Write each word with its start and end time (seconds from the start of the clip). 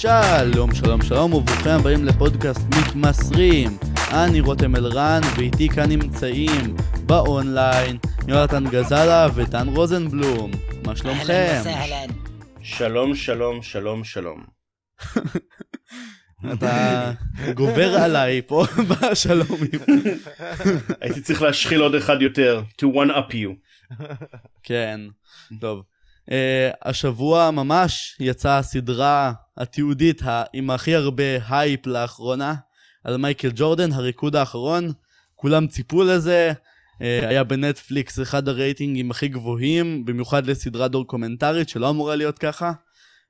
שלום, 0.00 0.74
שלום, 0.74 1.02
שלום, 1.02 1.32
וברוכים 1.34 1.72
הבאים 1.72 2.04
לפודקאסט 2.04 2.60
מתמסרים. 2.78 3.70
אני 4.12 4.40
רותם 4.40 4.76
אלרן, 4.76 5.20
ואיתי 5.36 5.68
כאן 5.68 5.88
נמצאים 5.88 6.76
באונליין 7.06 7.98
יונתן 8.28 8.64
גזלה 8.70 9.26
ודן 9.34 9.68
רוזנבלום. 9.68 10.50
מה 10.86 10.96
שלומכם? 10.96 11.62
שלום, 12.62 13.14
שלום, 13.14 13.62
שלום, 13.62 14.04
שלום. 14.04 14.44
אתה 16.52 17.12
גובר 17.54 17.94
עליי 17.94 18.42
פה 18.46 18.64
בשלומים. 18.88 19.80
הייתי 21.00 21.20
צריך 21.20 21.42
להשחיל 21.42 21.80
עוד 21.80 21.94
אחד 21.94 22.22
יותר, 22.22 22.62
to 22.82 22.84
one 22.84 23.10
up 23.10 23.32
you. 23.32 23.54
כן, 24.62 25.00
טוב. 25.60 25.82
אה, 26.30 26.32
השבוע 26.82 27.50
ממש 27.50 28.16
יצאה 28.20 28.58
הסדרה 28.58 29.32
התיעודית 29.56 30.22
עם 30.52 30.70
הכי 30.70 30.94
הרבה 30.94 31.24
הייפ 31.48 31.86
לאחרונה 31.86 32.54
על 33.04 33.16
מייקל 33.16 33.50
ג'ורדן, 33.54 33.92
הריקוד 33.92 34.36
האחרון. 34.36 34.92
כולם 35.34 35.66
ציפו 35.66 36.02
לזה, 36.02 36.52
אה, 36.52 37.02
היה 37.02 37.44
בנטפליקס 37.44 38.20
אחד 38.20 38.48
הרייטינגים 38.48 39.10
הכי 39.10 39.28
גבוהים, 39.28 40.04
במיוחד 40.04 40.46
לסדרה 40.46 40.88
דוקומנטרית 40.88 41.68
שלא 41.68 41.90
אמורה 41.90 42.16
להיות 42.16 42.38
ככה. 42.38 42.72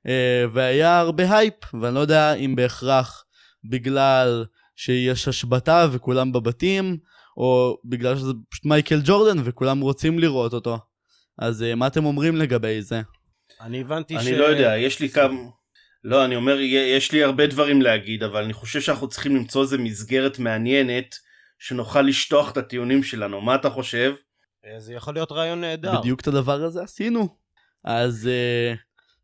אה, 0.07 0.09
והיה 0.53 0.99
הרבה 0.99 1.37
הייפ, 1.37 1.75
ואני 1.81 1.95
לא 1.95 1.99
יודע 1.99 2.33
אם 2.33 2.55
בהכרח 2.55 3.25
בגלל 3.63 4.45
שיש 4.75 5.27
השבתה 5.27 5.87
וכולם 5.91 6.31
בבתים, 6.31 6.97
או 7.37 7.77
בגלל 7.85 8.17
שזה 8.17 8.33
פשוט 8.49 8.65
מייקל 8.65 9.01
ג'ורדן 9.03 9.41
וכולם 9.43 9.81
רוצים 9.81 10.19
לראות 10.19 10.53
אותו. 10.53 10.90
אז 11.41 11.63
אה, 11.63 11.75
מה 11.75 11.87
אתם 11.87 12.05
אומרים 12.05 12.35
לגבי 12.35 12.81
זה? 12.81 13.01
אני 13.61 13.81
הבנתי 13.81 14.13
ש... 14.13 14.27
אני 14.27 14.37
לא 14.37 14.45
יודע, 14.45 14.77
יש 14.77 14.99
לי 14.99 15.09
כמה... 15.09 15.39
לא, 16.03 16.25
אני 16.25 16.35
אומר, 16.35 16.59
יש 16.59 17.11
לי 17.11 17.23
הרבה 17.23 17.47
דברים 17.47 17.81
להגיד, 17.81 18.23
אבל 18.23 18.43
אני 18.43 18.53
חושב 18.53 18.81
שאנחנו 18.81 19.09
צריכים 19.09 19.35
למצוא 19.35 19.61
איזה 19.61 19.77
מסגרת 19.77 20.39
מעניינת 20.39 21.15
שנוכל 21.59 22.01
לשטוח 22.01 22.51
את 22.51 22.57
הטיעונים 22.57 23.03
שלנו. 23.03 23.41
מה 23.41 23.55
אתה 23.55 23.69
חושב? 23.69 24.13
אה, 24.65 24.79
זה 24.79 24.93
יכול 24.93 25.13
להיות 25.13 25.31
רעיון 25.31 25.61
נהדר. 25.61 25.99
בדיוק 25.99 26.21
את 26.21 26.27
הדבר 26.27 26.63
הזה 26.63 26.83
עשינו. 26.83 27.27
אז 27.83 28.29
uh, 28.29 28.77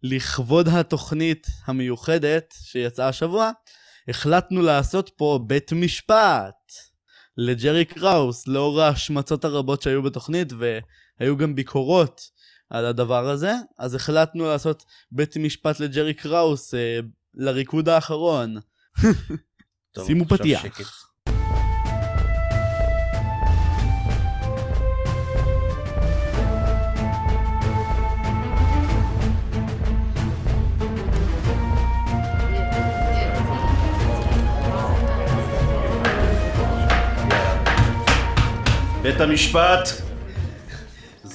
לכבוד 0.04 0.68
התוכנית 0.68 1.48
המיוחדת 1.66 2.54
שיצאה 2.64 3.08
השבוע, 3.08 3.52
החלטנו 4.08 4.62
לעשות 4.62 5.12
פה 5.18 5.40
בית 5.48 5.72
משפט 5.72 6.56
לג'רי 7.38 7.86
קראוס, 7.86 8.48
לאור 8.48 8.82
ההשמצות 8.82 9.46
הרבות 9.46 9.82
שהיו 9.82 10.04
בתוכנית, 10.04 10.54
והיו 11.20 11.38
גם 11.38 11.56
ביקורות 11.56 12.22
על 12.70 12.86
הדבר 12.86 13.30
הזה, 13.30 13.54
אז 13.78 13.96
החלטנו 13.96 14.46
לעשות 14.46 14.86
בית 15.12 15.38
משפט 15.38 15.80
לג'רי 15.80 16.14
קראוס 16.14 16.74
uh, 16.74 16.78
לריקוד 17.34 17.90
האחרון. 17.90 18.58
טוב, 19.92 20.08
שימו 20.08 20.26
פתיח. 20.26 20.64
שקט. 20.64 20.86
בית 39.02 39.22
המשפט, 39.22 40.07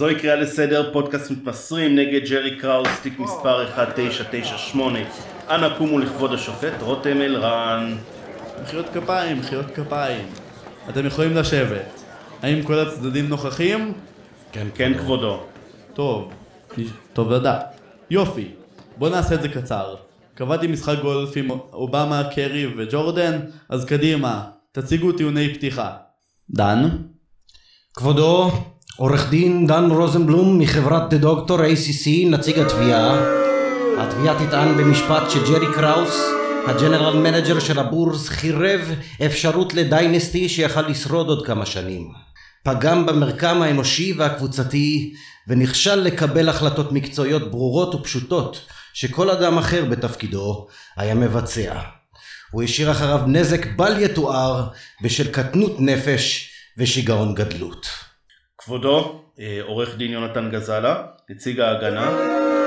זוהי 0.03 0.15
קריאה 0.15 0.37
לסדר, 0.37 0.93
פודקאסט 0.93 1.31
מתמסרים 1.31 1.97
נגד 1.97 2.29
ג'רי 2.29 2.57
קראוס, 2.57 3.01
תיק 3.03 3.19
מספר 3.19 3.63
1998. 3.63 4.99
אנא 5.51 5.79
קומו 5.79 5.99
לכבוד 5.99 6.33
השופט 6.33 6.73
רותם 6.81 7.21
אלרן. 7.21 7.97
מחיאות 8.63 8.87
כפיים, 8.95 9.39
מחיאות 9.39 9.67
כפיים. 9.75 10.27
אתם 10.89 11.07
יכולים 11.07 11.37
לשבת. 11.37 12.03
האם 12.43 12.63
כל 12.63 12.79
הצדדים 12.79 13.29
נוכחים? 13.29 13.93
כן, 14.53 14.67
כן 14.75 14.99
כבודו. 14.99 15.41
טוב, 15.95 16.33
טוב 17.13 17.33
לדעת. 17.33 17.81
יופי, 18.11 18.49
בוא 18.97 19.09
נעשה 19.09 19.35
את 19.35 19.43
זה 19.43 19.49
קצר. 19.49 19.95
קבעתי 20.35 20.67
משחק 20.67 20.99
גולף 21.03 21.37
עם 21.37 21.51
אובמה, 21.51 22.23
קרי 22.35 22.67
וג'ורדן, 22.77 23.41
אז 23.69 23.85
קדימה, 23.85 24.45
תציגו 24.73 25.13
טיעוני 25.13 25.55
פתיחה. 25.55 25.91
דן? 26.51 26.89
כבודו, 27.95 28.51
עורך 28.97 29.31
דין 29.31 29.67
דן 29.67 29.91
רוזנבלום 29.91 30.59
מחברת 30.59 31.11
דה 31.11 31.19
דוקטור 31.19 31.59
ACC, 31.59 32.27
נציג 32.27 32.59
התביעה. 32.59 33.17
התביעה 33.99 34.47
תטען 34.47 34.77
במשפט 34.77 35.31
שג'רי 35.31 35.67
קראוס, 35.75 36.21
ה 36.67 36.73
general 36.73 37.17
manager 37.17 37.59
של 37.61 37.79
הבולס, 37.79 38.29
חירב 38.29 38.81
אפשרות 39.27 39.75
ל 39.75 39.84
dynasty 39.84 40.49
שיכל 40.49 40.81
לשרוד 40.81 41.29
עוד 41.29 41.47
כמה 41.47 41.67
שנים. 41.67 42.09
פגם 42.63 43.07
במרקם 43.07 43.63
האנושי 43.63 44.13
והקבוצתי, 44.19 45.15
ונכשל 45.49 45.95
לקבל 45.95 46.49
החלטות 46.49 46.93
מקצועיות 46.93 47.51
ברורות 47.51 47.95
ופשוטות, 47.95 48.61
שכל 48.93 49.31
אדם 49.31 49.59
אחר 49.59 49.85
בתפקידו 49.85 50.67
היה 50.97 51.15
מבצע. 51.15 51.81
הוא 52.51 52.63
השאיר 52.63 52.91
אחריו 52.91 53.21
נזק 53.27 53.67
בל 53.77 54.03
יתואר 54.03 54.69
בשל 55.03 55.31
קטנות 55.31 55.81
נפש 55.81 56.51
ושיגעון 56.79 57.35
גדלות. 57.35 58.12
כבודו, 58.65 59.25
אה, 59.41 59.61
עורך 59.63 59.97
דין 59.97 60.13
יונתן 60.13 60.51
גזלה, 60.51 61.03
נציג 61.31 61.61
ההגנה. 61.61 62.09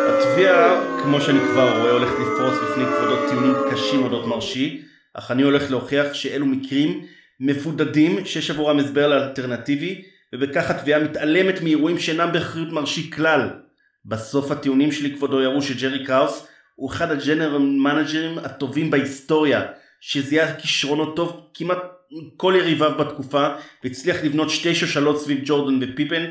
התביעה, 0.10 0.82
כמו 1.04 1.22
שאני 1.22 1.40
כבר 1.40 1.78
רואה, 1.80 1.92
הולכת 1.92 2.14
לפרוס 2.14 2.54
בפני 2.64 2.86
כבודו 2.86 3.30
טיעונים 3.30 3.54
קשים 3.72 4.04
אודות 4.04 4.26
מרשי, 4.26 4.82
אך 5.14 5.32
אני 5.32 5.44
הולך 5.44 5.72
להוכיח 5.72 6.14
שאלו 6.14 6.46
מקרים 6.46 7.06
מבודדים 7.40 8.26
שיש 8.26 8.50
עבורם 8.52 8.80
הסבר 8.80 9.08
לאלטרנטיבי, 9.08 10.02
ובכך 10.36 10.70
התביעה 10.70 11.00
מתעלמת 11.00 11.62
מאירועים 11.62 12.00
שאינם 12.00 12.32
באחריות 12.34 12.70
מרשי 12.72 13.12
כלל. 13.12 13.50
בסוף 14.06 14.52
הטיעונים 14.52 14.92
שלי 14.92 15.16
כבודו 15.16 15.42
יראו 15.42 15.62
שג'רי 15.62 16.06
קראוס 16.06 16.48
הוא 16.76 16.92
אחד 16.92 17.12
הג'נרל 17.12 17.58
מנג'רים 17.58 18.38
הטובים 18.38 18.92
בהיסטוריה, 18.92 19.62
שזיהה 20.02 20.56
כישרונות 20.56 21.16
טוב 21.16 21.50
כמעט 21.54 21.78
כל 22.38 22.54
יריביו 22.58 22.92
בתקופה, 23.00 23.50
והצליח 23.84 24.24
לבנות 24.24 24.50
שתי 24.50 24.76
שושלות 24.76 25.22
סביב 25.22 25.40
ג'ורדן 25.46 25.80
ופיפן, 25.82 26.26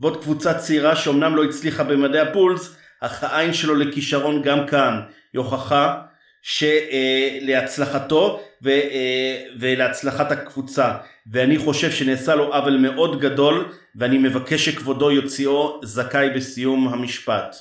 ועוד 0.00 0.22
קבוצה 0.22 0.54
צעירה 0.54 0.96
שאומנם 0.96 1.36
לא 1.36 1.44
הצליחה 1.44 1.84
במדעי 1.84 2.20
הפולס, 2.20 2.76
אך 3.00 3.24
העין 3.24 3.52
שלו 3.52 3.74
לכישרון 3.74 4.42
גם 4.42 4.66
כאן, 4.66 5.00
היא 5.32 5.38
הוכחה 5.38 6.00
שלהצלחתו 7.42 8.40
ו, 8.64 8.68
אה, 8.68 9.44
ולהצלחת 9.60 10.32
הקבוצה, 10.32 10.94
ואני 11.32 11.58
חושב 11.58 11.90
שנעשה 11.90 12.34
לו 12.34 12.54
עוול 12.54 12.76
מאוד 12.76 13.20
גדול, 13.20 13.68
ואני 13.96 14.18
מבקש 14.18 14.64
שכבודו 14.64 15.10
יוציאו 15.10 15.80
זכאי 15.84 16.30
בסיום 16.30 16.88
המשפט. 16.88 17.56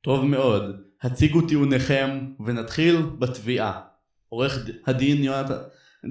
טוב 0.00 0.24
מאוד. 0.24 0.76
הציגו 1.02 1.40
טיעוניכם 1.40 2.20
ונתחיל 2.46 2.96
בתביעה. 3.18 3.80
עורך 4.28 4.58
הדין 4.86 5.24
יונתן 5.24 5.54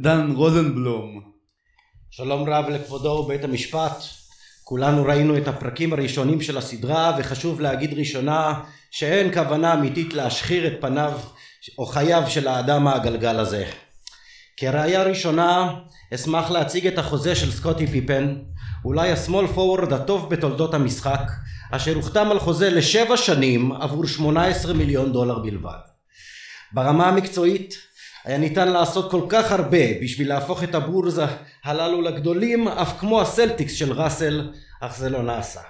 דן 0.02 0.31
רוזנבלום. 0.36 1.22
שלום 2.12 2.50
רב 2.50 2.70
לכבודו 2.70 3.24
בית 3.24 3.44
המשפט. 3.44 4.04
כולנו 4.64 5.04
ראינו 5.04 5.38
את 5.38 5.48
הפרקים 5.48 5.94
הראשונים 5.94 6.42
של 6.42 6.58
הסדרה 6.58 7.16
וחשוב 7.20 7.62
להגיד 7.62 7.94
ראשונה 7.94 8.53
שאין 8.92 9.34
כוונה 9.34 9.74
אמיתית 9.74 10.14
להשחיר 10.14 10.68
את 10.68 10.74
פניו 10.82 11.20
או 11.78 11.86
חייו 11.86 12.24
של 12.28 12.48
האדם 12.48 12.88
העגלגל 12.88 13.40
הזה. 13.40 13.66
כראיה 14.58 15.03
ראשונה 15.03 15.74
אשמח 16.14 16.52
להציג 16.52 16.88
את 16.88 16.98
החוזה 16.98 17.36
של 17.36 17.52
סקוטי 17.52 17.88
פיפן 17.88 18.35
אולי 18.85 19.12
השמאל 19.12 19.47
פורוורד 19.47 19.94
הטוב 19.94 20.29
בתולדות 20.29 20.73
המשחק 20.73 21.32
אשר 21.72 21.96
הוחתם 21.96 22.32
על 22.32 22.40
חוזה 22.40 22.70
לשבע 22.70 23.17
שנים 23.17 23.72
עבור 23.72 24.08
18 24.08 24.73
מיליון 24.73 25.14
דולר 25.14 25.40
בלבד. 25.40 25.79
ברמה 26.73 27.09
המקצועית 27.09 27.92
היה 28.25 28.37
ניתן 28.37 28.67
לעשות 28.67 29.11
כל 29.11 29.25
כך 29.29 29.52
הרבה 29.52 29.99
בשביל 30.02 30.29
להפוך 30.29 30.64
את 30.64 30.75
הבורזה 30.75 31.25
הללו 31.64 32.02
לגדולים 32.02 32.67
אף 32.67 32.99
כמו 32.99 33.22
הסלטיקס 33.22 33.73
של 33.73 33.91
ראסל 33.91 34.52
אך 34.81 34.97
זה 34.97 35.09
לא 35.09 35.23
נעשה. 35.23 35.61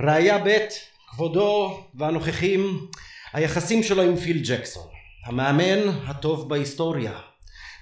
ראיה 0.00 0.38
ב' 0.38 0.58
כבודו 1.10 1.80
והנוכחים 1.94 2.86
היחסים 3.32 3.82
שלו 3.82 4.02
עם 4.02 4.16
פיל 4.16 4.42
ג'קסון 4.44 4.86
המאמן 5.26 5.88
הטוב 6.06 6.48
בהיסטוריה. 6.48 7.12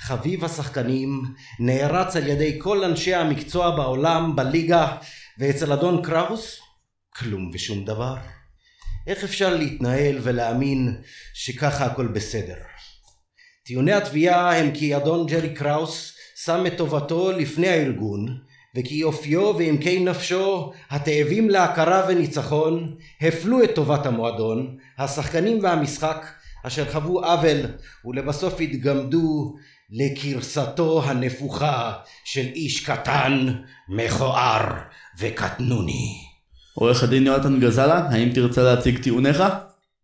חביב 0.00 0.44
השחקנים 0.44 1.22
נערץ 1.60 2.16
על 2.16 2.26
ידי 2.26 2.58
כל 2.58 2.84
אנשי 2.84 3.14
המקצוע 3.14 3.76
בעולם 3.76 4.36
בליגה 4.36 4.96
ואצל 5.38 5.72
אדון 5.72 6.02
קראוס 6.02 6.60
כלום 7.16 7.50
ושום 7.54 7.84
דבר. 7.84 8.16
איך 9.06 9.24
אפשר 9.24 9.54
להתנהל 9.56 10.18
ולהאמין 10.22 11.00
שככה 11.34 11.86
הכל 11.86 12.06
בסדר 12.06 12.56
טיעוני 13.66 13.92
התביעה 13.92 14.58
הם 14.58 14.70
כי 14.70 14.96
אדון 14.96 15.26
ג'רי 15.26 15.54
קראוס 15.54 16.12
שם 16.44 16.66
את 16.66 16.72
טובתו 16.76 17.32
לפני 17.32 17.68
הארגון 17.68 18.38
וכי 18.76 19.02
אופיו 19.02 19.54
ועמקי 19.58 20.04
נפשו 20.04 20.72
התאבים 20.90 21.50
להכרה 21.50 22.06
וניצחון 22.08 22.96
הפלו 23.20 23.64
את 23.64 23.74
טובת 23.74 24.06
המועדון, 24.06 24.76
השחקנים 24.98 25.64
והמשחק 25.64 26.26
אשר 26.66 26.92
חוו 26.92 27.24
עוול 27.24 27.58
ולבסוף 28.04 28.60
התגמדו 28.60 29.54
לגרסתו 29.90 31.02
הנפוחה 31.04 31.92
של 32.24 32.46
איש 32.54 32.84
קטן, 32.84 33.46
מכוער 33.88 34.64
וקטנוני. 35.20 36.14
עורך 36.74 37.02
הדין 37.02 37.26
יונתן 37.26 37.60
גזלה, 37.60 38.08
האם 38.10 38.30
תרצה 38.34 38.62
להציג 38.62 39.02
טיעוניך? 39.02 39.42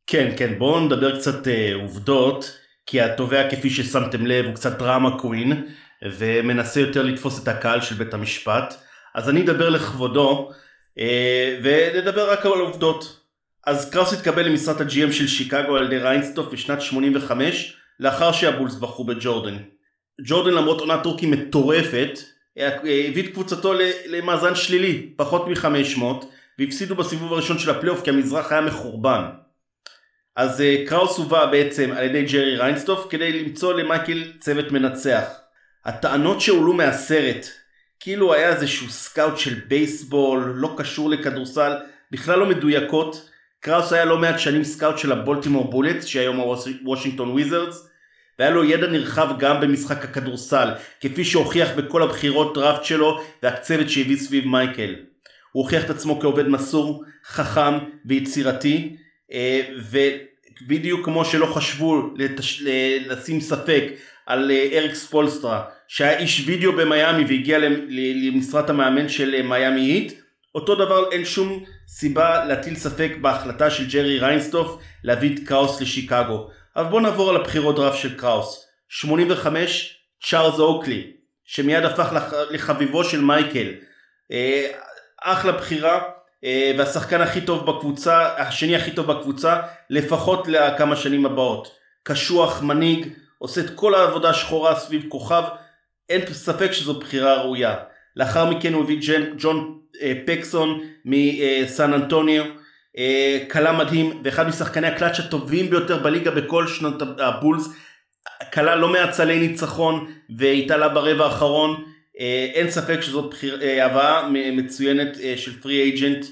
כן, 0.06 0.32
כן, 0.36 0.58
בואו 0.58 0.80
נדבר 0.80 1.20
קצת 1.20 1.48
אה, 1.48 1.74
עובדות, 1.82 2.61
כי 2.86 3.00
התובע 3.00 3.50
כפי 3.50 3.70
ששמתם 3.70 4.26
לב 4.26 4.44
הוא 4.46 4.54
קצת 4.54 4.78
דרמה 4.78 5.18
קווין, 5.18 5.66
ומנסה 6.04 6.80
יותר 6.80 7.02
לתפוס 7.02 7.42
את 7.42 7.48
הקהל 7.48 7.80
של 7.80 7.94
בית 7.94 8.14
המשפט. 8.14 8.74
אז 9.14 9.28
אני 9.28 9.42
אדבר 9.42 9.68
לכבודו, 9.68 10.50
אה, 10.98 11.58
ונדבר 11.62 12.32
רק 12.32 12.46
על 12.46 12.52
עובדות. 12.52 13.20
אז 13.66 13.90
קראוס 13.90 14.12
התקבל 14.12 14.46
למשרת 14.46 14.80
ה 14.80 14.91
GM 14.91 15.12
של 15.12 15.26
שיקגו 15.26 15.76
על 15.76 15.84
ידי 15.84 15.98
ריינסדורף 15.98 16.52
בשנת 16.52 16.82
85, 16.82 17.76
לאחר 18.00 18.32
שהבולס 18.32 18.74
בחרו 18.74 19.04
בג'ורדן. 19.04 19.56
ג'ורדן 20.26 20.54
למרות 20.54 20.80
עונת 20.80 21.02
rookie 21.02 21.26
מטורפת, 21.26 22.18
אה, 22.58 22.76
הביא 23.08 23.22
את 23.22 23.32
קבוצתו 23.32 23.74
למאזן 24.06 24.54
שלילי, 24.54 25.12
פחות 25.16 25.48
מ-500, 25.48 26.02
והפסידו 26.58 26.94
בסיבוב 26.94 27.32
הראשון 27.32 27.58
של 27.58 27.70
הפלייאוף 27.70 28.04
כי 28.04 28.10
המזרח 28.10 28.52
היה 28.52 28.60
מחורבן. 28.60 29.22
אז 30.36 30.60
אה, 30.60 30.84
קראוס 30.86 31.18
הובא 31.18 31.46
בעצם 31.46 31.90
על 31.96 32.04
ידי 32.04 32.24
ג'רי 32.24 32.56
ריינסדורף 32.56 33.06
כדי 33.10 33.42
למצוא 33.42 33.72
למייקל 33.72 34.32
צוות 34.40 34.72
מנצח. 34.72 35.24
הטענות 35.84 36.40
שהועלו 36.40 36.72
מהסרט, 36.72 37.46
כאילו 38.00 38.34
היה 38.34 38.48
איזשהו 38.48 38.88
scout 38.90 39.38
של 39.38 39.54
בייסבול, 39.68 40.52
לא 40.56 40.74
קשור 40.76 41.10
לכדורסל, 41.10 41.72
בכלל 42.10 42.38
לא 42.38 42.46
מדויקות. 42.46 43.28
קראוס 43.60 43.92
היה 43.92 44.04
לא 44.04 44.18
מעט 44.18 44.38
שנים 44.38 44.64
scout 44.64 44.98
של 44.98 45.12
הבולטימור 45.12 45.70
בולטס, 45.70 46.04
שהיום 46.04 46.36
הוושינגטון 46.84 47.30
וויזרדס, 47.30 47.88
והיה 48.38 48.50
לו 48.50 48.64
ידע 48.64 48.86
נרחב 48.86 49.38
גם 49.38 49.60
במשחק 49.60 50.04
הכדורסל, 50.04 50.68
כפי 51.00 51.24
שהוכיח 51.24 51.68
בכל 51.76 52.02
הבחירות 52.02 52.54
דראפט 52.54 52.84
שלו 52.84 53.20
והצוות 53.42 53.90
שהביא 53.90 54.16
סביב 54.16 54.46
מייקל. 54.46 54.94
הוא 55.52 55.62
הוכיח 55.62 55.84
את 55.84 55.90
עצמו 55.90 56.20
כעובד 56.20 56.48
מסור, 56.48 57.04
חכם 57.26 57.78
ויצירתי, 58.04 58.96
ובדיוק 59.90 61.04
כמו 61.04 61.24
שלא 61.24 61.46
חשבו 61.46 62.10
לתש... 62.16 62.62
לשים 63.06 63.40
ספק 63.40 63.84
על 64.26 64.50
אה, 64.50 64.68
אריק 64.72 64.94
ספולסטרה, 64.94 65.64
שהיה 65.88 66.18
איש 66.18 66.42
וידאו 66.46 66.72
במיאמי 66.72 67.24
והגיע 67.24 67.58
למשרת 68.32 68.70
המאמן 68.70 69.08
של 69.08 69.34
אה, 69.34 69.42
מיאמי 69.42 69.80
היט, 69.80 70.12
אותו 70.54 70.74
דבר 70.74 71.10
אין 71.12 71.24
שום 71.24 71.64
סיבה 71.88 72.44
להטיל 72.44 72.76
ספק 72.76 73.12
בהחלטה 73.20 73.70
של 73.70 73.88
ג'רי 73.88 74.18
ריינסדורף 74.18 74.82
להביא 75.04 75.34
את 75.34 75.40
קראוס 75.46 75.80
לשיקגו. 75.80 76.48
אבל 76.76 76.90
בואו 76.90 77.00
נעבור 77.00 77.30
על 77.30 77.36
הבחירות 77.36 77.76
דראפט 77.76 77.98
של 77.98 78.18
קראוס. 78.18 78.66
85, 78.88 79.96
צ'ארלס 80.22 80.58
אוקלי, 80.58 81.12
שמיד 81.44 81.84
הפך 81.84 82.12
לחביבו 82.50 83.04
של 83.04 83.20
מייקל. 83.20 83.68
אחלה 85.22 85.52
בחירה, 85.52 85.94
אה, 85.94 86.08
והשחקן 86.78 87.20
הכי 87.20 87.40
טוב 87.40 87.66
בקבוצה, 87.66 88.28
השני 88.36 88.76
הכי 88.76 88.90
טוב 88.90 89.06
בקבוצה, 89.06 89.56
לפחות 89.90 90.48
לכמה 90.48 90.96
שנים 90.96 91.26
הבאות. 91.26 91.70
קשוח, 92.02 92.62
מנהיג, 92.62 93.08
עושה 93.38 93.60
את 93.60 93.70
כל 93.74 93.94
העבודה 93.94 94.30
השחורה 94.30 94.74
סביב 94.74 95.04
כוכב, 95.08 95.42
אין 96.08 96.22
ספק 96.32 96.72
שזו 96.72 97.00
בחירה 97.00 97.42
ראויה. 97.42 97.76
לאחר 98.16 98.50
מכן 98.50 98.72
הוא 98.72 98.84
הביא 98.84 99.00
ג'ן, 99.06 99.22
ג'ון 99.38 99.78
אה, 100.02 100.12
פקסון 100.26 100.80
מסן 101.04 101.92
אנטוניו, 101.92 102.44
כלה 103.50 103.70
אה, 103.70 103.78
מדהים, 103.78 104.20
ואחד 104.24 104.48
משחקני 104.48 104.86
הקלאץ' 104.86 105.18
הטובים 105.18 105.70
ביותר 105.70 105.98
בליגה 105.98 106.30
בכל 106.30 106.66
שנות 106.66 107.02
הבולס, 107.18 107.68
כלה 108.52 108.76
לא 108.76 108.88
מעט 108.88 109.12
סלי 109.12 109.38
ניצחון, 109.48 110.12
והתעלה 110.38 110.88
ברבע 110.88 111.24
האחרון. 111.24 111.84
אה, 112.22 112.50
אין 112.54 112.70
ספק 112.70 113.00
שזאת 113.00 113.30
בחיר, 113.30 113.62
אה, 113.62 113.86
הבאה 113.86 114.28
מצוינת 114.30 115.20
אה, 115.22 115.34
של 115.36 115.60
פרי 115.60 115.82
אייג'נט 115.82 116.26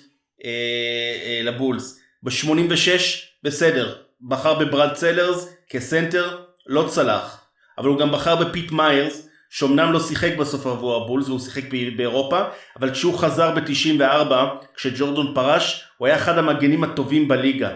לבולס. 1.42 2.00
ב-86 2.22 3.00
בסדר, 3.42 3.96
בחר 4.28 4.54
בברד 4.54 4.94
סלרס 4.94 5.54
כסנטר, 5.68 6.38
לא 6.66 6.88
צלח. 6.88 7.44
אבל 7.78 7.88
הוא 7.88 7.98
גם 7.98 8.12
בחר 8.12 8.36
בפיט 8.36 8.72
מיירס, 8.72 9.28
שאומנם 9.50 9.92
לא 9.92 10.00
שיחק 10.00 10.36
בסוף 10.38 10.66
עבור 10.66 10.96
הבולס 10.96 11.28
והוא 11.28 11.40
שיחק 11.40 11.62
באירופה, 11.96 12.40
אבל 12.78 12.90
כשהוא 12.90 13.18
חזר 13.18 13.54
ב-94, 13.54 14.32
כשג'ורדון 14.74 15.34
פרש, 15.34 15.84
הוא 15.98 16.06
היה 16.06 16.16
אחד 16.16 16.38
המגנים 16.38 16.84
הטובים 16.84 17.28
בליגה. 17.28 17.70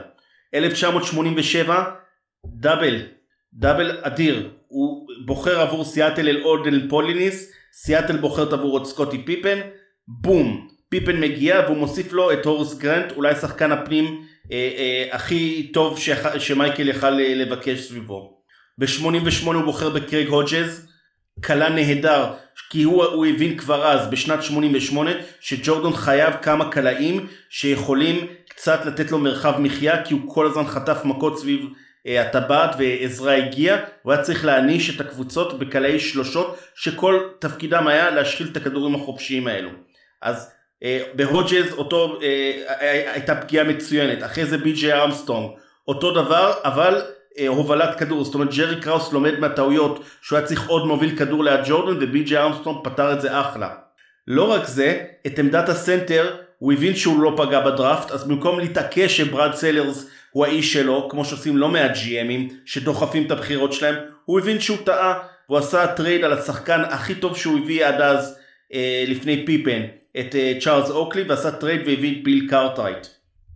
1987, 0.55 1.84
double, 2.46 2.96
double 3.54 3.98
אדיר. 4.02 4.50
הוא 4.67 5.08
בוחר 5.25 5.60
עבור 5.60 5.84
סיאטל 5.84 6.28
אל 6.28 6.43
אולדן 6.43 6.88
פוליניס, 6.88 7.52
סיאטל 7.76 8.16
בוחרת 8.16 8.52
עבור 8.52 8.78
את 8.78 8.86
סקוטי 8.86 9.18
פיפן, 9.24 9.60
בום, 10.08 10.68
פיפן 10.88 11.20
מגיע 11.20 11.60
והוא 11.66 11.76
מוסיף 11.76 12.12
לו 12.12 12.32
את 12.32 12.44
הורס 12.44 12.78
גרנט, 12.78 13.12
אולי 13.12 13.34
שחקן 13.34 13.72
הפנים 13.72 14.24
אה, 14.52 14.70
אה, 14.78 15.16
הכי 15.16 15.70
טוב 15.72 15.98
שח, 15.98 16.38
שמייקל 16.38 16.88
יכל 16.88 17.20
אה, 17.20 17.34
לבקש 17.34 17.80
סביבו. 17.80 18.40
ב-88 18.78 19.46
הוא 19.46 19.62
בוחר 19.62 19.90
בקרייג 19.90 20.28
הודג'ז, 20.28 20.86
כלה 21.44 21.68
נהדר, 21.68 22.32
כי 22.70 22.82
הוא, 22.82 23.04
הוא 23.04 23.26
הבין 23.26 23.58
כבר 23.58 23.86
אז, 23.86 24.10
בשנת 24.10 24.42
88, 24.42 25.10
שג'ורדון 25.40 25.92
חייב 25.92 26.34
כמה 26.42 26.70
קלעים 26.70 27.26
שיכולים 27.50 28.26
קצת 28.48 28.86
לתת 28.86 29.10
לו 29.10 29.18
מרחב 29.18 29.60
מחיה, 29.60 30.04
כי 30.04 30.14
הוא 30.14 30.34
כל 30.34 30.46
הזמן 30.46 30.66
חטף 30.66 31.04
מכות 31.04 31.38
סביב 31.38 31.60
הטבעת 32.06 32.74
ועזרה 32.78 33.36
הגיע, 33.36 33.76
הוא 34.02 34.12
היה 34.12 34.22
צריך 34.22 34.44
להעניש 34.44 34.96
את 34.96 35.00
הקבוצות 35.00 35.58
בקלעי 35.58 36.00
שלושות 36.00 36.58
שכל 36.74 37.20
תפקידם 37.38 37.86
היה 37.86 38.10
להשחיל 38.10 38.48
את 38.52 38.56
הכדורים 38.56 38.94
החופשיים 38.94 39.46
האלו. 39.46 39.70
אז 40.22 40.50
אה, 40.82 41.02
בהודג'ס 41.14 41.72
אותו 41.72 42.18
אה, 42.22 43.12
הייתה 43.12 43.34
פגיעה 43.34 43.64
מצוינת, 43.64 44.24
אחרי 44.24 44.46
זה 44.46 44.58
בי.ג'יי 44.58 44.92
ארמסטרונג, 44.92 45.50
אותו 45.88 46.10
דבר 46.10 46.52
אבל 46.64 47.02
אה, 47.38 47.48
הובלת 47.48 47.98
כדור, 47.98 48.24
זאת 48.24 48.34
אומרת 48.34 48.54
ג'רי 48.54 48.80
קראוס 48.80 49.12
לומד 49.12 49.38
מהטעויות 49.38 50.04
שהוא 50.22 50.38
היה 50.38 50.46
צריך 50.46 50.68
עוד 50.68 50.86
מוביל 50.86 51.16
כדור 51.16 51.44
ליד 51.44 51.60
ג'ורדן 51.66 51.96
ובי.ג'יי 52.00 52.38
ארמסטרונג 52.38 52.84
פתר 52.84 53.12
את 53.12 53.20
זה 53.20 53.40
אחלה. 53.40 53.68
לא 54.26 54.52
רק 54.52 54.66
זה, 54.66 55.04
את 55.26 55.38
עמדת 55.38 55.69
הסנטר 55.69 56.36
הוא 56.58 56.72
הבין 56.72 56.96
שהוא 56.96 57.22
לא 57.22 57.34
פגע 57.36 57.60
בדראפט, 57.60 58.10
אז 58.10 58.29
במקום 58.29 58.60
להתעקש 58.60 59.17
שברד 59.17 59.55
סלרס 59.55 60.10
הוא 60.34 60.44
האיש 60.46 60.72
שלו, 60.72 61.08
כמו 61.10 61.24
שעושים 61.24 61.56
לא 61.56 61.69
מעט 61.69 61.91
GM 61.91 62.21
ים 62.21 62.53
שדוחפים 62.64 63.26
את 63.26 63.31
הבחירות 63.31 63.72
שלהם, 63.72 63.94
הוא 64.24 64.41
הבין 64.41 64.60
שהוא 64.60 64.79
טעה, 64.84 65.19
והוא 65.48 65.58
עשה 65.58 65.86
trade 65.86 66.24
על 66.24 66.32
השחקן 66.32 66.81
הכי 66.81 67.14
טוב 67.14 67.36
שהוא 67.36 67.58
הביא 67.58 67.86
עד 67.86 68.00
אז, 68.00 68.38
אה, 68.74 69.05
לפני 69.08 69.46
פיפן, 69.46 69.82
את 70.20 70.34
אה, 70.34 70.53
צ'ארלס 70.60 70.91
אוקלי, 70.91 71.22
ועשה 71.22 71.50
trade 71.50 71.81
והביא 71.86 72.19
את 72.19 72.24
ביל 72.24 72.46
קארטרייט. 72.50 73.06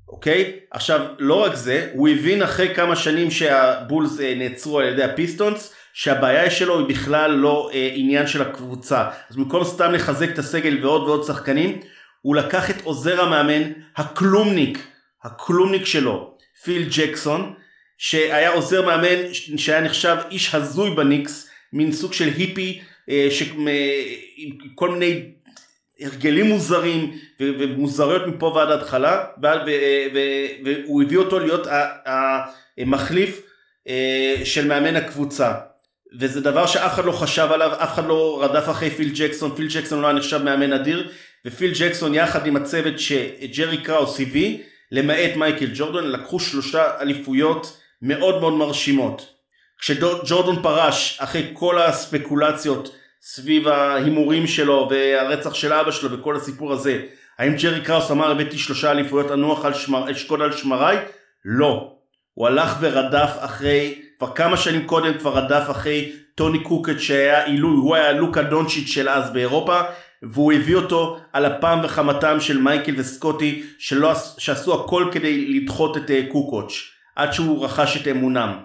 אוקיי? 0.08 0.52
עכשיו, 0.70 1.06
לא 1.18 1.44
רק 1.44 1.54
זה, 1.54 1.90
הוא 1.92 2.08
הבין 2.08 2.42
אחרי 2.42 2.74
כמה 2.74 2.96
שנים 2.96 3.30
שהבולס 3.30 4.20
אה, 4.20 4.34
נעצרו 4.36 4.78
על 4.78 4.86
ידי 4.86 5.04
הפיסטונס, 5.04 5.74
שהבעיה 5.92 6.50
שלו 6.50 6.78
היא 6.78 6.86
בכלל 6.86 7.30
לא 7.30 7.70
אה, 7.74 7.90
עניין 7.94 8.26
של 8.26 8.42
הקבוצה. 8.42 9.08
אז 9.30 9.36
במקום 9.36 9.64
סתם 9.64 9.92
לחזק 9.92 10.28
את 10.30 10.38
הסגל 10.38 10.78
ועוד 10.82 11.02
ועוד 11.02 11.24
שחקנים, 11.24 11.80
הוא 12.22 12.36
לקח 12.36 12.70
את 12.70 12.76
עוזר 12.84 13.20
המאמן, 13.20 13.62
הכלומניק, 13.96 14.86
הכלומניק 15.24 15.86
שלו, 15.86 16.37
פיל 16.64 16.88
ג'קסון, 16.96 17.54
שהיה 17.98 18.50
עוזר 18.50 18.86
מאמן 18.86 19.34
שהיה 19.56 19.80
נחשב 19.80 20.16
איש 20.30 20.54
הזוי 20.54 20.90
בניקס, 20.90 21.50
מין 21.72 21.92
סוג 21.92 22.12
של 22.12 22.28
היפי, 22.36 22.80
אה, 23.10 23.28
עם 24.36 24.50
כל 24.74 24.90
מיני 24.90 25.22
הרגלים 26.00 26.46
מוזרים 26.46 27.18
ומוזריות 27.40 28.26
מפה 28.26 28.46
ועד 28.46 28.70
התחלה, 28.70 29.24
והוא 30.64 31.02
הביא 31.02 31.18
אותו 31.18 31.38
להיות 31.38 31.66
המחליף 32.78 33.40
אה, 33.88 34.36
של 34.44 34.66
מאמן 34.66 34.96
הקבוצה. 34.96 35.52
וזה 36.18 36.40
דבר 36.40 36.66
שאף 36.66 36.94
אחד 36.94 37.04
לא 37.04 37.12
חשב 37.12 37.48
עליו, 37.52 37.72
אף 37.82 37.94
אחד 37.94 38.06
לא 38.06 38.42
רדף 38.42 38.68
אחרי 38.70 38.90
פיל 38.90 39.10
ג'קסון, 39.14 39.56
פיל 39.56 39.68
ג'קסון 39.74 40.00
לא 40.00 40.06
היה 40.06 40.16
נחשב 40.16 40.42
מאמן 40.42 40.72
אדיר, 40.72 41.10
ופיל 41.46 41.72
ג'קסון 41.78 42.14
יחד 42.14 42.46
עם 42.46 42.56
הצוות 42.56 42.98
שג'רי 42.98 43.76
קראוס 43.82 44.20
הביא, 44.20 44.58
למעט 44.92 45.36
מייקל 45.36 45.70
ג'ורדן, 45.74 46.04
לקחו 46.04 46.40
שלושה 46.40 47.00
אליפויות 47.00 47.80
מאוד 48.02 48.40
מאוד 48.40 48.52
מרשימות. 48.52 49.26
כשג'ורדן 49.78 50.62
פרש, 50.62 51.18
אחרי 51.20 51.50
כל 51.52 51.82
הספקולציות 51.82 52.94
סביב 53.22 53.68
ההימורים 53.68 54.46
שלו 54.46 54.88
והרצח 54.90 55.54
של 55.54 55.72
אבא 55.72 55.90
שלו 55.90 56.18
וכל 56.18 56.36
הסיפור 56.36 56.72
הזה, 56.72 57.02
האם 57.38 57.56
ג'רי 57.56 57.80
קראוס 57.80 58.10
אמר 58.10 58.30
הבאתי 58.30 58.58
שלושה 58.58 58.90
אליפויות 58.90 59.30
אנוח 59.30 59.64
על 59.64 59.74
שמר, 59.74 60.10
אשקוד 60.10 60.42
על 60.42 60.52
שמריי? 60.52 60.98
לא. 61.44 61.92
הוא 62.34 62.46
הלך 62.46 62.76
ורדף 62.80 63.30
אחרי, 63.38 64.02
כבר 64.18 64.34
כמה 64.34 64.56
שנים 64.56 64.86
קודם 64.86 65.18
כבר 65.18 65.38
רדף 65.38 65.70
אחרי 65.70 66.12
טוני 66.34 66.62
קוקט 66.62 66.98
שהיה 66.98 67.44
עילוי, 67.44 67.76
הוא 67.76 67.94
היה 67.94 68.12
לוקה 68.12 68.42
דונצ'יץ' 68.42 68.88
של 68.88 69.08
אז 69.08 69.32
באירופה, 69.32 69.80
והוא 70.22 70.52
הביא 70.52 70.76
אותו 70.76 71.18
על 71.32 71.46
אפם 71.46 71.78
וחמתם 71.84 72.40
של 72.40 72.58
מייקל 72.58 72.94
וסקוטי 72.96 73.62
שלא, 73.78 74.12
שעשו 74.38 74.84
הכל 74.84 75.08
כדי 75.12 75.46
לדחות 75.46 75.96
את 75.96 76.10
אה, 76.10 76.22
קוקוץ' 76.32 76.72
עד 77.16 77.32
שהוא 77.32 77.64
רכש 77.64 78.02
את 78.02 78.08
אמונם. 78.08 78.58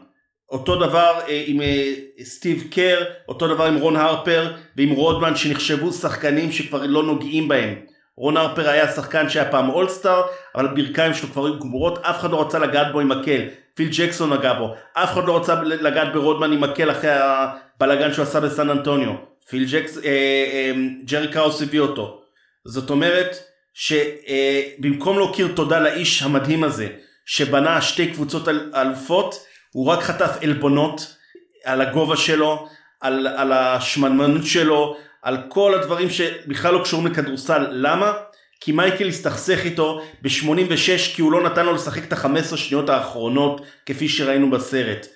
אותו 0.51 0.75
דבר 0.75 1.19
אה, 1.29 1.43
עם 1.45 1.61
אה, 1.61 1.93
סטיב 2.23 2.63
קר, 2.71 3.03
אותו 3.27 3.47
דבר 3.47 3.65
עם 3.65 3.75
רון 3.75 3.95
הרפר 3.95 4.53
ועם 4.77 4.89
רודמן 4.89 5.35
שנחשבו 5.35 5.91
שחקנים 5.91 6.51
שכבר 6.51 6.85
לא 6.85 7.03
נוגעים 7.03 7.47
בהם. 7.47 7.75
רון 8.17 8.37
הרפר 8.37 8.69
היה 8.69 8.91
שחקן 8.91 9.29
שהיה 9.29 9.51
פעם 9.51 9.69
אולסטאר, 9.69 10.21
אבל 10.55 10.65
הברכיים 10.65 11.13
שלו 11.13 11.29
כבר 11.29 11.45
היו 11.45 11.59
גמורות, 11.59 11.97
אף 11.97 12.19
אחד 12.19 12.31
לא 12.31 12.41
רצה 12.41 12.59
לגעת 12.59 12.91
בו 12.91 12.99
עם 12.99 13.09
מקל. 13.09 13.41
פיל 13.75 13.89
ג'קסון 13.91 14.33
נגע 14.33 14.53
בו, 14.53 14.75
אף 14.93 15.13
אחד 15.13 15.25
לא 15.25 15.37
רצה 15.37 15.61
לגעת 15.63 16.13
ברודמן 16.13 16.51
עם 16.51 16.61
מקל 16.61 16.91
אחרי 16.91 17.11
הבלאגן 17.11 18.13
שהוא 18.13 18.23
עשה 18.23 18.39
בסן 18.39 18.69
אנטוניו. 18.69 19.32
פיל 19.49 19.65
ג'קס, 19.71 19.97
אה, 19.97 20.03
אה, 20.03 20.71
ג'רי 21.03 21.27
קראוס 21.27 21.61
הביא 21.61 21.79
אותו. 21.79 22.21
זאת 22.65 22.89
אומרת 22.89 23.37
שבמקום 23.73 25.19
אה, 25.19 25.25
להכיר 25.25 25.47
תודה 25.55 25.79
לאיש 25.79 26.21
המדהים 26.21 26.63
הזה, 26.63 26.87
שבנה 27.25 27.81
שתי 27.81 28.11
קבוצות 28.11 28.47
אלופות, 28.75 29.45
הוא 29.71 29.87
רק 29.87 30.03
חטף 30.03 30.37
עלבונות 30.41 31.15
על 31.63 31.81
הגובה 31.81 32.17
שלו, 32.17 32.67
על, 33.01 33.27
על 33.27 33.51
השמנמנות 33.51 34.45
שלו, 34.45 34.97
על 35.21 35.37
כל 35.49 35.73
הדברים 35.73 36.09
שבכלל 36.09 36.73
לא 36.73 36.83
קשורים 36.83 37.07
לכדורסל. 37.07 37.67
למה? 37.71 38.13
כי 38.59 38.71
מייקל 38.71 39.07
הסתכסך 39.07 39.59
איתו 39.65 40.01
ב-86 40.21 41.15
כי 41.15 41.21
הוא 41.21 41.31
לא 41.31 41.43
נתן 41.43 41.65
לו 41.65 41.73
לשחק 41.73 42.03
את 42.03 42.13
ה-15 42.13 42.57
שניות 42.57 42.89
האחרונות 42.89 43.61
כפי 43.85 44.09
שראינו 44.09 44.51
בסרט. 44.51 45.07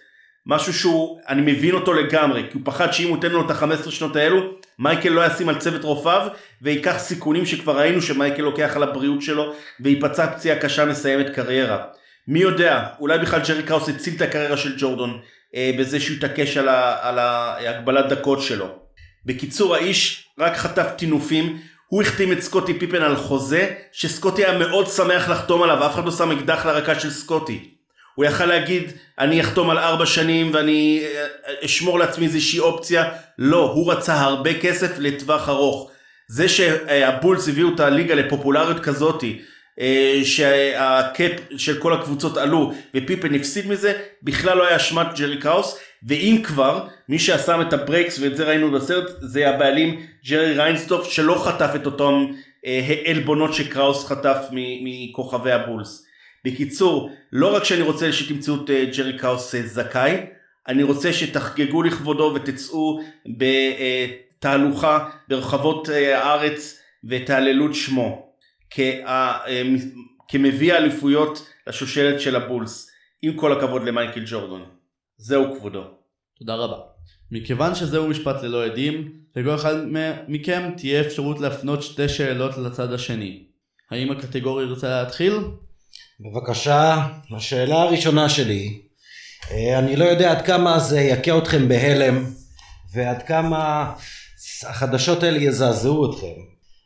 משהו 0.48 0.74
שהוא, 0.74 1.20
אני 1.30 1.52
מבין 1.52 1.74
אותו 1.74 1.94
לגמרי, 1.94 2.44
כי 2.44 2.54
הוא 2.54 2.62
פחד 2.66 2.92
שאם 2.92 3.08
הוא 3.08 3.16
ייתן 3.16 3.32
לו 3.32 3.46
את 3.46 3.52
ה-15 3.52 3.92
שניות 3.92 4.16
האלו, 4.16 4.42
מייקל 4.80 5.10
לא 5.10 5.26
ישים 5.26 5.50
על 5.50 5.58
צוות 5.58 5.84
רופאיו, 5.84 6.28
וייקח 6.62 6.96
סיכונים 6.98 7.46
שכבר 7.46 7.78
ראינו 7.80 8.02
שמייקל 8.02 8.42
לוקח 8.42 8.76
על 8.76 8.84
הבריאות 8.84 9.22
שלו, 9.22 9.54
וייפצע 9.80 10.28
פציעה 10.28 10.60
קשה 10.60 10.86
מסיימת 10.86 11.30
קריירה. 11.36 11.78
מי 12.28 12.40
יודע, 12.40 12.88
אולי 13.00 13.20
בכלל 13.20 13.42
ג'רי 13.48 13.64
קראוס 13.64 13.90
הציל 13.90 14.14
את 14.16 14.22
הקריירה 14.22 14.58
של 14.58 14.76
ג'ורדון, 14.78 15.20
אה, 15.56 15.72
בזה 15.80 16.00
שהוא 16.00 16.18
התעקש 16.18 16.58
על, 16.58 16.70
על 17.02 17.20
ההגבלת 17.20 18.10
דקות 18.10 18.42
שלו. 18.42 18.68
בקיצור, 19.26 19.76
האיש 19.76 20.30
רק 20.40 20.58
חטף 20.58 20.88
טינופים, 20.98 21.58
הוא 21.88 22.02
החתים 22.02 22.32
את 22.32 22.42
סקוטי 22.42 22.80
פיפן 22.80 23.02
על 23.02 23.16
חוזה, 23.16 23.74
שסקוטי 23.92 24.46
היה 24.46 24.58
מאוד 24.58 24.88
שמח 24.88 25.30
לחתום 25.30 25.64
עליו, 25.64 25.86
אף 25.86 25.94
אחד 25.94 26.06
לא 26.06 26.12
שם 26.12 26.32
אקדח 26.32 26.66
לרקה 26.66 27.00
של 27.00 27.12
סקוטי. 27.12 27.77
הוא 28.18 28.26
יכל 28.26 28.46
להגיד, 28.46 28.92
אני 29.20 29.42
אחתום 29.42 29.70
על 29.70 29.78
ארבע 29.78 30.06
שנים 30.06 30.52
ואני 30.54 31.02
אה, 31.04 31.26
אשמור 31.66 32.00
לעצמי 32.00 32.26
איזושהי 32.26 32.60
אופציה. 32.60 33.10
לא, 33.38 33.72
הוא 33.72 33.92
רצה 33.92 34.22
הרבה 34.22 34.60
כסף 34.60 35.00
לטווח 35.00 35.50
ארוך. 35.50 35.92
זה 36.28 36.50
שהבולס 36.50 37.50
הביאו 37.50 37.76
את 37.76 37.80
הליגה 37.80 38.16
לפופולריות 38.16 38.80
כזאתי, 38.80 39.42
אה, 39.80 40.22
שה 40.24 40.78
cap 40.78 41.32
של 41.58 41.80
כל 41.80 41.94
הקבוצות 41.94 42.38
עלו 42.38 42.74
ופיפן 42.96 43.36
הפסיד 43.36 43.68
מזה, 43.68 43.94
בכלל 44.24 44.58
לא 44.58 44.68
היה 44.68 44.76
אשמת 44.76 45.08
ג'רי 45.20 45.38
קראוס, 45.38 45.80
ואם 46.08 46.42
כבר, 46.44 46.88
מי 47.10 47.20
שעשה 47.20 47.62
את 47.62 47.74
ה 47.74 47.80
brakes 47.80 48.20
ואת 48.20 48.38
זה 48.38 48.44
ראינו 48.44 48.72
בסרט, 48.72 49.12
זה 49.20 49.50
הבעלים 49.50 50.02
ג'רי 50.30 50.54
ריינסדורף 50.54 51.12
שלא 51.12 51.44
חטף 51.46 51.70
את 51.76 51.86
אותם 51.86 52.26
אה, 52.66 53.54
שקראוס 53.54 54.06
חטף 54.06 54.38
מכוכבי 54.84 55.52
הבולס. 55.52 56.07
בקיצור, 56.48 57.12
לא 57.32 57.56
רק 57.56 57.64
שאני 57.64 57.82
רוצה 57.82 58.14
שתמצאו 58.14 58.56
את 58.64 58.70
אה, 58.70 58.86
ג'רי 58.98 59.18
קראוס 59.18 59.56
זכאי, 59.56 60.26
אני 60.68 60.84
רוצה 60.84 61.14
שתחגגו 61.14 61.84
לכבודו 61.84 62.34
ותצאו 62.36 63.00
בתהלוכה 64.40 65.10
ברחבות 65.28 65.90
הארץ 65.90 66.80
ותהללו 67.10 67.68
את 67.68 67.76
שמו. 67.76 68.34
כמביא 70.28 70.74
האליפויות 70.74 71.50
לשושלת 71.68 72.22
של 72.22 72.36
הבולס. 72.36 72.92
עם 73.22 73.34
כל 73.38 73.58
הכבוד 73.58 73.84
למייקל 73.84 74.24
ג'ורדון. 74.26 74.66
זהו 75.18 75.56
כבודו. 75.56 75.84
תודה 76.40 76.56
רבה. 76.56 76.78
מכיוון 77.32 77.76
שזהו 77.76 78.08
משפט 78.08 78.44
ללא 78.44 78.66
עדים, 78.66 79.14
לכל 79.36 79.56
אחד 79.56 79.76
מכם 80.28 80.72
תהיה 80.78 81.02
אפשרות 81.02 81.40
להפנות 81.40 81.84
שתי 81.84 82.10
שאלות 82.10 82.58
לצד 82.58 82.94
השני. 82.94 83.44
האם 83.92 84.12
הקטגוריה 84.12 84.68
ירצה 84.68 85.02
להתחיל? 85.02 85.34
בבקשה, 86.20 87.08
השאלה 87.36 87.82
הראשונה 87.82 88.30
שלי, 88.30 88.80
אה, 89.52 89.80
אני 89.80 89.96
לא 89.96 90.06
יודע 90.06 90.32
עד 90.32 90.46
כמה 90.46 90.80
זה 90.80 91.02
יכה 91.02 91.38
אתכם 91.38 91.68
בהלם 91.68 92.26
ועד 92.94 93.24
כמה 93.24 93.94
החדשות 94.64 95.24
האלה 95.24 95.38
יזעזעו 95.38 96.12
אתכם, 96.12 96.42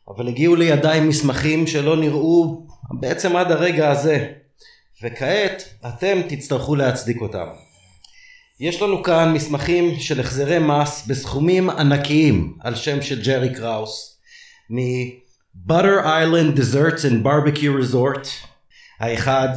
אבל 0.08 0.28
הגיעו 0.28 0.56
לידיי 0.56 1.00
מסמכים 1.00 1.66
שלא 1.66 1.96
נראו 1.96 2.66
בעצם 3.00 3.36
עד 3.36 3.52
הרגע 3.52 3.90
הזה, 3.90 4.32
וכעת 5.02 5.64
אתם 5.86 6.20
תצטרכו 6.28 6.76
להצדיק 6.76 7.20
אותם. 7.20 7.46
יש 8.60 8.82
לנו 8.82 9.02
כאן 9.02 9.32
מסמכים 9.32 10.00
של 10.00 10.20
החזרי 10.20 10.58
מס 10.58 11.06
בסכומים 11.06 11.70
ענקיים 11.70 12.56
על 12.60 12.74
שם 12.74 13.02
של 13.02 13.22
ג'רי 13.22 13.54
קראוס 13.54 14.20
מ-Butter 14.70 16.04
Island 16.04 16.58
Desserts 16.58 17.04
and 17.04 17.24
Barbecue 17.24 17.72
Resort 17.82 18.51
האחד 19.02 19.48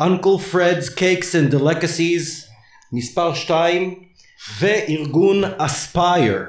Uncle 0.00 0.52
Fred's 0.52 0.98
Cakes 0.98 1.32
and 1.32 1.54
Delicacies 1.54 2.50
מספר 2.92 3.34
2 3.34 3.94
וארגון 4.58 5.44
Aspire 5.44 6.42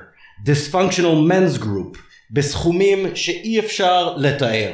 Dysfunctional 0.46 1.32
Men's 1.32 1.62
Group 1.62 1.98
בסכומים 2.32 3.16
שאי 3.16 3.60
אפשר 3.60 4.14
לתאר. 4.18 4.72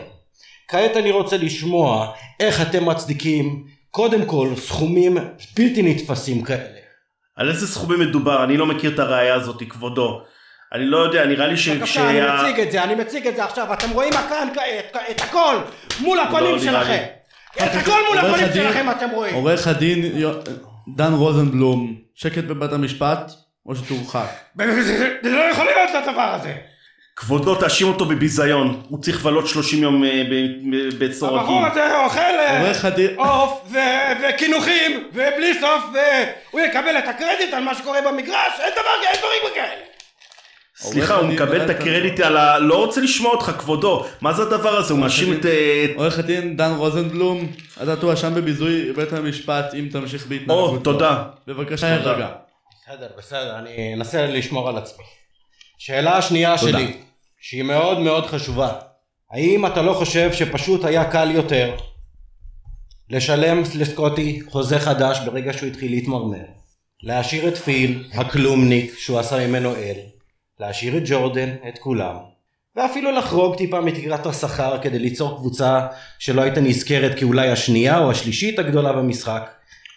כעת 0.68 0.98
אני 0.98 1.12
רוצה 1.12 1.38
לשמוע 1.38 2.12
איך 2.40 2.62
אתם 2.62 2.86
מצדיקים 2.86 3.66
קודם 3.92 4.26
כל 4.26 4.54
סכומים 4.58 5.18
בלתי 5.58 5.82
נתפסים 5.82 6.44
כאלה. 6.44 6.80
על 7.36 7.50
איזה 7.50 7.68
סכומים 7.68 8.00
מדובר? 8.00 8.44
אני 8.44 8.58
לא 8.58 8.66
מכיר 8.66 8.94
את 8.94 9.00
הראייה 9.00 9.34
הזאת, 9.34 9.64
כבודו. 9.70 10.22
אני 10.74 10.86
לא 10.86 10.98
יודע, 10.98 11.26
נראה 11.26 11.48
לי 11.48 11.58
ש... 11.58 11.70
בבקשה, 11.70 12.10
אני 12.10 12.20
מציג 12.22 12.60
את 12.60 12.72
זה, 12.72 12.84
אני 12.84 12.96
מציג 12.96 13.28
את 13.28 13.36
זה 13.36 13.44
עכשיו. 13.44 13.74
אתם 13.74 13.90
רואים 13.90 14.14
כאן 14.14 14.48
כעת, 14.54 14.98
את 15.12 15.22
הכל 15.22 15.56
מול 16.00 16.18
לא, 16.18 16.24
הפנים 16.24 16.60
שלכם. 16.60 17.04
את 17.58 17.76
הכל 17.82 18.00
מול 18.10 18.18
הפנים 18.18 18.54
שלכם 18.54 18.90
אתם 18.92 19.10
רואים. 19.10 19.36
עורך 19.36 19.68
הדין 19.68 20.02
דן 20.96 21.14
רוזנבלום, 21.14 21.96
שקט 22.16 22.44
בבית 22.44 22.72
המשפט, 22.72 23.32
או 23.66 23.76
שתורחק. 23.76 24.28
זה 24.58 25.20
לא 25.24 25.44
יכול 25.52 25.66
להיות 25.66 25.90
הדבר 26.08 26.36
הזה. 26.40 26.54
כבודו 27.16 27.56
תאשים 27.56 27.88
אותו 27.88 28.06
בביזיון, 28.06 28.82
הוא 28.90 29.02
צריך 29.02 29.20
לבלות 29.20 29.48
30 29.48 29.84
יום 29.84 30.04
אה, 30.04 30.24
בבית 30.72 31.14
סורגים. 31.14 31.40
הבחור 31.40 31.66
הזה 31.66 31.98
אוכל 32.04 32.20
אה, 32.20 32.72
עוף 33.18 33.72
וקינוחים 34.30 35.10
ובלי 35.14 35.60
סוף 35.60 35.84
והוא 35.94 36.62
יקבל 36.62 36.98
את 36.98 37.08
הקרדיט 37.08 37.54
על 37.54 37.64
מה 37.64 37.76
שקורה 37.76 38.02
במגרש, 38.02 38.54
אין 38.60 38.72
דבר, 38.72 39.08
אין 39.08 39.20
דברים 39.20 39.56
כאלה. 39.56 39.93
סליחה, 40.92 41.16
הוא 41.16 41.28
מקבל 41.28 41.66
את 41.66 41.70
הקרדיט 41.70 42.20
על 42.20 42.38
ה... 42.38 42.60
לא 42.60 42.86
רוצה 42.86 43.02
לשמוע 43.02 43.32
אותך, 43.32 43.52
כבודו. 43.60 44.06
מה 44.22 44.34
זה 44.34 44.42
הדבר 44.42 44.70
הזה? 44.70 44.94
הוא 44.94 45.02
מאשים 45.02 45.34
את... 45.34 45.46
אה, 45.46 45.86
עורך 45.96 46.20
הדין 46.20 46.58
דן 46.58 46.74
רוזנבלום, 46.78 47.52
אתה 47.84 47.96
תואשם 47.96 48.34
בביזוי 48.36 48.94
בית 48.94 49.14
המשפט 49.14 49.74
אם 49.74 49.88
תמשיך 49.92 50.28
בהתנהגות. 50.28 50.70
או, 50.70 50.78
תודה. 50.78 51.24
בבקשה, 51.48 51.96
רגע. 51.96 52.30
בסדר, 52.86 53.08
בסדר, 53.18 53.60
אני 53.60 53.94
אנסה 53.94 54.26
לשמור 54.26 54.70
על 54.70 54.78
עצמי. 54.78 55.04
שאלה 55.78 56.18
השנייה 56.18 56.56
תודה. 56.58 56.72
שלי, 56.72 56.98
שהיא 57.42 57.64
מאוד 57.64 58.00
מאוד 58.00 58.26
חשובה. 58.26 58.72
האם 59.32 59.66
אתה 59.66 59.82
לא 59.82 59.94
חושב 59.94 60.34
שפשוט 60.34 60.86
היה 60.86 61.12
קל 61.12 61.32
יותר 61.32 61.76
לשלם 63.10 63.64
לסקוטי 63.76 64.42
חוזה 64.50 64.80
חדש 64.80 65.20
ברגע 65.26 65.54
שהוא 65.54 65.70
התחיל 65.70 65.92
להתמרמר? 65.92 66.46
להשאיר 67.04 67.48
את 67.48 67.58
פיל, 67.58 68.10
הכלומניק, 68.14 68.98
שהוא 68.98 69.20
עשה 69.20 69.48
ממנו 69.48 69.76
אל, 69.76 69.98
להשאיר 70.68 70.98
את 70.98 71.04
ג'ורדן, 71.06 71.56
את 71.70 71.78
כולם, 71.80 72.16
ואפילו 72.76 73.12
לחרוג 73.12 73.58
טיפה 73.58 73.82
מתקרת 73.82 74.26
השכר 74.26 74.82
כדי 74.82 75.00
ליצור 75.00 75.38
קבוצה 75.38 75.88
שלא 76.20 76.42
הייתה 76.42 76.62
נזכרת 76.62 77.20
כאולי 77.20 77.50
השנייה 77.50 78.00
או 78.00 78.12
השלישית 78.12 78.60
הגדולה 78.60 78.94
במשחק, 78.94 79.52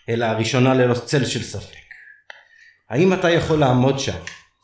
אלא 0.08 0.24
הראשונה 0.24 0.74
ללא 0.74 0.94
צל 0.94 1.24
של 1.24 1.42
ספק. 1.42 1.76
האם 2.90 3.12
אתה 3.12 3.30
יכול 3.30 3.58
לעמוד 3.58 3.98
שם 3.98 4.18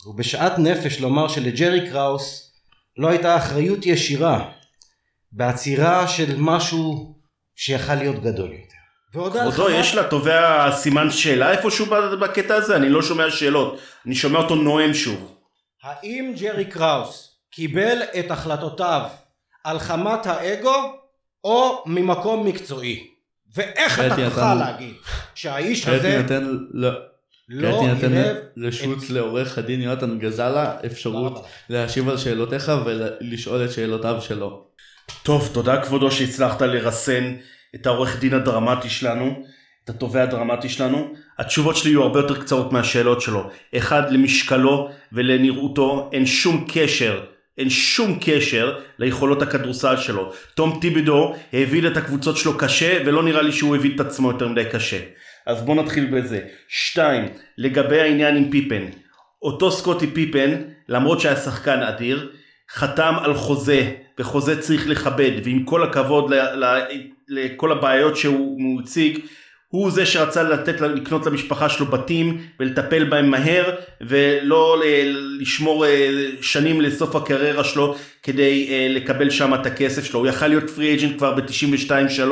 ובשאט 0.06 0.59
נפש 0.59 1.00
לומר 1.00 1.28
שלג'רי 1.28 1.90
קראוס 1.90 2.52
לא 2.97 3.09
הייתה 3.09 3.37
אחריות 3.37 3.87
ישירה 3.87 4.50
בעצירה 5.32 6.09
של 6.09 6.35
משהו 6.38 7.14
שיכל 7.56 7.94
להיות 7.94 8.23
גדול 8.23 8.52
יותר. 8.52 8.73
כבודו, 9.12 9.71
יש 9.71 9.94
לתובע 9.94 10.73
סימן 10.73 11.11
שאלה 11.11 11.50
איפשהו 11.50 11.87
בקטע 12.21 12.54
הזה? 12.54 12.76
אני 12.76 12.88
לא 12.88 13.02
שומע 13.02 13.30
שאלות. 13.30 13.78
אני 14.06 14.14
שומע 14.14 14.38
אותו 14.38 14.54
נואם 14.54 14.94
שוב. 14.94 15.41
האם 15.82 16.34
ג'רי 16.40 16.64
קראוס 16.64 17.36
קיבל 17.50 18.02
את 18.18 18.30
החלטותיו 18.30 19.02
על 19.64 19.78
חמת 19.78 20.26
האגו 20.26 20.94
או 21.44 21.82
ממקום 21.86 22.46
מקצועי? 22.46 23.06
ואיך 23.54 24.00
אתה 24.00 24.16
תוכל 24.30 24.54
להגיד 24.54 24.94
שהאיש 25.34 25.88
הזה... 25.88 26.22
לא 27.48 27.80
תינתן 27.80 28.34
רשות 28.56 29.10
לעורך 29.10 29.58
הדין 29.58 29.80
יונתן 29.80 30.18
גזלה 30.18 30.76
אפשרות 30.86 31.46
להשיב 31.68 32.08
על 32.08 32.18
שאלותיך 32.18 32.72
ולשאול 32.84 33.64
את 33.64 33.72
שאלותיו 33.72 34.20
שלו. 34.20 34.66
טוב, 35.22 35.50
תודה 35.54 35.82
כבודו 35.82 36.10
שהצלחת 36.10 36.62
לרסן 36.62 37.36
את 37.74 37.86
העורך 37.86 38.20
דין 38.20 38.34
הדרמטי 38.34 38.90
שלנו. 38.90 39.44
את 39.84 39.90
התובע 39.90 40.22
הדרמטי 40.22 40.68
שלנו? 40.68 41.14
התשובות 41.42 41.76
שלי 41.76 41.90
יהיו 41.90 42.02
הרבה 42.02 42.20
יותר 42.20 42.40
קצרות 42.40 42.72
מהשאלות 42.72 43.20
שלו. 43.20 43.50
אחד, 43.76 44.12
למשקלו 44.12 44.88
ולנראותו 45.12 46.11
אין 46.12 46.26
שום 46.26 46.64
קשר 46.68 47.20
אין 47.58 47.70
שום 47.70 48.18
קשר 48.20 48.78
ליכולות 48.99 49.42
הכדורסל 49.42 49.96
שלו. 49.96 50.32
תום 50.54 50.78
טיבידו 50.80 51.34
העביד 51.52 51.84
את 51.84 51.96
הקבוצות 51.96 52.37
שלו 52.37 52.58
קשה 52.58 53.02
ולא 53.06 53.22
נראה 53.22 53.42
לי 53.42 53.52
שהוא 53.52 53.75
העביד 53.75 54.00
את 54.00 54.06
עצמו 54.06 54.28
יותר 54.28 54.49
מדי 54.49 54.64
קשה. 54.72 54.99
אז 55.46 55.62
בוא 55.62 55.75
נתחיל 55.75 56.06
בזה. 56.06 56.40
שתיים, 56.68 57.25
לגבי 57.58 58.00
העניין 58.00 58.37
עם 58.37 58.50
פיפן. 58.50 58.84
אותו 59.42 59.70
סקוטי 59.70 60.06
פיפן, 60.06 60.62
למרות 60.88 61.20
שהיה 61.20 61.37
שחקן 61.37 61.82
אדיר, 61.82 62.30
חתם 62.70 63.14
על 63.22 63.34
חוזה, 63.34 63.90
וחוזה 64.18 64.61
צריך 64.61 64.88
לכבד, 64.88 65.30
ועם 65.44 65.64
כל 65.64 65.82
הכבוד 65.82 66.32
לכל 67.28 67.72
הבעיות 67.72 68.16
שהוא 68.16 68.80
הציג, 68.82 69.18
הוא 69.72 69.90
זה 69.90 70.06
שרצה 70.06 70.42
לתת, 70.42 70.80
לקנות 70.80 71.26
למשפחה 71.26 71.68
שלו 71.68 71.86
בתים 71.86 72.40
ולטפל 72.60 73.04
בהם 73.04 73.30
מהר 73.30 73.74
ולא 74.00 74.82
לשמור 75.40 75.86
אה, 75.86 76.08
שנים 76.40 76.80
לסוף 76.80 77.16
הקריירה 77.16 77.64
שלו 77.64 77.96
כדי 78.22 78.68
אה, 78.70 78.86
לקבל 78.90 79.30
שם 79.30 79.54
את 79.54 79.66
הכסף 79.66 80.04
שלו. 80.04 80.20
הוא 80.20 80.26
יכל 80.26 80.46
להיות 80.46 80.70
פרי 80.70 80.94
אג'נט 80.94 81.18
כבר 81.18 81.34
ב-92-3 81.34 82.22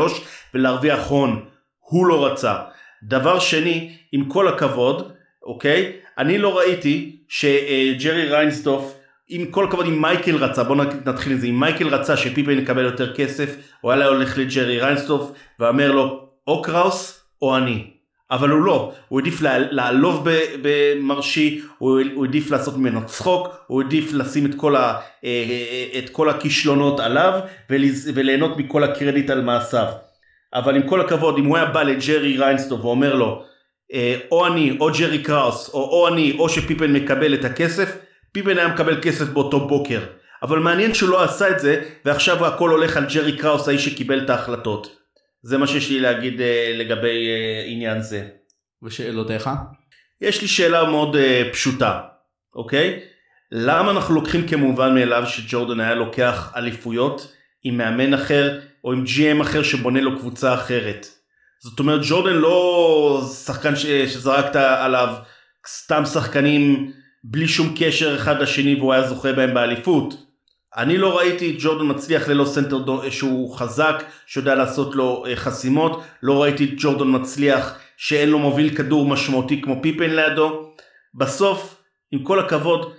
ולהרוויח 0.54 1.06
הון. 1.06 1.44
הוא 1.78 2.06
לא 2.06 2.26
רצה. 2.26 2.54
דבר 3.02 3.38
שני, 3.38 3.96
עם 4.12 4.24
כל 4.24 4.48
הכבוד, 4.48 5.12
אוקיי? 5.42 5.92
אני 6.18 6.38
לא 6.38 6.58
ראיתי 6.58 7.16
שג'רי 7.28 8.28
ריינסדורף 8.28 8.94
עם 9.28 9.46
כל 9.46 9.64
הכבוד 9.64 9.86
אם 9.86 10.02
מייקל 10.02 10.36
רצה, 10.36 10.64
בוא 10.64 10.76
נתחיל 10.76 11.32
עם 11.32 11.38
זה, 11.38 11.46
אם 11.46 11.60
מייקל 11.60 11.88
רצה 11.88 12.16
שפיפן 12.16 12.58
יקבל 12.58 12.84
יותר 12.84 13.14
כסף, 13.14 13.56
הוא 13.80 13.92
היה 13.92 14.06
הולך 14.06 14.38
לג'רי 14.38 14.80
ריינסדורף 14.80 15.32
ואומר 15.58 15.92
לו, 15.92 16.28
או 16.46 16.62
קראוס 16.62 17.19
או 17.42 17.56
אני. 17.56 17.90
אבל 18.30 18.50
הוא 18.50 18.62
לא, 18.62 18.92
הוא 19.08 19.20
העדיף 19.20 19.40
לעלוב 19.70 20.28
במרשי, 20.62 21.62
הוא 21.78 22.00
העדיף 22.20 22.50
לעשות 22.50 22.76
ממנו 22.76 23.06
צחוק, 23.06 23.48
הוא 23.66 23.82
העדיף 23.82 24.12
לשים 24.12 24.46
את 24.46 24.54
כל, 24.56 24.76
ה, 24.76 24.80
אה, 24.80 24.98
אה, 25.24 25.98
את 25.98 26.08
כל 26.08 26.30
הכישלונות 26.30 27.00
עליו 27.00 27.40
וליהנות 28.14 28.56
מכל 28.56 28.84
הקרדיט 28.84 29.30
על 29.30 29.40
מעשיו. 29.40 29.86
אבל 30.54 30.76
עם 30.76 30.88
כל 30.88 31.00
הכבוד, 31.00 31.38
אם 31.38 31.44
הוא 31.44 31.56
היה 31.56 31.66
בא 31.66 31.82
לג'רי 31.82 32.36
ריינסדורף 32.36 32.84
ואומר 32.84 33.14
לו, 33.14 33.42
אה, 33.92 34.16
או 34.30 34.46
אני, 34.46 34.76
או 34.80 34.90
ג'רי 34.98 35.22
קראוס, 35.22 35.70
או, 35.74 35.80
או 35.80 36.08
אני, 36.08 36.36
או 36.38 36.48
שפיפן 36.48 36.92
מקבל 36.92 37.34
את 37.34 37.44
הכסף, 37.44 37.96
פיפן 38.32 38.58
היה 38.58 38.68
מקבל 38.68 39.00
כסף 39.02 39.28
באותו 39.28 39.68
בוקר. 39.68 40.00
אבל 40.42 40.58
מעניין 40.58 40.94
שהוא 40.94 41.10
לא 41.10 41.24
עשה 41.24 41.48
את 41.48 41.60
זה, 41.60 41.82
ועכשיו 42.04 42.46
הכל 42.46 42.70
הולך 42.70 42.96
על 42.96 43.04
ג'רי 43.14 43.36
קראוס, 43.36 43.68
האיש 43.68 43.84
שקיבל 43.84 44.24
את 44.24 44.30
ההחלטות. 44.30 44.99
זה 45.42 45.58
מה 45.58 45.66
שיש 45.66 45.90
לי 45.90 46.00
להגיד 46.00 46.40
אה, 46.40 46.78
לגבי 46.78 47.26
אה, 47.28 47.70
עניין 47.70 48.02
זה. 48.02 48.28
ושאלותיך? 48.82 49.50
יש 50.20 50.42
לי 50.42 50.48
שאלה 50.48 50.84
מאוד 50.84 51.16
אה, 51.16 51.52
פשוטה, 51.52 52.00
אוקיי? 52.54 53.00
למה 53.52 53.90
אנחנו 53.90 54.14
לוקחים 54.14 54.48
כמובן 54.48 54.94
מאליו 54.94 55.26
שג'ורדן 55.26 55.80
היה 55.80 55.94
לוקח 55.94 56.52
אליפויות 56.56 57.32
עם 57.62 57.76
מאמן 57.76 58.14
אחר 58.14 58.60
או 58.84 58.92
עם 58.92 59.04
GM 59.04 59.42
אחר 59.42 59.62
שבונה 59.62 60.00
לו 60.00 60.18
קבוצה 60.18 60.54
אחרת? 60.54 61.06
זאת 61.62 61.78
אומרת 61.78 62.00
ג'ורדן 62.08 62.36
לא 62.36 63.22
שחקן 63.44 63.76
ש... 63.76 63.86
שזרקת 63.86 64.56
עליו 64.56 65.14
סתם 65.68 66.04
שחקנים 66.04 66.92
בלי 67.24 67.48
שום 67.48 67.74
קשר 67.78 68.16
אחד 68.16 68.40
לשני 68.40 68.74
והוא 68.74 68.92
היה 68.92 69.08
זוכה 69.08 69.32
בהם 69.32 69.54
באליפות. 69.54 70.29
אני 70.76 70.98
לא 70.98 71.18
ראיתי 71.18 71.50
את 71.50 71.54
ג'ורדן 71.58 71.90
מצליח 71.90 72.28
ללא 72.28 72.44
סנטר 72.44 73.10
שהוא 73.10 73.56
חזק, 73.56 74.02
שיודע 74.26 74.54
לעשות 74.54 74.94
לו 74.94 75.24
אה, 75.26 75.36
חסימות, 75.36 76.02
לא 76.22 76.42
ראיתי 76.42 76.64
את 76.64 76.70
ג'ורדן 76.76 77.06
מצליח 77.08 77.74
שאין 77.96 78.28
לו 78.28 78.38
מוביל 78.38 78.76
כדור 78.76 79.06
משמעותי 79.06 79.62
כמו 79.62 79.82
פיפן 79.82 80.10
לידו. 80.10 80.72
בסוף, 81.14 81.82
עם 82.12 82.22
כל 82.22 82.40
הכבוד, 82.40 82.92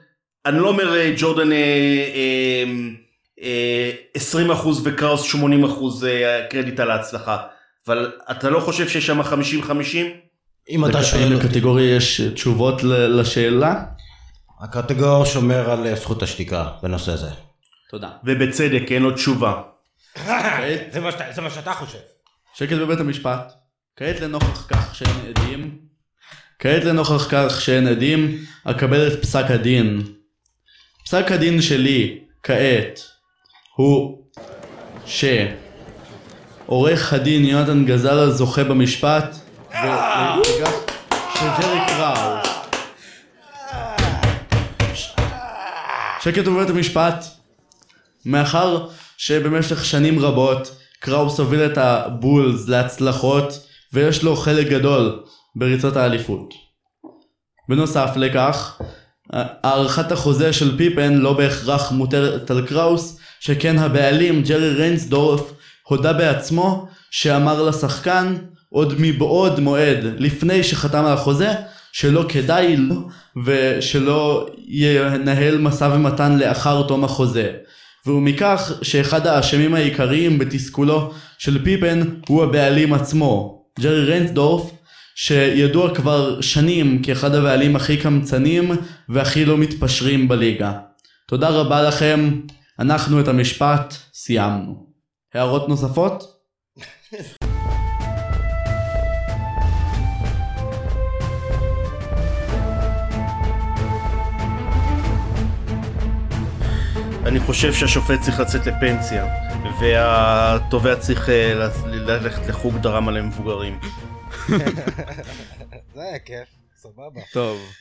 אני 0.45 0.59
לא 0.59 0.67
אומר 0.67 0.97
אה, 0.97 1.13
ג'ורדן 1.17 1.51
אה, 1.51 1.57
אה, 2.15 2.63
אה, 3.43 4.51
20% 4.57 4.67
וקראוס 4.83 5.35
80% 5.35 5.37
אה, 6.05 6.45
קרדיט 6.49 6.79
על 6.79 6.91
ההצלחה, 6.91 7.37
אבל 7.87 8.11
אתה 8.31 8.49
לא 8.49 8.59
חושב 8.59 8.89
שיש 8.89 9.05
שם 9.05 9.21
50-50? 9.21 9.25
אם 10.69 10.85
אתה 10.85 11.03
שואל 11.03 11.33
אותי. 11.33 11.47
לקטגוריה 11.47 11.95
יש 11.95 12.21
תשובות 12.21 12.83
לשאלה? 12.83 13.83
הקטגור 14.61 15.25
שומר 15.25 15.71
על 15.71 15.95
זכות 15.95 16.23
השתיקה 16.23 16.67
בנושא 16.83 17.15
זה. 17.15 17.29
תודה. 17.91 18.09
ובצדק, 18.23 18.91
אין 18.91 19.03
לו 19.03 19.11
תשובה. 19.11 19.61
זה 20.91 21.01
מה 21.41 21.49
שאתה 21.49 21.73
חושב. 21.73 21.97
שקט 22.53 22.77
בבית 22.77 22.99
המשפט. 22.99 23.53
כעת 23.95 24.19
לנוכח 24.19 24.67
כך 24.69 24.95
שאין 24.95 25.15
עדים, 25.29 25.77
כעת 26.59 26.83
לנוכח 26.83 27.27
כך 27.31 27.61
שאין 27.61 27.87
עדים, 27.87 28.37
אקבל 28.63 29.07
את 29.07 29.21
פסק 29.21 29.45
הדין. 29.49 30.01
פסק 31.05 31.31
הדין 31.31 31.61
שלי, 31.61 32.19
כעת, 32.43 33.01
הוא 33.75 34.23
שעורך 35.05 35.53
הדין 37.13 37.45
יונתן 37.45 37.85
גזלה 37.85 38.29
זוכה 38.29 38.63
במשפט, 38.63 39.35
ולגח 39.71 40.71
של 41.33 41.47
ג'רי 41.61 41.79
קראוס. 41.87 42.47
שקט 46.21 46.45
בבית 46.45 46.69
המשפט. 46.69 47.40
מאחר 48.25 48.87
שבמשך 49.17 49.85
שנים 49.85 50.19
רבות 50.19 50.75
קראוס 50.99 51.39
הוביל 51.39 51.65
את 51.65 51.77
הבולס 51.77 52.67
להצלחות 52.67 53.67
ויש 53.93 54.23
לו 54.23 54.35
חלק 54.35 54.67
גדול 54.67 55.23
בריצות 55.55 55.95
האליפות. 55.95 56.53
בנוסף 57.69 58.09
לכך, 58.15 58.81
הארכת 59.33 60.11
החוזה 60.11 60.53
של 60.53 60.77
פיפן 60.77 61.13
לא 61.13 61.33
בהכרח 61.33 61.91
מוטרת 61.91 62.51
על 62.51 62.67
קראוס, 62.67 63.19
שכן 63.39 63.77
הבעלים 63.77 64.43
ג'רי 64.43 64.73
ריינסדורף 64.73 65.41
הודה 65.87 66.13
בעצמו 66.13 66.87
שאמר 67.11 67.63
לשחקן 67.63 68.35
עוד 68.69 68.93
מבעוד 68.99 69.59
מועד 69.59 69.97
לפני 70.03 70.63
שחתם 70.63 71.05
על 71.05 71.13
החוזה 71.13 71.53
שלא 71.91 72.25
כדאי 72.29 72.77
לו 72.77 73.07
ושלא 73.45 74.49
ינהל 74.67 75.57
משא 75.57 75.89
ומתן 75.93 76.37
לאחר 76.37 76.87
תום 76.87 77.03
החוזה 77.03 77.51
ומכך 78.05 78.71
שאחד 78.81 79.27
האשמים 79.27 79.73
העיקריים 79.73 80.39
בתסכולו 80.39 81.13
של 81.37 81.63
פיפן 81.63 82.01
הוא 82.27 82.43
הבעלים 82.43 82.93
עצמו, 82.93 83.63
ג'רי 83.79 84.05
רנטדורף, 84.05 84.71
שידוע 85.15 85.95
כבר 85.95 86.41
שנים 86.41 87.03
כאחד 87.03 87.35
הבעלים 87.35 87.75
הכי 87.75 87.97
קמצנים 87.97 88.71
והכי 89.09 89.45
לא 89.45 89.57
מתפשרים 89.57 90.27
בליגה. 90.27 90.79
תודה 91.27 91.49
רבה 91.49 91.81
לכם, 91.81 92.41
אנחנו 92.79 93.19
את 93.19 93.27
המשפט 93.27 93.93
סיימנו. 94.13 94.87
הערות 95.33 95.69
נוספות? 95.69 96.23
אני 107.31 107.39
חושב 107.39 107.73
שהשופט 107.73 108.21
צריך 108.21 108.39
לצאת 108.39 108.65
לפנסיה, 108.65 109.27
והתובע 109.81 110.95
צריך 110.95 111.29
אה, 111.29 111.69
ללכת 111.85 112.47
לחוג 112.47 112.77
דרמה 112.77 113.11
למבוגרים. 113.11 113.79
זה 115.95 116.01
היה 116.01 116.19
כיף, 116.19 116.47
סבבה. 116.75 117.21
טוב. 117.33 117.71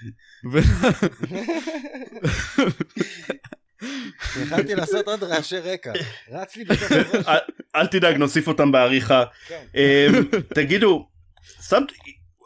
יכלתי 4.43 4.75
לעשות 4.75 5.09
עוד 5.09 5.23
רעשי 5.23 5.59
רקע, 5.59 5.93
רץ 6.31 6.57
לי 6.57 6.65
בתוך 6.65 6.93
הראש. 6.93 7.27
אל 7.77 7.87
תדאג, 7.87 8.17
נוסיף 8.17 8.49
אותם 8.49 8.73
בעריכה. 8.73 9.25
כן. 9.49 9.65
אמ, 9.75 10.25
תגידו, 10.55 11.09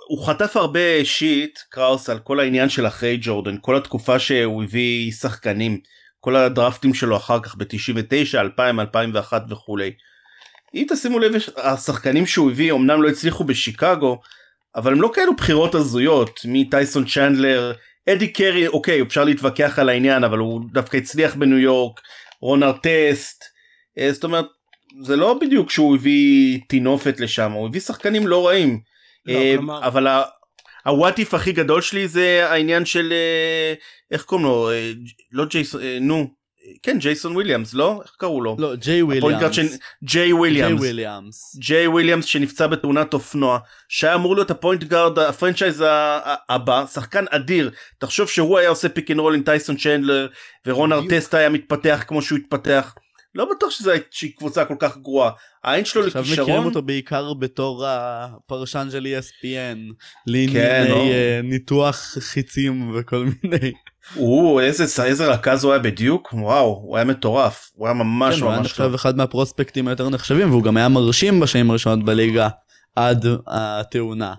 הוא 0.09 0.27
חטף 0.27 0.57
הרבה 0.57 1.05
שיט, 1.05 1.59
קראוס, 1.69 2.11
על 2.11 2.19
כל 2.19 2.41
העניין 2.41 2.69
של 2.69 2.87
אחרי 2.87 3.19
ג'ורדן, 3.21 3.57
כל 3.61 3.77
התקופה 3.77 4.19
שהוא 4.19 4.65
הביא 4.65 5.13
שחקנים. 5.13 5.81
כל 6.25 6.37
הדרפטים 6.37 6.95
שלו 6.95 7.17
אחר 7.17 7.41
כך 7.41 7.55
ב-99, 7.55 8.41
2000, 8.41 8.81
2001 8.81 9.45
וכולי. 9.49 9.93
אם 10.75 10.87
תשימו 10.89 11.19
לב, 11.19 11.33
השחקנים 11.57 12.27
שהוא 12.27 12.51
הביא 12.51 12.73
אמנם 12.73 13.03
לא 13.03 13.09
הצליחו 13.09 13.45
בשיקגו, 13.45 14.21
אבל 14.77 14.93
הם 14.93 15.01
לא 15.01 15.11
כאלו 15.15 15.37
בחירות 15.37 15.75
הזויות, 15.75 16.41
מטייסון 16.45 17.05
צ'נדלר, 17.05 17.73
אדי 18.09 18.33
קרי, 18.33 18.67
אוקיי, 18.67 19.03
אפשר 19.03 19.25
להתווכח 19.25 19.79
על 19.79 19.89
העניין, 19.89 20.25
אבל 20.25 20.39
הוא 20.39 20.61
דווקא 20.73 20.97
הצליח 20.97 21.35
בניו 21.35 21.59
יורק, 21.59 22.01
רונר 22.41 22.73
טסט, 22.73 23.45
אה, 23.99 24.13
זאת 24.13 24.25
אומרת, 24.25 24.47
זה 25.03 25.17
לא 25.17 25.39
בדיוק 25.41 25.71
שהוא 25.71 25.97
הביא 25.97 26.61
טינופת 26.69 27.21
לשם, 27.21 27.53
הוא 27.53 27.67
הביא 27.69 27.81
שחקנים 27.81 28.27
לא 28.27 28.47
רעים. 28.47 28.81
לא, 29.27 29.35
אה, 29.35 29.55
כלומר... 29.57 29.87
אבל 29.87 30.07
הוואט 30.85 31.19
איף 31.19 31.35
הכי 31.35 31.53
גדול 31.53 31.81
שלי 31.81 32.09
זה 32.09 32.51
העניין 32.51 32.85
של 32.85 33.13
אה, 33.13 33.75
איך 34.11 34.23
קוראים 34.25 34.47
לו 34.47 34.71
אה, 34.71 34.93
לא 35.33 35.45
ג'ייסון 35.45 35.83
אה, 35.83 35.99
נו 36.01 36.31
כן, 36.83 36.99
ג'ייסון 36.99 37.35
וויליאמס, 37.35 37.75
לא? 37.75 38.01
איך 38.05 38.15
קראו 38.19 38.41
לו? 38.41 38.57
לא, 38.59 38.75
ג'יי 38.75 39.03
וויליאמס. 39.03 39.79
ג'יי 40.05 40.33
וויליאמס. 40.33 41.57
ג'יי 41.59 41.87
וויליאמס. 41.87 42.25
שנפצע 42.25 42.67
בתאונת 42.67 43.15
אופנוע, 43.15 43.59
שהיה 43.89 44.15
אמור 44.15 44.35
להיות 44.35 44.51
ה 44.51 44.57
point 44.57 44.85
guard, 44.85 45.19
ה 45.19 45.25
franchise 45.25 45.85
הבא, 46.49 46.85
שחקן 46.87 47.25
אדיר. 47.31 47.71
תחשוב 47.99 48.29
שהוא 48.29 48.59
היה 48.59 48.69
עושה 48.69 48.89
pick 48.89 49.11
and 49.11 49.21
roll 49.21 49.35
עם 49.35 49.43
טייסון 49.43 49.77
צ'נדלר, 49.77 50.27
ורון 50.67 50.91
בדיוק. 50.91 51.13
ארטסטה 51.13 51.39
היה 51.39 51.49
מתפתח 51.49 52.05
כמו 52.07 52.23
שהוא 52.23 52.39
התפתח. 52.39 52.95
לא 53.35 53.49
בטוח 53.57 53.71
שזו 53.71 53.93
שהיא 54.11 54.33
קבוצה 54.37 54.65
כל 54.65 54.75
כך 54.79 54.97
גרועה. 54.99 55.31
העין 55.65 55.85
שלו 55.85 56.07
עכשיו 56.07 56.23
מכירים 56.23 56.41
לכישרון, 56.41 56.65
אותו 56.65 56.83
בעיקר 56.83 57.35
בתור 57.35 57.85
הפרשן 57.87 58.89
של 58.91 59.07
ESPN, 59.07 59.43
כן, 59.43 59.77
לענייני 60.27 60.89
לא. 60.89 60.97
אה, 60.97 61.41
ניתוח 61.45 61.97
חיצים 62.19 62.93
וכל 62.95 63.27
מיני. 63.43 63.73
הוא, 64.15 64.61
איזה, 64.61 65.05
איזה 65.05 65.27
רכז 65.27 65.65
הוא 65.65 65.73
היה 65.73 65.83
בדיוק, 65.83 66.33
וואו, 66.33 66.81
הוא 66.85 66.97
היה 66.97 67.05
מטורף. 67.05 67.71
הוא 67.75 67.87
היה 67.87 67.95
ממש 67.95 68.35
כן, 68.35 68.43
הוא 68.43 68.51
היה 68.51 68.59
ממש. 68.59 68.71
נחשב 68.71 68.95
אחד 68.95 69.17
מהפרוספקטים 69.17 69.89
היותר 69.89 70.09
נחשבים 70.09 70.51
והוא 70.51 70.63
גם 70.63 70.77
היה 70.77 70.89
מרשים 70.89 71.41
בשנים 71.41 71.71
הראשונות 71.71 72.05
בליגה 72.05 72.49
עד 72.97 73.27
התאונה. 73.47 74.35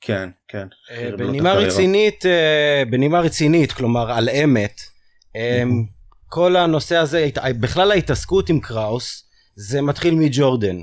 כן, 0.00 0.28
כן. 0.48 0.66
אה, 0.90 1.10
בנימה. 1.16 1.52
רצינית, 1.52 2.26
אה, 2.26 2.82
בנימה 2.90 3.20
רצינית, 3.20 3.72
כלומר 3.72 4.12
על 4.12 4.28
אמת, 4.28 4.80
אה, 5.36 5.62
כל 6.34 6.56
הנושא 6.56 6.96
הזה, 6.96 7.28
בכלל 7.60 7.90
ההתעסקות 7.90 8.48
עם 8.48 8.60
קראוס, 8.60 9.24
זה 9.56 9.82
מתחיל 9.82 10.14
מג'ורדן. 10.14 10.76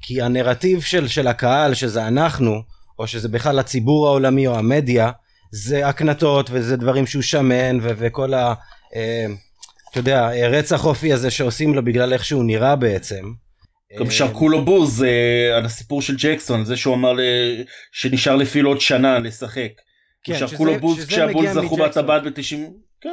כי 0.00 0.22
הנרטיב 0.22 0.82
של, 0.82 1.08
של 1.08 1.26
הקהל, 1.26 1.74
שזה 1.74 2.08
אנחנו, 2.08 2.62
או 2.98 3.06
שזה 3.06 3.28
בכלל 3.28 3.58
הציבור 3.58 4.08
העולמי 4.08 4.46
או 4.46 4.58
המדיה, 4.58 5.10
זה 5.52 5.88
הקנטות 5.88 6.50
וזה 6.52 6.76
דברים 6.76 7.06
שהוא 7.06 7.22
שמן 7.22 7.78
ו- 7.82 7.90
וכל 7.96 8.34
ה... 8.34 8.54
אה, 8.96 9.26
אתה 9.90 9.98
יודע, 9.98 10.28
רצח 10.28 10.84
אופי 10.84 11.12
הזה 11.12 11.30
שעושים 11.30 11.74
לו 11.74 11.84
בגלל 11.84 12.12
איך 12.12 12.24
שהוא 12.24 12.44
נראה 12.44 12.76
בעצם. 12.76 13.24
גם 13.98 14.06
אה, 14.06 14.10
שרקו 14.10 14.48
לו 14.48 14.64
בוז 14.64 15.02
אה, 15.02 15.56
על 15.56 15.64
הסיפור 15.64 16.02
של 16.02 16.16
ג'קסון, 16.18 16.64
זה 16.64 16.76
שהוא 16.76 16.94
אמר 16.94 17.12
ל- 17.12 17.62
שנשאר 17.92 18.36
לפיל 18.36 18.64
עוד 18.64 18.80
שנה 18.80 19.18
לשחק. 19.18 19.72
כן, 20.24 20.38
שרקו 20.38 20.64
לו 20.64 20.80
בוז 20.80 21.04
כשהבול 21.04 21.46
זכו. 21.52 21.76
בטבעת 21.76 22.22
ב-90... 22.22 22.85
כן. 23.00 23.10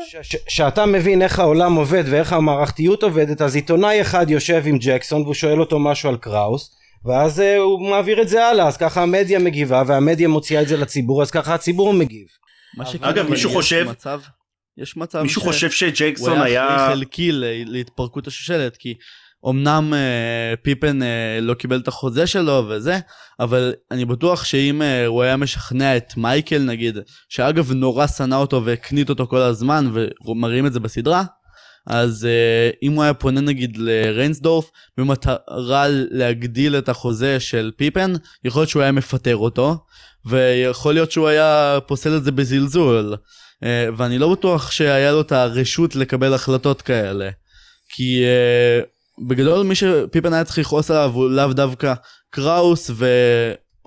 כשאתה 0.48 0.86
מבין 0.86 1.22
איך 1.22 1.40
העולם 1.40 1.74
עובד 1.76 2.04
ואיך 2.08 2.34
המערכתיות 2.34 3.04
עובדת 3.04 3.42
אז 3.42 3.56
עיתונאי 3.56 4.02
אחד 4.02 4.30
יושב 4.30 4.64
עם 4.66 4.78
ג'קסון 4.82 5.22
והוא 5.22 5.34
שואל 5.34 5.60
אותו 5.60 5.80
משהו 5.80 6.10
על 6.10 6.18
קראוס 6.18 6.76
ואז 7.06 7.40
uh, 7.40 7.58
הוא 7.60 7.90
מעביר 7.90 8.22
את 8.22 8.28
זה 8.28 8.46
הלאה 8.46 8.68
אז 8.68 8.78
ככה 8.78 9.02
המדיה 9.04 9.40
מגיבה 9.40 9.84
והמדיה 9.88 10.28
מוציאה 10.28 10.62
את 10.62 10.68
זה 10.68 10.78
לציבור 10.78 11.22
אז 11.22 11.32
ככה 11.32 11.54
הציבור 11.54 11.94
מגיב. 11.94 12.28
מה 12.78 12.86
אגב, 13.02 13.30
מישהו 13.30 13.50
יש 13.50 13.56
חושב- 13.56 13.86
מצב, 13.90 14.22
יש 14.78 14.98
מצב 14.98 15.22
מישהו 15.22 15.42
ש- 15.42 15.46
חושב 15.46 15.68
הוא 15.68 15.74
שג'קסון 15.74 16.34
היה 16.34 16.44
היה... 16.44 16.76
אחראי 16.76 16.90
חלקי 16.90 17.30
להתפרקות 17.66 18.28
השושלת 18.28 18.78
כי 18.78 18.94
אמנם 19.50 19.94
אה, 19.94 20.54
פיפן 20.62 21.04
אה, 21.04 21.40
לא 21.42 21.54
קיבל 21.54 21.80
את 21.80 21.88
החוזה 21.88 22.28
שלו 22.28 22.66
וזה 22.70 23.00
אבל 23.40 23.74
אני 23.92 24.06
בטוח 24.06 24.44
שאם 24.44 24.82
אה, 24.82 25.06
הוא 25.06 25.24
היה 25.24 25.38
משכנע 25.38 25.98
את 25.98 26.18
מייקל 26.18 26.60
נגיד 26.60 26.98
שאגב 27.30 27.72
נורא 27.72 28.08
שנא 28.08 28.36
אותו 28.36 28.66
והקנית 28.66 29.10
אותו 29.10 29.28
כל 29.28 29.42
הזמן 29.42 29.92
ומראים 30.26 30.66
את 30.66 30.74
זה 30.74 30.80
בסדרה 30.80 31.24
אז 31.88 32.26
אה, 32.26 32.70
אם 32.84 32.92
הוא 32.92 33.04
היה 33.04 33.14
פונה 33.14 33.42
נגיד 33.42 33.78
לריינסדורף 33.78 34.70
במטרה 34.98 35.86
להגדיל 35.90 36.78
את 36.78 36.90
החוזה 36.90 37.40
של 37.40 37.72
פיפן 37.78 38.14
יכול 38.44 38.60
להיות 38.60 38.70
שהוא 38.70 38.82
היה 38.82 38.92
מפטר 38.92 39.36
אותו 39.36 39.78
ויכול 40.26 40.94
להיות 40.94 41.12
שהוא 41.12 41.28
היה 41.28 41.78
פוסל 41.88 42.18
את 42.18 42.24
זה 42.24 42.32
בזלזול 42.32 43.16
אה, 43.64 43.88
ואני 43.98 44.18
לא 44.18 44.32
בטוח 44.32 44.72
שהיה 44.72 45.12
לו 45.12 45.22
את 45.22 45.32
הרשות 45.32 45.96
לקבל 45.96 46.34
החלטות 46.34 46.82
כאלה. 46.82 47.30
כי 47.96 48.24
uh, 48.24 48.93
בגדול 49.20 49.66
מי 49.66 49.76
שפיפן 49.76 50.34
היה 50.34 50.44
צריך 50.44 50.58
לכעוס 50.60 50.92
עליו 50.92 51.12
הוא 51.14 51.30
לאו 51.30 51.54
דווקא 51.54 51.94
קראוס 52.30 52.92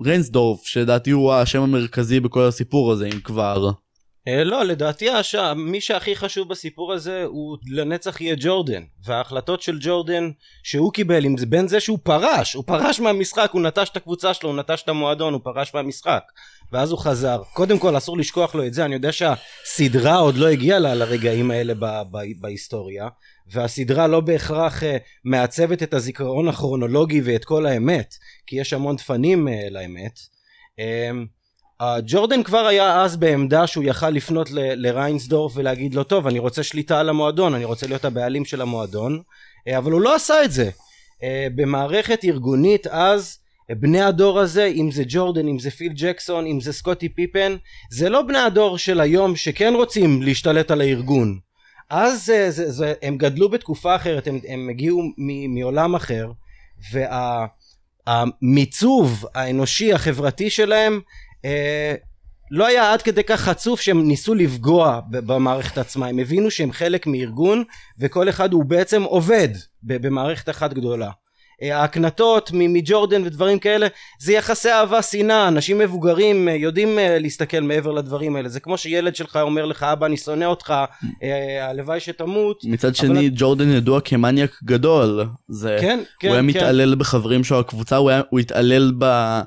וריינסדורף 0.01 0.65
שלדעתי 0.65 1.11
הוא 1.11 1.33
השם 1.33 1.61
המרכזי 1.61 2.19
בכל 2.19 2.43
הסיפור 2.43 2.91
הזה 2.91 3.05
אם 3.05 3.19
כבר. 3.19 3.71
אה, 4.27 4.43
לא 4.43 4.63
לדעתי. 4.63 5.07
מי 5.55 5.81
שהכי 5.81 6.15
חשוב 6.15 6.49
בסיפור 6.49 6.93
הזה 6.93 7.23
הוא 7.23 7.57
לנצח 7.71 8.21
יהיה 8.21 8.35
ג'ורדן 8.39 8.83
וההחלטות 9.05 9.61
של 9.61 9.77
ג'ורדן 9.81 10.29
שהוא 10.63 10.93
קיבל 10.93 11.25
אם 11.25 11.37
זה 11.37 11.45
בין 11.45 11.67
זה 11.67 11.79
שהוא 11.79 11.99
פרש 12.03 12.53
הוא 12.53 12.63
פרש 12.67 12.99
מהמשחק 12.99 13.49
הוא 13.53 13.61
נטש 13.61 13.89
את 13.89 13.97
הקבוצה 13.97 14.33
שלו 14.33 14.49
הוא 14.49 14.57
נטש 14.57 14.81
את 14.81 14.89
המועדון 14.89 15.33
הוא 15.33 15.41
פרש 15.43 15.73
מהמשחק 15.73 16.23
ואז 16.71 16.91
הוא 16.91 16.99
חזר 16.99 17.41
קודם 17.53 17.79
כל 17.79 17.97
אסור 17.97 18.17
לשכוח 18.17 18.55
לו 18.55 18.65
את 18.65 18.73
זה 18.73 18.85
אני 18.85 18.95
יודע 18.95 19.11
שהסדרה 19.11 20.15
עוד 20.15 20.35
לא 20.37 20.47
הגיעה 20.47 20.79
ל- 20.79 20.93
לרגעים 20.93 21.51
האלה 21.51 21.73
ב- 21.73 22.01
ב- 22.11 22.41
בהיסטוריה 22.41 23.07
והסדרה 23.51 24.07
לא 24.07 24.19
בהכרח 24.19 24.83
אה, 24.83 24.97
מעצבת 25.23 25.83
את 25.83 25.93
הזיכרון 25.93 26.47
הכרונולוגי 26.47 27.21
ואת 27.23 27.45
כל 27.45 27.65
האמת 27.65 28.15
כי 28.47 28.55
יש 28.55 28.73
המון 28.73 28.95
דפנים 28.95 29.47
אה, 29.47 29.69
לאמת. 29.71 30.19
אמ, 30.79 31.25
ג'ורדן 32.05 32.43
כבר 32.43 32.65
היה 32.65 33.01
אז 33.01 33.15
בעמדה 33.15 33.67
שהוא 33.67 33.83
יכל 33.83 34.09
לפנות 34.09 34.49
לריינסדורף 34.51 35.57
ולהגיד 35.57 35.95
לו 35.95 36.03
טוב 36.03 36.27
אני 36.27 36.39
רוצה 36.39 36.63
שליטה 36.63 36.99
על 36.99 37.09
המועדון 37.09 37.53
אני 37.53 37.65
רוצה 37.65 37.87
להיות 37.87 38.05
הבעלים 38.05 38.45
של 38.45 38.61
המועדון. 38.61 39.21
אה, 39.67 39.77
אבל 39.77 39.91
הוא 39.91 40.01
לא 40.01 40.15
עשה 40.15 40.43
את 40.43 40.51
זה. 40.51 40.69
במערכת 41.55 42.23
ארגונית 42.23 42.87
אז 42.87 43.37
בני 43.69 44.01
הדור 44.01 44.39
הזה 44.39 44.65
אם 44.65 44.91
זה 44.91 45.03
ג'ורדן 45.07 45.47
אם 45.47 45.59
זה 45.59 45.71
פיל 45.71 45.91
ג'קסון 45.95 46.45
אם 46.47 46.59
זה 46.61 46.73
סקוטי 46.73 47.09
פיפן 47.09 47.55
זה 47.91 48.09
לא 48.09 48.21
בני 48.21 48.37
הדור 48.37 48.77
של 48.77 48.99
היום 48.99 49.35
שכן 49.35 49.73
רוצים 49.75 50.21
להשתלט 50.21 50.71
על 50.71 50.81
הארגון 50.81 51.39
אז 51.89 52.25
זה, 52.25 52.51
זה, 52.51 52.71
זה, 52.71 52.93
הם 53.01 53.17
גדלו 53.17 53.49
בתקופה 53.49 53.95
אחרת 53.95 54.27
הם, 54.27 54.39
הם 54.47 54.69
הגיעו 54.69 55.03
מ, 55.17 55.55
מעולם 55.55 55.95
אחר 55.95 56.31
והמיצוב 58.41 59.25
האנושי 59.35 59.93
החברתי 59.93 60.49
שלהם 60.49 60.99
אה, 61.45 61.95
לא 62.51 62.67
היה 62.67 62.93
עד 62.93 63.01
כדי 63.01 63.23
כך 63.23 63.41
חצוף 63.41 63.81
שהם 63.81 64.07
ניסו 64.07 64.35
לפגוע 64.35 64.99
במערכת 65.09 65.77
עצמה. 65.77 66.07
הם 66.07 66.19
הבינו 66.19 66.51
שהם 66.51 66.71
חלק 66.71 67.07
מארגון 67.07 67.63
וכל 67.99 68.29
אחד 68.29 68.53
הוא 68.53 68.65
בעצם 68.65 69.03
עובד 69.03 69.49
במערכת 69.83 70.49
אחת 70.49 70.73
גדולה. 70.73 71.05
אה, 71.05 71.26
ההקנטות 71.61 72.51
מ- 72.53 72.73
מג'ורדן 72.73 73.21
ודברים 73.25 73.59
כאלה 73.59 73.87
זה 74.19 74.33
יחסי 74.33 74.71
אהבה 74.71 75.01
שנאה. 75.01 75.47
אנשים 75.47 75.77
מבוגרים 75.77 76.49
אה, 76.49 76.53
יודעים 76.55 76.99
אה, 76.99 77.19
להסתכל 77.19 77.59
מעבר 77.59 77.91
לדברים 77.91 78.35
האלה. 78.35 78.49
זה 78.49 78.59
כמו 78.59 78.77
שילד 78.77 79.15
שלך 79.15 79.35
אומר 79.41 79.65
לך 79.65 79.83
אבא 79.83 80.05
אני 80.05 80.17
שונא 80.17 80.45
אותך 80.45 80.73
אה, 81.23 81.69
הלוואי 81.69 81.99
שתמות. 81.99 82.61
מצד 82.65 82.87
אבל- 82.87 82.95
שני 82.95 83.29
ג'ורדן 83.35 83.69
ידוע 83.71 84.01
כמניאק 84.01 84.51
גדול. 84.63 85.25
זה... 85.47 85.77
כן 85.81 85.99
כן 86.19 86.27
הוא 86.27 86.33
היה 86.35 86.41
כן. 86.41 86.47
מתעלל 86.47 86.95
בחברים 86.95 87.43
שלו 87.43 87.59
הקבוצה 87.59 87.95
הוא, 87.95 88.09
היה, 88.09 88.21
הוא 88.29 88.39
התעלל 88.39 88.91
ב... 88.99 89.39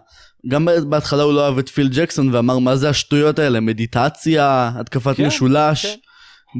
גם 0.48 0.68
בהתחלה 0.88 1.22
הוא 1.22 1.32
לא 1.34 1.46
אהב 1.46 1.58
את 1.58 1.68
פיל 1.68 1.88
ג'קסון 1.92 2.34
ואמר 2.34 2.58
מה 2.58 2.76
זה 2.76 2.88
השטויות 2.88 3.38
האלה? 3.38 3.60
מדיטציה 3.60 4.70
התקפת 4.74 5.16
כן, 5.16 5.26
משולש. 5.26 5.86
כן. 5.86 5.94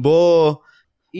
בוא 0.01 0.55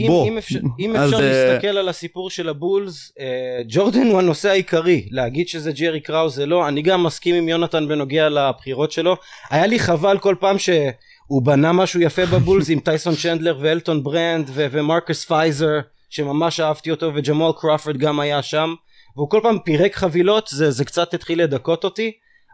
בוא. 0.08 0.28
אם 0.28 0.38
אפשר, 0.38 0.60
אם 0.80 0.96
אז, 0.96 1.14
אפשר 1.14 1.24
אה, 1.24 1.50
להסתכל 1.52 1.68
על 1.78 1.90
הסיפור 1.90 2.30
של 2.30 2.50
הבולס 2.50 3.14
אה, 3.20 3.62
ג'ורדן 3.68 4.08
הוא 4.08 4.20
הנושא 4.20 4.50
העיקרי. 4.50 5.08
להגיד 5.12 5.48
שזה 5.48 5.72
ג'רי 5.72 6.00
קראוס 6.00 6.36
זה 6.36 6.46
לא. 6.46 6.68
אני 6.68 6.82
גם 6.82 7.04
מסכים 7.04 7.36
עם 7.36 7.50
יונתן 7.50 7.88
בנוגע 7.88 8.30
לבחירות 8.30 8.92
שלו. 8.92 9.18
היה 9.50 9.68
לי 9.68 9.80
חבל 9.80 10.18
כל 10.18 10.36
פעם 10.40 10.60
שהוא 10.60 11.42
בנה 11.44 11.72
משהו 11.72 12.02
יפה 12.02 12.26
בבולס 12.26 12.70
עם 12.70 12.80
טייסון 12.80 13.16
צ'נדלר 13.16 13.58
ואלטון 13.62 14.04
ברנד 14.04 14.50
ו- 14.54 14.68
ומרקוס 14.72 15.26
פייזר 15.26 15.80
שממש 16.10 16.60
אהבתי 16.60 16.92
אותו 16.92 17.12
וג'מאל 17.16 17.52
קרופרד 17.58 17.98
גם 17.98 18.20
היה 18.20 18.42
שם. 18.42 18.74
והוא 19.16 19.30
כל 19.30 19.40
פעם 19.44 19.60
פירק 19.60 19.96
חבילות 19.96 20.48
זה, 20.48 20.72
זה 20.72 20.86
קצת 20.86 21.14
התחיל 21.14 21.44
לדכות 21.44 21.84
אותי. 21.84 22.12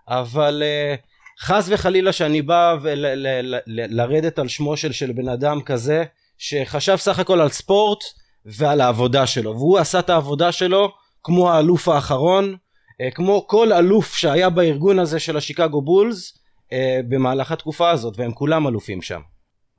אבל 0.08 0.64
אה, 0.66 0.96
חס 1.42 1.66
וחלילה 1.70 2.12
שאני 2.12 2.42
בא 2.42 2.76
ול- 2.82 2.94
ל- 2.94 3.28
ל- 3.28 3.56
ל- 3.68 4.02
לרדת 4.02 4.40
על 4.40 4.48
שמו 4.48 4.78
של, 4.78 4.92
של 4.92 5.12
בן 5.12 5.28
אדם 5.30 5.62
כזה 5.62 6.04
שחשב 6.38 6.96
סך 6.96 7.20
הכל 7.20 7.42
על 7.42 7.50
ספורט 7.50 8.04
ועל 8.46 8.82
העבודה 8.82 9.28
שלו 9.28 9.52
והוא 9.52 9.78
עשה 9.78 10.00
את 10.00 10.10
העבודה 10.10 10.52
שלו 10.52 10.92
כמו 11.24 11.52
האלוף 11.52 11.88
האחרון 11.88 12.56
אה, 13.02 13.12
כמו 13.12 13.48
כל 13.48 13.74
אלוף 13.74 14.16
שהיה 14.16 14.50
בארגון 14.50 15.00
הזה 15.00 15.20
של 15.20 15.38
השיקגו 15.38 15.82
בולס 15.82 16.38
אה, 16.74 17.00
במהלך 17.10 17.52
התקופה 17.52 17.90
הזאת 17.90 18.14
והם 18.18 18.32
כולם 18.34 18.68
אלופים 18.68 19.02
שם. 19.02 19.20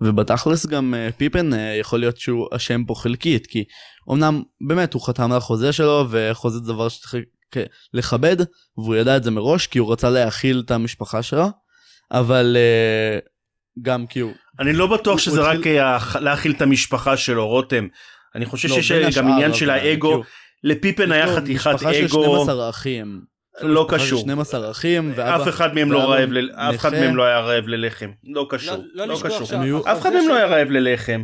ובתכלס 0.01 0.67
גם 0.67 0.95
אה, 0.95 1.09
פיפן 1.17 1.51
יכול 1.81 2.01
להיות 2.01 2.17
שהוא 2.17 2.47
אשם 2.57 2.85
פה 2.85 2.95
חלקית 2.95 3.47
כי 3.47 3.65
אמנם 4.11 4.43
באמת 4.69 4.95
הוא 4.95 5.03
חתם 5.03 5.33
על 5.33 5.39
החוזה 5.39 5.73
שלו 5.73 6.05
וחוזה 6.11 6.59
זה 6.59 6.73
דבר 6.73 6.89
שצריך 6.89 7.15
לכבד 7.95 8.37
והוא 8.77 8.97
ידע 8.97 9.17
את 9.17 9.25
זה 9.25 9.31
מראש 9.31 9.67
כי 9.67 9.79
הוא 9.79 9.93
רצה 9.93 10.11
להאכיל 10.11 10.63
את 10.67 10.71
המשפחה 10.71 11.23
שלו 11.23 11.47
אבל 12.11 12.57
גם 13.83 14.07
כי 14.07 14.21
הוא 14.21 14.33
אני 14.61 14.73
לא 14.73 14.87
בטוח 14.87 15.19
שזה 15.19 15.41
רק 15.41 15.67
אה, 15.67 15.99
להאכיל 16.21 16.53
את 16.53 16.63
המשפחה 16.63 17.17
שלו, 17.17 17.47
רותם. 17.49 17.87
אני 18.35 18.47
חושב 18.47 18.69
לא, 18.69 18.81
שיש 18.83 19.19
גם 19.19 19.29
עניין 19.29 19.55
של 19.55 19.71
אבל, 19.71 19.81
האגו. 19.81 20.23
לפיפן 20.65 21.13
היה 21.13 21.37
חתיכת 21.37 21.71
משפחה 21.75 21.95
של 21.95 22.05
אגו, 22.05 22.25
12 22.45 22.71
אחים. 22.71 23.21
לו 23.61 23.69
לא 23.75 23.87
קשור. 23.89 24.21
12 24.21 24.71
אחים 24.71 25.13
אף 25.21 25.49
אחד 25.49 25.75
מהם 25.75 25.93
לא 25.93 26.11
רעב, 26.11 26.33
ל- 26.33 26.51
אף 26.51 26.77
אחד 26.77 26.93
נכה. 26.95 27.01
מהם 27.01 27.17
לא 27.17 27.23
היה 27.23 27.41
רעב 27.41 27.69
ללחם. 27.69 28.11
לא 28.25 28.47
קשור, 28.51 28.85
לא 28.95 29.07
לא 29.07 29.15
אף 29.93 30.01
אחד 30.01 30.13
מהם 30.13 30.29
לא 30.29 30.37
היה 30.37 30.47
רעב 30.47 30.71
ללחם. 30.71 31.23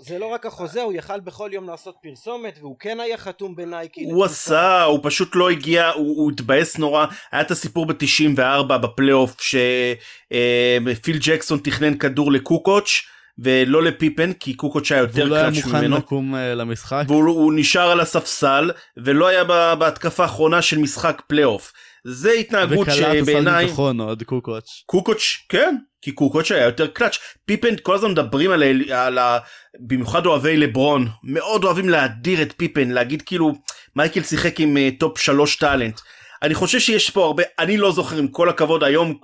זה 0.00 0.18
לא 0.18 0.26
רק 0.26 0.46
החוזה, 0.46 0.82
הוא 0.82 0.92
יכל 0.92 1.20
בכל 1.20 1.50
יום 1.52 1.68
לעשות 1.68 1.94
פרסומת, 2.02 2.58
והוא 2.60 2.76
כן 2.80 3.00
היה 3.00 3.16
חתום 3.16 3.56
בנייקי. 3.56 4.04
הוא 4.04 4.24
עשה, 4.24 4.82
הוא 4.82 5.00
פשוט 5.02 5.36
לא 5.36 5.50
הגיע, 5.50 5.90
הוא, 5.90 6.16
הוא 6.16 6.30
התבאס 6.30 6.78
נורא. 6.78 7.06
היה 7.32 7.42
את 7.42 7.50
הסיפור 7.50 7.86
ב-94 7.86 8.62
בפלייאוף, 8.62 9.36
שפיל 9.40 11.18
ג'קסון 11.20 11.58
תכנן 11.58 11.98
כדור 11.98 12.32
לקוקוץ'. 12.32 13.02
ולא 13.38 13.82
לפיפן 13.82 14.32
כי 14.32 14.54
קוקוץ' 14.54 14.92
היה 14.92 15.00
יותר 15.00 15.26
קלאץ' 15.26 15.32
ממנו. 15.32 15.52
והוא 15.54 15.70
לא 15.70 15.76
היה 15.76 15.88
מוכן 15.88 16.04
לקום 16.04 16.34
אה, 16.34 16.38
למשחק. 16.38 17.04
והוא 17.08 17.52
נשאר 17.56 17.90
על 17.90 18.00
הספסל 18.00 18.70
ולא 18.96 19.26
היה 19.26 19.44
בהתקפה 19.74 20.22
האחרונה 20.22 20.62
של 20.62 20.78
משחק 20.78 21.22
פלייאוף. 21.26 21.72
זה 22.04 22.32
התנהגות 22.32 22.86
שבעיניי... 22.90 23.22
וקלט 23.22 23.64
ביטחון 23.64 24.00
עוד 24.00 24.22
קוקוץ'. 24.22 24.82
קוקוץ' 24.86 25.22
כן 25.48 25.76
כי 26.02 26.12
קוקוץ' 26.12 26.50
היה 26.52 26.64
יותר 26.64 26.86
קלאץ' 26.86 27.18
פיפן 27.44 27.74
כל 27.82 27.94
הזמן 27.94 28.10
מדברים 28.10 28.50
על, 28.50 28.62
על 28.92 29.18
ה... 29.18 29.38
במיוחד 29.86 30.26
אוהבי 30.26 30.56
לברון 30.56 31.08
מאוד 31.22 31.64
אוהבים 31.64 31.88
להדיר 31.88 32.42
את 32.42 32.54
פיפן 32.56 32.88
להגיד 32.88 33.22
כאילו 33.22 33.52
מייקל 33.96 34.22
שיחק 34.22 34.60
עם 34.60 34.76
אה, 34.76 34.98
top 34.98 35.18
שלוש 35.18 35.56
talent. 35.56 36.00
אני 36.44 36.54
חושב 36.54 36.78
שיש 36.78 37.10
פה 37.10 37.24
הרבה 37.24 37.42
אני 37.58 37.76
לא 37.76 37.92
זוכר 37.92 38.16
עם 38.16 38.28
כל 38.28 38.48
הכבוד 38.48 38.84
היום 38.84 39.18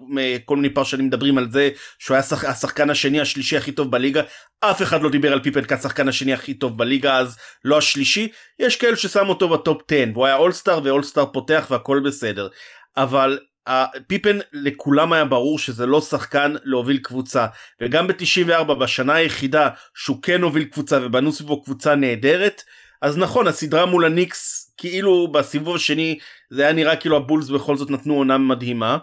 כל 0.44 0.56
מיני 0.56 0.74
פרשנים 0.74 1.06
מדברים 1.06 1.38
על 1.38 1.50
זה 1.50 1.70
שהוא 1.98 2.14
היה 2.14 2.22
שח, 2.22 2.44
השחקן 2.44 2.90
השני 2.90 3.20
השלישי 3.20 3.56
הכי 3.56 3.72
טוב 3.72 3.90
בליגה. 3.90 4.22
אף 4.60 4.82
אחד 4.82 5.02
לא 5.02 5.10
דיבר 5.10 5.32
על 5.32 5.42
פיפן 5.42 5.64
כשחקן 5.64 6.08
השני 6.08 6.32
הכי 6.32 6.54
טוב 6.54 6.78
בליגה 6.78 7.18
אז 7.18 7.36
לא 7.64 7.78
השלישי. 7.78 8.28
יש 8.58 8.76
כאלה 8.76 8.96
ששמו 8.96 9.28
אותו 9.28 9.48
ב 9.48 9.57
top 9.57 9.82
10 9.92 10.04
והוא 10.12 10.26
היה 10.26 10.36
אולסטאר 10.36 10.80
ואולסטאר 10.84 11.26
פותח 11.26 11.66
והכל 11.70 12.00
בסדר. 12.04 12.48
אבל 12.96 13.38
פיפן 14.06 14.38
לכולם 14.52 15.12
היה 15.12 15.24
ברור 15.24 15.58
שזה 15.58 15.86
לא 15.86 16.00
שחקן 16.00 16.54
להוביל 16.64 16.98
קבוצה. 16.98 17.46
וגם 17.80 18.06
ב-94 18.06 18.74
בשנה 18.74 19.14
היחידה 19.14 19.68
שהוא 19.94 20.22
כן 20.22 20.42
הוביל 20.42 20.64
קבוצה 20.64 20.98
ובנו 21.02 21.32
סביבו 21.32 21.62
קבוצה 21.62 21.94
נהדרת 21.94 22.62
אז 23.02 23.18
נכון 23.18 23.46
הסדרה 23.46 23.86
מול 23.86 24.04
הניקס 24.04 24.72
כאילו 24.76 25.28
בסיבוב 25.32 25.76
השני 25.76 26.18
זה 26.50 26.62
היה 26.62 26.72
נראה 26.72 26.96
כאילו 26.96 27.16
הבולס 27.16 27.48
בכל 27.48 27.76
זאת 27.76 27.90
נתנו 27.90 28.14
עונה 28.14 28.38
מדהימה 28.38 28.98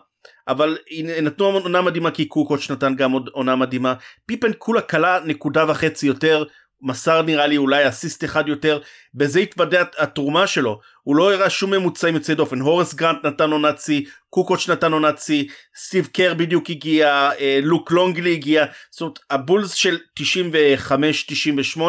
אבל 0.48 0.78
נתנו 1.22 1.46
עונה 1.46 1.82
מדהימה 1.82 2.12
כי 2.12 2.26
קוקוץ' 2.26 2.72
נתן 2.72 2.96
גם 2.96 3.12
עוד 3.12 3.30
עונה 3.34 3.56
מדהימה. 3.56 3.94
פיפן 4.26 4.52
כולה 4.58 4.82
קלה 4.82 5.20
נקודה 5.26 5.66
וחצי 5.72 6.08
יותר 6.08 6.44
מסר 6.82 7.22
נראה 7.22 7.48
לי 7.48 7.58
אולי 7.58 7.88
אסיסט 7.88 8.24
אחד 8.24 8.48
יותר 8.48 8.80
בזה 9.13 9.40
התוודע 9.40 9.84
התרומה 9.98 10.48
שלו. 10.48 10.80
הוא 11.04 11.16
לא 11.16 11.34
הראה 11.34 11.50
שום 11.50 11.72
ממוצעים 11.72 12.16
יוצאי 12.16 12.36
דופן. 12.36 12.60
הורס 12.60 12.94
גרנט 12.94 13.26
נתן 13.26 13.52
עונת 13.52 13.80
שיא 13.80 14.02
קוקוץ' 14.30 14.70
נתן 14.70 14.92
עונת 14.92 15.20
שיא 15.20 15.46
סטיב 15.76 16.10
קר 16.13 16.34
בדיוק 16.34 16.70
הגיע 16.70 17.30
אה, 17.40 17.60
לוק 17.63 17.92
לונגלי 17.92 18.34
הגיע. 18.34 18.66
זאת 18.92 19.02
אומרת 19.02 19.20
הבולס 19.30 19.74
של 19.74 19.98
95-98 20.20 21.82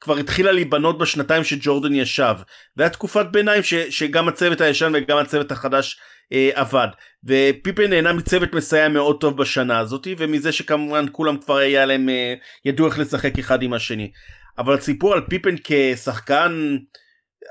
כבר 0.00 0.16
התחילה 0.16 0.52
להיבנות 0.52 0.98
בשנתיים 0.98 1.44
שג'ורדן 1.44 1.94
ישב. 1.94 2.34
והיה 2.76 2.90
תקופת 2.90 3.26
ביניים 3.30 3.62
ש, 3.62 3.74
שגם 3.74 4.28
הצוות 4.28 4.60
הישן 4.60 4.92
וגם 4.94 5.18
הצוות 5.18 5.52
החדש 5.52 6.00
אה, 6.32 6.50
עבד. 6.54 6.88
ופיפן 7.24 7.90
נהנה 7.90 8.12
מצוות 8.12 8.52
מסייע 8.54 8.88
מאוד 8.88 9.20
טוב 9.20 9.36
בשנה 9.36 9.78
הזאת 9.78 10.06
ומזה 10.18 10.52
שכמובן 10.52 11.06
כולם 11.12 11.38
כבר 11.38 11.56
היה 11.56 11.86
להם 11.86 12.08
אה, 12.08 12.34
ידעו 12.64 12.86
איך 12.86 12.98
לשחק 12.98 13.38
אחד 13.38 13.62
עם 13.62 13.72
השני. 13.72 14.10
אבל 14.58 14.74
הסיפור 14.74 15.12
על 15.12 15.20
פיפן 15.28 15.54
כשחקן 15.64 16.76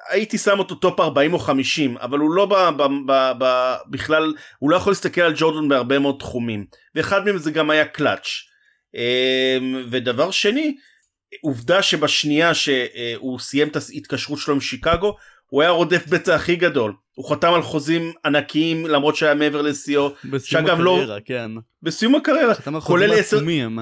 הייתי 0.09 0.37
שם 0.37 0.59
אותו 0.59 0.75
top 0.75 0.99
40 0.99 1.33
או 1.33 1.39
50 1.39 1.97
אבל 1.97 2.19
הוא 2.19 2.33
לא 2.33 2.45
ב, 2.45 2.53
ב, 2.53 2.83
ב, 3.07 3.31
ב, 3.39 3.73
בכלל 3.89 4.33
הוא 4.59 4.69
לא 4.69 4.75
יכול 4.75 4.91
להסתכל 4.91 5.21
על 5.21 5.33
ג'ורדן 5.35 5.67
בהרבה 5.67 5.99
מאוד 5.99 6.15
תחומים. 6.19 6.65
ואחד 6.95 7.25
מהם 7.25 7.37
זה 7.37 7.51
גם 7.51 7.69
היה 7.69 7.85
קלאץ' 7.85 8.27
אמ, 8.95 9.83
ודבר 9.91 10.31
שני 10.31 10.75
עובדה 11.41 11.81
שבשנייה 11.81 12.53
שהוא 12.53 13.39
סיים 13.39 13.67
את 13.67 13.75
ההתקשרות 13.75 14.39
שלו 14.39 14.53
עם 14.53 14.61
שיקגו 14.61 15.15
הוא 15.51 15.61
היה 15.61 15.71
רודף 15.71 16.07
בצע 16.07 16.35
הכי 16.35 16.55
גדול 16.55 16.93
הוא 17.15 17.29
חתם 17.29 17.53
על 17.53 17.61
חוזים 17.61 18.13
ענקיים 18.25 18.85
למרות 18.85 19.15
שהיה 19.15 19.35
מעבר 19.35 19.61
לשיאו 19.61 20.09
בסיום 20.25 20.65
הקריירה 20.65 20.83
לא... 20.83 21.19
כן 21.25 21.51
בסיום 21.83 22.15
הקריירה 22.15 22.55
חתם 22.55 22.75
על 22.75 22.81
חוזים 22.81 23.11
עצומים 23.11 23.79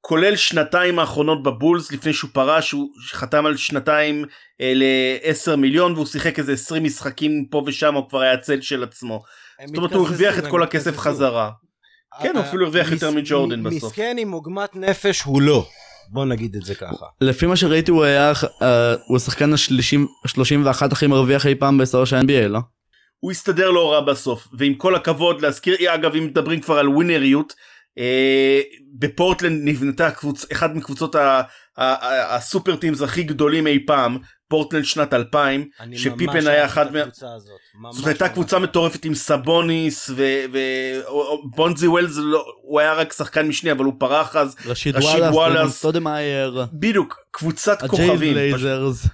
כולל 0.00 0.36
שנתיים 0.36 0.98
האחרונות 0.98 1.42
בבולס 1.42 1.92
לפני 1.92 2.12
שהוא 2.12 2.30
פרש 2.32 2.70
הוא 2.70 2.88
חתם 3.10 3.46
על 3.46 3.56
שנתיים 3.56 4.24
אה, 4.60 4.72
ל-10 4.74 5.56
מיליון 5.56 5.92
והוא 5.92 6.06
שיחק 6.06 6.38
איזה 6.38 6.52
20 6.52 6.84
משחקים 6.84 7.44
פה 7.50 7.62
ושם 7.66 7.94
הוא 7.94 8.08
כבר 8.08 8.20
היה 8.20 8.36
צל 8.36 8.60
של 8.60 8.82
עצמו. 8.82 9.22
זאת 9.66 9.76
אומרת 9.76 9.92
הוא 9.92 10.06
הרוויח 10.06 10.38
את 10.38 10.46
כל 10.46 10.62
הכסף 10.62 10.98
חזרה. 10.98 11.50
כן 12.22 12.36
הוא 12.36 12.44
אפילו 12.44 12.64
הרוויח 12.64 12.92
יותר 12.92 13.10
מג'ורדן 13.10 13.62
בסוף. 13.62 13.84
מסכן 13.84 14.16
עם 14.18 14.32
עוגמת 14.32 14.76
נפש 14.76 15.22
הוא 15.22 15.42
לא. 15.42 15.66
בוא 16.12 16.24
נגיד 16.24 16.56
את 16.56 16.62
זה 16.62 16.74
ככה. 16.74 17.06
לפי 17.20 17.46
מה 17.46 17.56
שראיתי 17.56 17.90
הוא 17.90 18.04
היה 18.04 18.32
uh, 18.32 18.64
הוא 19.06 19.16
השחקן 19.16 19.52
ה-31 19.52 20.92
הכי 20.92 21.06
מרוויח 21.06 21.46
אי 21.46 21.54
פעם 21.54 21.78
בהיסטוריה 21.78 22.06
של 22.06 22.16
NBA 22.16 22.48
לא? 22.48 22.60
הוא 23.20 23.30
הסתדר 23.30 23.70
לא 23.70 23.92
רע 23.92 24.00
בסוף 24.00 24.48
ועם 24.58 24.74
כל 24.74 24.94
הכבוד 24.94 25.40
להזכיר 25.40 25.94
אגב 25.94 26.14
אם 26.14 26.24
מדברים 26.24 26.60
כבר 26.60 26.78
על 26.78 26.88
ווינריות 26.88 27.52
אה, 27.98 28.60
בפורטלנד 28.98 29.68
נבנתה 29.68 30.10
קבוצ... 30.10 30.52
אחד 30.52 30.76
מקבוצות 30.76 31.16
ה 31.76 31.93
super 31.93 32.76
teams 32.76 33.02
הכי 33.02 33.22
גדולים 33.22 33.66
אי 33.66 33.86
פעם 33.86 34.18
פורטלנד 34.50 34.84
שנת 34.84 35.14
2000 35.14 35.68
שפיפן 35.94 36.46
היה 36.46 36.64
אחד 36.64 36.86
מה... 36.92 37.92
זאת 37.92 38.06
הייתה 38.06 38.28
קבוצה 38.28 38.58
מטורפת 38.58 39.04
עם 39.04 39.14
סבוניס 39.14 40.10
ובונזי. 40.10 41.86
ווילס 41.86 42.16
לא... 42.16 42.44
הוא 42.62 42.80
היה 42.80 42.94
רק 42.94 43.12
שחקן 43.12 43.48
משני 43.48 43.72
אבל 43.72 43.84
הוא 43.84 43.94
פרח 43.98 44.36
אז 44.36 44.56
רשיד 44.66 44.96
וואלאס, 45.32 45.78
סטודמאייר 45.78 46.66
בדיוק 46.72 47.16
קבוצת 47.30 47.86
כוכבים 47.86 48.18
בלייזרס 48.18 49.06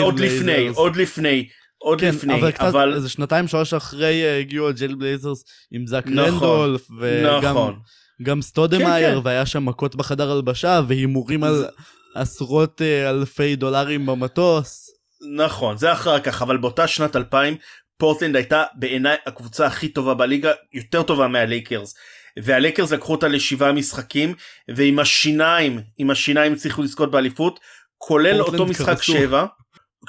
עוד 0.00 0.20
לפני 0.20 0.68
עוד 0.68 0.96
לפני 0.96 1.48
עוד 1.78 2.00
כן, 2.00 2.08
לפני 2.08 2.34
אבל 2.34 2.50
קצת 2.50 2.62
אבל... 2.62 2.94
איזה 2.94 3.08
שנתיים 3.08 3.48
שלוש 3.48 3.74
אחרי 3.74 4.22
uh, 4.22 4.40
הגיעו 4.40 4.68
הג'ייל 4.68 4.94
בלייזרס 4.94 5.44
עם 5.72 5.86
זאק 5.86 6.06
נכון, 6.06 6.24
רנדולף 6.24 6.88
וגם 7.00 7.44
נכון. 7.44 7.78
גם 8.22 8.42
סטודמאייר 8.42 9.14
כן, 9.14 9.20
כן. 9.20 9.26
והיה 9.26 9.46
שם 9.46 9.64
מכות 9.64 9.96
בחדר 9.96 10.30
הלבשה 10.30 10.80
והימורים 10.88 11.44
על 11.44 11.64
עשרות 12.14 12.80
uh, 12.80 13.10
אלפי 13.10 13.56
דולרים 13.56 14.06
במטוס. 14.06 14.90
נכון 15.36 15.76
זה 15.76 15.92
אחר 15.92 16.20
כך 16.20 16.42
אבל 16.42 16.56
באותה 16.56 16.86
שנת 16.86 17.16
2000 17.16 17.56
פורטלנד 17.98 18.36
הייתה 18.36 18.64
בעיניי 18.74 19.16
הקבוצה 19.26 19.66
הכי 19.66 19.88
טובה 19.88 20.14
בליגה 20.14 20.52
יותר 20.72 21.02
טובה 21.02 21.28
מהלייקרס 21.28 21.94
והלייקרס 22.38 22.92
לקחו 22.92 23.12
אותה 23.12 23.28
לשבעה 23.28 23.72
משחקים 23.72 24.34
ועם 24.76 24.98
השיניים 24.98 25.80
עם 25.98 26.10
השיניים 26.10 26.52
הצליחו 26.52 26.82
לזכות 26.82 27.10
באליפות 27.10 27.60
כולל 27.98 28.42
אותו 28.42 28.66
משחק 28.66 28.86
קרסו. 28.86 29.12
שבע 29.12 29.46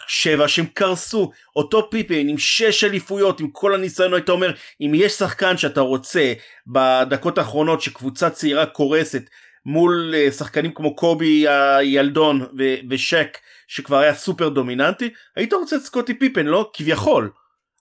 שבע 0.07 0.47
שהם 0.47 0.65
קרסו 0.65 1.31
אותו 1.55 1.89
פיפין 1.89 2.29
עם 2.29 2.37
שש 2.37 2.83
אליפויות 2.83 3.39
עם 3.39 3.47
כל 3.51 3.73
הניסיון 3.73 4.13
היית 4.13 4.29
אומר 4.29 4.51
אם 4.81 4.91
יש 4.95 5.11
שחקן 5.13 5.57
שאתה 5.57 5.81
רוצה 5.81 6.33
בדקות 6.67 7.37
האחרונות 7.37 7.81
שקבוצה 7.81 8.29
צעירה 8.29 8.65
קורסת 8.65 9.23
מול 9.65 10.13
uh, 10.13 10.31
שחקנים 10.31 10.73
כמו 10.73 10.95
קובי 10.95 11.45
הילדון 11.47 12.47
ושק 12.89 13.37
שכבר 13.67 13.97
היה 13.97 14.13
סופר 14.13 14.49
דומיננטי 14.49 15.09
היית 15.35 15.53
רוצה 15.53 15.75
את 15.75 15.81
סקוטי 15.81 16.13
פיפן 16.13 16.45
לא? 16.45 16.69
כביכול. 16.73 17.31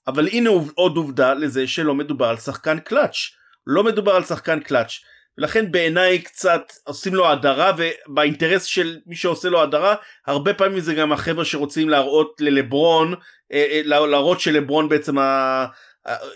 אבל 0.06 0.28
הנה 0.28 0.50
עוד 0.74 0.96
עובדה 0.96 1.34
לזה 1.34 1.66
שלא 1.66 1.94
מדובר 1.94 2.26
על 2.26 2.36
שחקן 2.36 2.78
קלאץ' 2.78 3.16
לא 3.66 3.84
מדובר 3.84 4.12
על 4.12 4.24
שחקן 4.24 4.60
קלאץ' 4.60 4.92
ולכן 5.38 5.72
בעיניי 5.72 6.18
קצת 6.18 6.62
עושים 6.84 7.14
לו 7.14 7.28
הדרה 7.30 7.72
ובאינטרס 7.76 8.64
של 8.64 8.98
מי 9.06 9.16
שעושה 9.16 9.48
לו 9.48 9.62
הדרה 9.62 9.94
הרבה 10.26 10.54
פעמים 10.54 10.80
זה 10.80 10.94
גם 10.94 11.12
החבר'ה 11.12 11.44
שרוצים 11.44 11.88
להראות 11.88 12.36
ללברון 12.40 13.14
אה, 13.52 13.66
אה, 13.70 13.82
להראות 13.84 14.40
שלברון 14.40 14.88
בעצם. 14.88 15.16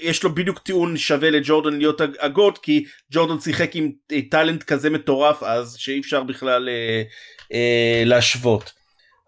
יש 0.00 0.22
לו 0.22 0.34
בדיוק 0.34 0.58
טיעון 0.58 0.96
שווה 0.96 1.30
לג'ורדן 1.30 1.76
להיות 1.78 2.00
ה 2.20 2.28
GOAT 2.28 2.58
כי 2.58 2.84
ג'ורדן 3.12 3.40
שיחק 3.40 3.76
עם 3.76 3.90
אה, 4.12 4.20
talent 4.30 4.62
כזה 4.62 4.90
מטורף 4.90 5.42
אז 5.42 5.76
שאי 5.78 6.00
אפשר 6.00 6.22
בכלל 6.22 6.68
אה, 6.68 7.02
אה, 7.52 8.02
להשוות. 8.06 8.72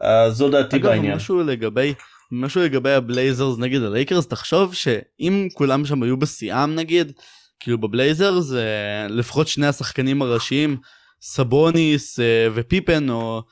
אז 0.00 0.32
זו 0.36 0.48
דעתי 0.48 0.76
אגב, 0.76 0.86
בעניין. 0.86 1.06
אגב 1.06 1.16
משהו 1.16 1.42
לגבי 1.42 1.94
משהו 2.32 2.62
לגבי 2.62 2.92
הבלייזרס 2.92 3.58
נגד 3.58 3.82
הלייקרס 3.82 4.26
תחשוב 4.26 4.74
שאם 4.74 5.48
כולם 5.54 5.84
שם 5.84 6.02
היו 6.02 6.16
בשיאם 6.16 6.74
נגיד 6.74 7.12
כאילו 7.60 7.78
בבלייזר 7.78 8.40
זה 8.40 8.66
לפחות 9.08 9.48
שני 9.48 9.66
השחקנים 9.66 10.22
הראשיים 10.22 10.76
סבוניס 11.20 12.20
אה, 12.20 12.48
ופיפן 12.54 13.10
או 13.10 13.42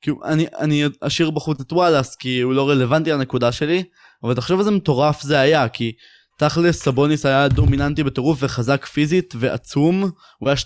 כאילו 0.00 0.20
אני 0.24 0.46
אני 0.58 0.84
אשאיר 1.00 1.30
בחוץ 1.30 1.60
את 1.60 1.72
וואלאס 1.72 2.16
כי 2.16 2.40
הוא 2.40 2.54
לא 2.54 2.70
רלוונטי 2.70 3.10
לנקודה 3.10 3.52
שלי 3.52 3.82
אבל 4.22 4.34
תחשוב 4.34 4.58
איזה 4.58 4.70
מטורף 4.70 5.22
זה 5.22 5.40
היה 5.40 5.68
כי 5.68 5.92
תכלס 6.38 6.82
סבוניס 6.82 7.26
היה 7.26 7.48
דומיננטי 7.48 8.02
בטירוף 8.04 8.38
וחזק 8.42 8.86
פיזית 8.86 9.34
ועצום 9.38 10.10
הוא 10.38 10.48
היה 10.48 10.56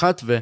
2.21 0.00 0.02
ו... 0.24 0.38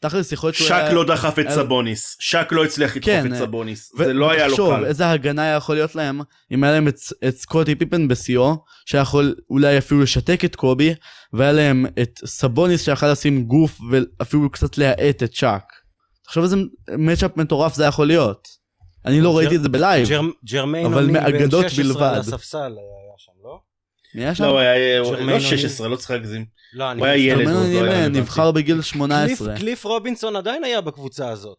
תכלס 0.00 0.32
יכול 0.32 0.48
להיות 0.48 0.56
שהוא 0.56 0.72
היה... 0.72 0.86
שק 0.88 0.92
לא 0.92 1.04
דחף 1.04 1.38
את 1.38 1.50
סבוניס, 1.50 2.16
שק 2.20 2.48
לא 2.50 2.64
הצליח 2.64 2.96
לדחוף 2.96 3.10
כן, 3.10 3.32
את 3.34 3.38
סבוניס, 3.38 3.92
זה 3.96 4.12
לא 4.12 4.30
היה 4.30 4.48
לו 4.48 4.56
קל. 4.56 4.62
ותחשוב 4.62 4.84
איזה 4.84 5.10
הגנה 5.10 5.42
היה 5.42 5.54
יכול 5.56 5.74
להיות 5.74 5.94
להם 5.94 6.20
אם 6.52 6.64
היה 6.64 6.72
להם 6.72 6.88
את, 6.88 6.94
את 7.28 7.36
סקוטי 7.36 7.74
פיפן 7.74 8.08
בשיאו, 8.08 8.56
שיכול 8.86 9.34
אולי 9.50 9.78
אפילו 9.78 10.02
לשתק 10.02 10.44
את 10.44 10.56
קובי, 10.56 10.94
והיה 11.32 11.52
להם 11.52 11.86
את 12.02 12.20
סבוניס 12.26 12.84
שיכול 12.84 13.08
לשים 13.10 13.44
גוף 13.44 13.78
ואפילו 13.90 14.50
קצת 14.50 14.78
להאט 14.78 15.22
את 15.22 15.32
שק. 15.34 15.62
תחשוב 16.24 16.42
איזה 16.42 16.56
matchup 16.98 17.36
מטורף 17.36 17.74
זה 17.74 17.84
יכול 17.84 18.06
להיות. 18.06 18.48
אני 19.06 19.20
לא 19.20 19.30
ג'ר- 19.30 19.36
ראיתי 19.36 19.56
את 19.56 19.62
זה 19.62 19.68
ב 19.68 19.75
live. 19.75 20.08
ג'ר- 20.08 20.20
ג'רמיין 20.44 20.86
אבל 20.86 21.02
אוניל 21.04 21.20
בן 21.20 21.32
מאגדות 21.32 21.70
16 21.70 21.94
בלבד. 21.94 22.14
על 22.14 22.20
הספסל 22.20 22.58
היה 22.58 22.72
שם, 23.18 23.32
לא? 23.44 23.58
מי 24.14 24.22
היה 24.24 24.34
שם? 24.34 24.44
לא, 24.44 24.48
הוא 24.48 24.58
היה- 24.58 25.00
לא 25.00 25.06
אוניל. 25.06 25.40
16, 25.40 25.88
לא 25.88 25.96
צריך 25.96 26.10
להגזים. 26.10 26.44
לא, 26.72 26.90
אני 26.92 27.00
הוא 27.00 27.06
היה 27.06 27.16
ילד, 27.16 27.48
הוא 27.48 27.82
לא. 27.86 28.08
נבחר 28.08 28.50
בגיל 28.50 28.74
קליף, 28.74 28.86
18. 28.86 29.56
קליף 29.56 29.84
רובינסון 29.84 30.36
עדיין 30.36 30.64
היה 30.64 30.80
בקבוצה 30.80 31.28
הזאת. 31.28 31.58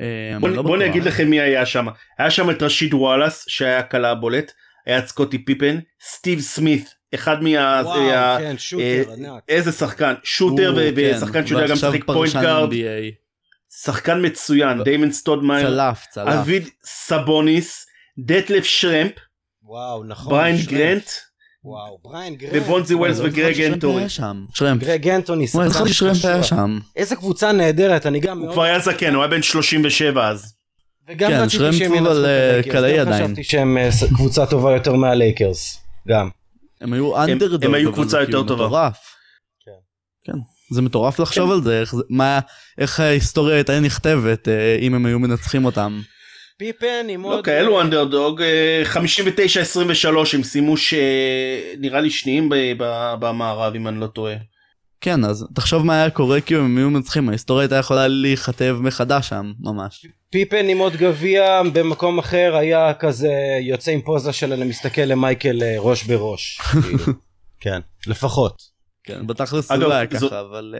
אה, 0.00 0.38
בוא 0.40 0.48
אני 0.76 0.84
לא. 0.84 0.90
אגיד 0.90 1.04
לכם 1.04 1.30
מי 1.30 1.40
היה 1.40 1.66
שם. 1.66 1.86
היה 2.18 2.30
שם 2.30 2.50
את 2.50 2.62
רשיד 2.62 2.94
וואלאס 2.94 3.44
שהיה 3.48 3.78
הקלע 3.78 4.10
הבולט, 4.10 4.52
היה 4.86 4.98
את 4.98 5.06
סקוטי 5.08 5.44
פיפן, 5.44 5.78
סטיב 6.08 6.40
סמית, 6.40 6.88
אחד 7.14 7.42
מה... 7.42 7.80
וואו, 7.84 8.00
היה- 8.00 8.36
כן, 8.40 8.46
אה, 8.52 8.58
shooter 8.58 9.04
ענק. 9.18 9.42
איזה 9.48 9.72
שחקן, 9.72 10.14
shooter 10.24 10.74
כן, 10.76 10.92
ושחקן 11.16 11.46
שיודע 11.46 11.66
גם 11.66 11.72
לשחק 11.72 12.04
point 12.04 12.34
NBA. 12.34 13.14
שחקן 13.82 14.26
מצוין, 14.26 14.82
דיימון 14.82 15.12
סטודמייר, 15.12 15.66
צלף, 15.70 16.06
צלף. 16.10 16.28
ארבידאס 16.28 16.68
סבוניס, 16.84 17.86
דטלף 18.18 18.64
שרמפ, 18.64 19.12
וואו, 19.62 20.04
נכון. 20.04 20.30
בריין. 20.30 20.56
גרנט, 20.66 21.06
וואו, 21.64 21.98
בריין 22.02 22.34
גרנט. 22.34 22.52
ובונזי 22.54 22.94
ווילס 22.94 23.18
וגרג. 23.20 23.54
שרמפ. 24.54 24.82
גרג 24.82 25.08
אנטוני, 25.08 25.46
שחקן 25.46 25.84
קשוח. 25.88 26.16
איזה 26.96 27.16
קבוצה 27.16 27.52
נהדרת, 27.52 28.06
אני 28.06 28.20
גם 28.20 28.38
הוא 28.38 28.44
מאוד... 28.44 28.54
כבר 28.54 28.62
היה 28.62 28.78
זקן, 28.78 29.14
הוא 29.14 29.22
היה 29.22 29.30
בן 29.30 29.42
37 29.42 30.28
אז. 30.28 30.54
וגם 31.08 31.30
כן, 31.30 31.40
רציתי 31.40 31.56
שרמפ 31.58 31.74
שהם 31.74 31.94
ינצחו 31.94 32.12
את 32.12 32.24
אה, 32.24 32.50
הלייקרס. 32.50 32.72
קלעי 32.72 32.98
גם 32.98 33.06
עדיין. 33.06 33.24
חשבתי 33.24 33.44
שהם 33.44 33.78
אה, 33.78 33.88
קבוצה 34.14 34.46
טובה 34.46 34.72
יותר 34.72 34.94
מהלייקרס. 34.94 35.78
גם. 36.08 36.28
הם 36.80 36.92
היו 36.92 37.24
אנדרדוג. 37.24 37.64
הם 37.64 37.74
היו 37.74 37.92
קבוצה 37.92 38.20
יותר 38.20 38.26
כאילו 38.26 38.44
טובה. 38.44 38.66
מטורף. 38.66 38.96
כן. 39.64 40.32
כן. 40.32 40.38
זה 40.74 40.82
מטורף 40.82 41.18
לחשוב 41.20 41.50
על 41.50 41.62
זה, 41.62 41.84
איך 42.78 43.00
ההיסטוריה 43.00 43.54
הייתה 43.54 43.80
נכתבת 43.80 44.48
אה, 44.48 44.78
אם 44.80 44.94
הם 44.94 45.06
היו 45.06 45.18
מנצחים 45.18 45.64
אותם. 45.64 46.00
פיפן 46.58 47.06
עם 47.08 47.22
עוד... 47.22 47.36
לא 47.36 47.42
כאלו 47.42 47.80
אנדרדוג, 47.80 48.42
אה, 48.42 48.82
59-23 48.92 48.96
הם 50.34 50.42
סיימו 50.42 50.76
שנראה 50.76 52.00
לי 52.00 52.10
שניים 52.10 52.48
במערב 53.20 53.74
אם 53.74 53.88
אני 53.88 54.00
לא 54.00 54.06
טועה. 54.06 54.34
כן, 55.00 55.24
אז 55.24 55.46
תחשוב 55.54 55.86
מה 55.86 55.94
היה 55.94 56.10
קורה 56.10 56.40
כאילו 56.40 56.60
אם 56.60 56.64
הם 56.64 56.76
היו 56.78 56.90
מנצחים, 56.90 57.28
ההיסטוריה 57.28 57.62
הייתה 57.62 57.76
יכולה 57.76 58.08
להיכתב 58.08 58.76
מחדש 58.80 59.28
שם, 59.28 59.52
ממש. 59.60 60.06
פיפן 60.30 60.68
עם 60.68 60.78
עוד 60.78 60.96
גביע 60.96 61.62
במקום 61.72 62.18
אחר 62.18 62.56
היה 62.56 62.94
כזה 62.94 63.32
יוצא 63.60 63.90
עם 63.90 64.00
פוזה 64.00 64.32
של 64.32 64.52
אני 64.52 64.64
מסתכל 64.64 65.02
למייקל 65.02 65.62
אה, 65.62 65.76
ראש 65.78 66.04
בראש. 66.04 66.60
כאילו. 66.82 67.12
כן, 67.60 67.80
לפחות. 68.06 68.62
כן, 69.04 69.26
בתכלס 69.26 69.68
זה 69.68 69.76
לא 69.76 69.92
היה 69.92 70.06
ככה, 70.06 70.40
אבל... 70.40 70.74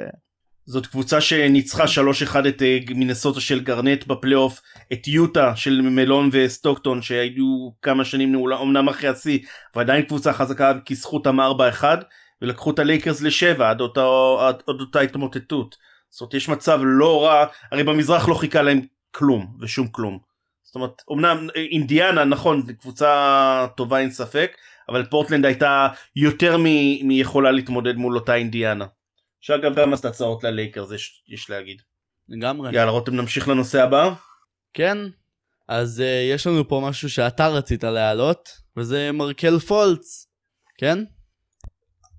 זאת 0.71 0.87
קבוצה 0.87 1.21
שניצחה 1.21 1.85
3-1 1.85 2.49
את 2.49 2.63
אה, 2.63 2.79
מינסוטה 2.95 3.41
של 3.41 3.61
גרנט 3.61 4.07
בפלייאוף, 4.07 4.61
את 4.93 5.09
יוטה 5.09 5.57
של 5.57 5.81
מלון 5.81 6.29
וסטוקטון 6.33 7.03
שהיו 7.03 7.71
כמה 7.83 8.05
שנים 8.05 8.33
נעולה, 8.33 8.63
אמנם 8.63 8.89
אחרי 8.89 9.09
השיא, 9.09 9.39
ועדיין 9.77 10.03
קבוצה 10.03 10.33
חזקה 10.33 10.73
כיסחו 10.85 11.17
אותם 11.17 11.41
4-1 11.41 11.85
ולקחו 12.43 12.71
את 12.71 12.79
הלייקרס 12.79 13.23
ל-7 13.23 13.63
עד 13.63 13.81
אותה, 13.81 14.05
עד, 14.41 14.63
עד 14.69 14.81
אותה 14.81 15.01
התמוטטות. 15.01 15.77
זאת 16.11 16.21
אומרת 16.21 16.35
יש 16.35 16.49
מצב 16.49 16.81
לא 16.83 17.25
רע, 17.25 17.47
הרי 17.73 17.85
במזרח 17.85 18.29
לא 18.29 18.35
חיכה 18.35 18.63
להם 18.63 18.81
כלום 19.11 19.57
ושום 19.61 19.89
כלום. 19.89 20.19
זאת 20.63 20.75
אומרת 20.75 21.03
אמנם 21.13 21.49
אה, 21.57 21.63
אינדיאנה 21.71 22.25
נכון 22.25 22.63
קבוצה 22.81 23.67
טובה 23.77 23.99
אין 23.99 24.11
ספק 24.11 24.51
אבל 24.89 25.05
פורטלנד 25.05 25.45
הייתה 25.45 25.89
יותר 26.17 26.57
מ- 26.59 27.09
מיכולה 27.09 27.51
להתמודד 27.51 27.97
מול 27.97 28.15
אותה 28.15 28.35
אינדיאנה. 28.35 28.85
שאגב 29.41 29.75
גם 29.75 29.93
עשתה 29.93 30.09
הצעות 30.09 30.45
ללייקרס 30.45 30.93
יש, 30.93 31.23
יש 31.29 31.51
להגיד. 31.51 31.83
לגמרי. 32.29 32.75
יאללה 32.75 32.91
רותם 32.91 33.15
נמשיך 33.17 33.49
לנושא 33.49 33.83
הבא. 33.83 34.11
כן, 34.75 34.99
אז 35.69 36.01
uh, 36.01 36.35
יש 36.35 36.47
לנו 36.47 36.69
פה 36.69 36.83
משהו 36.89 37.11
שאתה 37.11 37.49
רצית 37.49 37.85
להעלות, 37.85 38.49
וזה 38.77 39.13
מרקל 39.13 39.59
פולץ, 39.59 40.27
כן? 40.79 40.99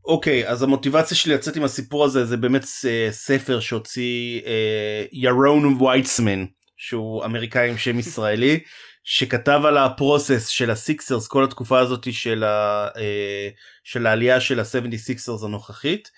אוקיי 0.06 0.48
אז 0.48 0.64
המוטיבציה 0.64 1.18
שלי 1.18 1.34
לצאת 1.34 1.56
עם 1.56 1.64
הסיפור 1.64 2.06
הזה 2.06 2.26
זה 2.26 2.38
באמת 2.38 2.66
אה, 2.88 3.08
ספר 3.12 3.60
שהוציא 3.60 4.42
אה, 4.46 5.06
ירון 5.12 5.82
וייצמן 5.82 6.46
שהוא 6.78 7.26
אמריקאי 7.26 7.70
עם 7.70 7.78
שם 7.78 8.00
ישראלי 8.04 8.60
שכתב 9.04 9.62
על 9.66 9.78
ה 9.78 9.86
process 9.87 10.48
של 10.48 10.72
הסיקסרס 10.72 11.28
כל 11.28 11.44
התקופה 11.44 11.80
הזאת 11.80 12.14
של, 12.14 12.44
ה, 12.44 12.88
אה, 12.98 13.50
של 13.84 14.08
העלייה 14.08 14.42
של 14.42 14.60
ה-76ers 14.60 15.46
הנוכחית 15.46 16.12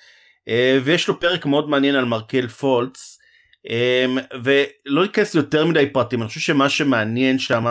ויש 0.84 1.08
לו 1.08 1.20
פרק 1.20 1.46
מאוד 1.46 1.70
מעניין 1.70 1.96
על 1.96 2.06
מרקל 2.06 2.48
פולץ 2.48 3.18
אה, 3.70 4.06
ולא 4.44 5.02
ניכנס 5.02 5.36
יותר 5.36 5.66
מדי 5.66 5.90
פרטים 5.94 6.22
אני 6.22 6.28
חושב 6.28 6.40
שמה 6.40 6.70
שמעניין 6.70 7.40
שם 7.40 7.66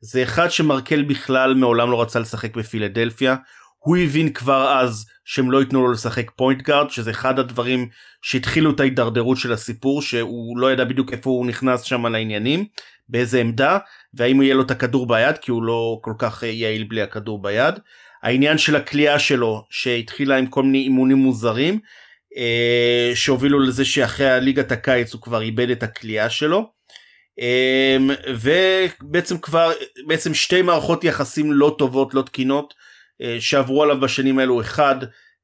זה 0.00 0.22
אחד 0.22 0.50
שמרקל 0.50 1.02
בכלל 1.02 1.54
מעולם 1.54 1.90
לא 1.90 2.02
רצה 2.02 2.18
לשחק 2.18 2.56
בפילדלפיה 2.56 3.36
הוא 3.78 3.96
הבין 3.96 4.32
כבר 4.32 4.78
אז 4.80 5.06
שהם 5.24 5.50
לא 5.50 5.60
ייתנו 5.60 5.86
לו 5.86 5.92
לשחק 5.92 6.30
point 6.36 6.62
guard 6.62 6.90
שזה 6.90 7.10
אחד 7.10 7.38
הדברים 7.38 7.88
שהתחילו 8.22 8.70
את 8.70 8.80
ההידרדרות 8.80 9.38
של 9.38 9.52
הסיפור 9.52 10.02
שהוא 10.02 10.58
לא 10.58 10.72
ידע 10.72 10.84
בדיוק 10.84 11.12
איפה 11.12 11.30
הוא 11.30 11.46
נכנס 11.46 11.82
שם 11.82 12.06
לעניינים 12.06 12.66
באיזה 13.08 13.40
עמדה 13.40 13.78
והאם 14.14 14.42
יהיה 14.42 14.54
לו 14.54 14.62
את 14.62 14.70
הכדור 14.70 15.06
ביד 15.06 15.38
כי 15.38 15.50
הוא 15.50 15.62
לא 15.62 15.98
כל 16.02 16.12
כך 16.18 16.44
אה, 16.44 16.48
יעיל 16.48 16.84
בלי 16.84 17.02
הכדור 17.02 17.42
ביד. 17.42 17.74
העניין 18.22 18.58
של 18.58 18.76
הכלייה 18.76 19.18
שלו 19.18 19.64
שהתחילה 19.70 20.36
עם 20.36 20.46
כל 20.46 20.62
מיני 20.62 20.78
אימונים 20.78 21.16
מוזרים 21.16 21.74
אה, 21.74 21.78
שהובילו 23.14 23.60
לזה 23.60 23.84
שאחרי 23.84 24.30
הליגת 24.30 24.72
הקיץ 24.72 25.12
הוא 25.12 25.22
כבר 25.22 25.42
איבד 25.42 25.70
את 25.70 25.82
הכלייה 25.82 26.30
שלו. 26.30 26.70
אה, 27.40 27.96
ובעצם 28.28 29.38
כבר 29.38 29.72
בעצם 30.06 30.34
שתי 30.34 30.62
מערכות 30.62 31.04
יחסים 31.04 31.52
לא 31.52 31.74
טובות 31.78 32.14
לא 32.14 32.22
תקינות 32.22 32.74
אה, 33.22 33.36
שעברו 33.40 33.82
עליו 33.82 34.00
בשנים 34.00 34.38
האלו 34.38 34.60
אחד 34.60 34.96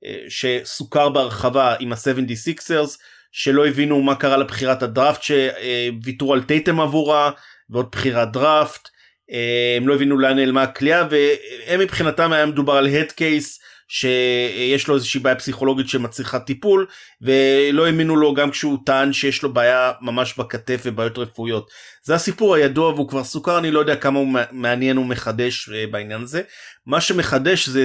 אה, 0.04 0.16
שסוכר 0.28 1.08
בהרחבה 1.08 1.74
עם 1.80 1.92
ה-76ers 1.92 2.96
שלא 3.32 3.66
הבינו 3.66 4.02
מה 4.02 4.14
קרה 4.14 4.36
לבחירת 4.36 4.82
הדראפט 4.82 5.22
שוויתרו 5.22 6.34
על 6.34 6.42
טייטם 6.42 6.80
עבורה 6.80 7.30
ועוד 7.70 7.88
בחירת 7.92 8.32
דראפט 8.32 8.88
אה, 9.32 9.74
הם 9.76 9.88
לא 9.88 9.94
הבינו 9.94 10.18
לאן 10.18 10.36
נעלמה 10.36 10.62
הכלייה 10.62 11.06
והם 11.10 11.80
מבחינתם 11.80 12.32
היה 12.32 12.46
מדובר 12.46 12.72
על 12.72 12.86
הד 12.86 13.12
קייס 13.12 13.59
שיש 13.92 14.88
לו 14.88 14.94
איזושהי 14.94 15.20
בעיה 15.20 15.36
פסיכולוגית 15.36 15.88
שמצריכה 15.88 16.38
טיפול 16.38 16.86
ולא 17.22 17.86
האמינו 17.86 18.16
לו 18.16 18.34
גם 18.34 18.50
כשהוא 18.50 18.78
טען 18.86 19.12
שיש 19.12 19.42
לו 19.42 19.52
בעיה 19.52 19.92
ממש 20.00 20.34
בכתף 20.38 20.80
ובעיות 20.84 21.18
רפואיות. 21.18 21.70
זה 22.02 22.14
הסיפור 22.14 22.54
הידוע 22.54 22.92
והוא 22.92 23.08
כבר 23.08 23.24
סוכר 23.24 23.58
אני 23.58 23.70
לא 23.70 23.80
יודע 23.80 23.96
כמה 23.96 24.18
הוא 24.18 24.28
מעניין 24.50 24.98
ומחדש 24.98 25.68
אה, 25.68 25.86
בעניין 25.86 26.22
הזה. 26.22 26.42
מה 26.86 27.00
שמחדש 27.00 27.68
זה, 27.68 27.84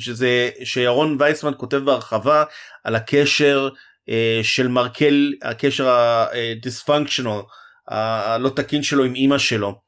שזה 0.00 0.50
שירון 0.64 1.16
וייסמן 1.20 1.52
כותב 1.56 1.76
בהרחבה 1.76 2.44
על 2.84 2.96
הקשר 2.96 3.68
אה, 4.08 4.40
של 4.42 4.68
מרקל 4.68 5.32
הקשר 5.42 5.88
הדיספונקשיונל 5.88 7.40
הלא 7.88 8.48
תקין 8.48 8.82
שלו 8.82 9.04
עם 9.04 9.14
אימא 9.14 9.38
שלו. 9.38 9.80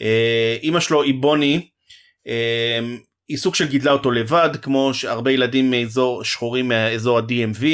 אה, 0.00 0.56
אימא 0.62 0.80
שלו 0.80 1.02
היא 1.02 1.14
בוני 1.20 1.68
אה, 2.26 2.80
היא 3.30 3.36
סוג 3.36 3.54
של 3.54 3.66
גידלה 3.66 3.92
אותו 3.92 4.10
לבד 4.10 4.50
כמו 4.62 4.94
שהרבה 4.94 5.30
ילדים 5.30 5.70
מאזור 5.70 6.24
שחורים 6.24 6.68
מאזור 6.68 7.18
ה-DMV 7.18 7.64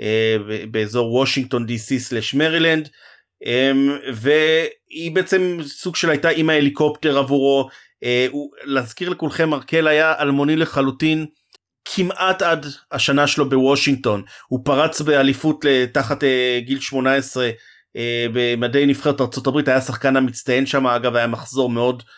אה, 0.00 0.36
באזור 0.70 1.14
וושינגטון 1.14 1.66
DC 1.68 1.98
סלש 1.98 2.34
מרילנד 2.34 2.88
אמ, 3.44 3.96
והיא 4.14 5.12
בעצם 5.12 5.58
סוג 5.62 5.96
של 5.96 6.10
הייתה 6.10 6.30
אימא 6.30 6.52
הליקופטר 6.52 7.18
עבורו. 7.18 7.68
אה, 8.04 8.26
הוא, 8.30 8.50
להזכיר 8.64 9.08
לכולכם 9.08 9.48
מרקל 9.48 9.86
היה 9.86 10.14
אלמוני 10.20 10.56
לחלוטין 10.56 11.26
כמעט 11.84 12.42
עד 12.42 12.66
השנה 12.92 13.26
שלו 13.26 13.48
בוושינגטון. 13.48 14.22
הוא 14.48 14.60
פרץ 14.64 15.00
באליפות 15.00 15.64
תחת 15.92 16.24
אה, 16.24 16.60
גיל 16.64 16.80
18 16.80 17.50
אה, 17.96 18.26
במדי 18.32 18.86
נבחרת 18.86 19.20
ארה"ב 19.20 19.68
היה 19.68 19.76
השחקן 19.76 20.16
המצטיין 20.16 20.66
שם 20.66 20.86
אגב 20.86 21.16
היה 21.16 21.26
מחזור 21.26 21.70
מאוד 21.70 22.02
אה, 22.02 22.17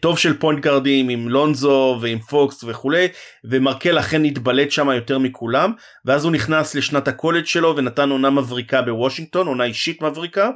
טוב 0.00 0.18
של 0.18 0.38
פוינט 0.38 0.60
גארדים 0.60 1.08
עם 1.08 1.28
לונזו 1.28 1.98
ועם 2.00 2.18
פוקס 2.18 2.64
וכולי 2.64 3.08
ומרקל 3.44 3.98
אכן 3.98 4.24
התבלט 4.24 4.70
שם 4.70 4.90
יותר 4.90 5.18
מכולם 5.18 5.72
ואז 6.04 6.24
הוא 6.24 6.32
נכנס 6.32 6.74
לשנת 6.74 7.08
הקולג' 7.08 7.44
שלו 7.44 7.76
ונתן 7.76 8.10
עונה 8.10 8.30
מבריקה 8.30 8.82
בוושינגטון 8.82 9.46
עונה 9.46 9.64
אישית 9.64 10.02
מבריקה. 10.02 10.50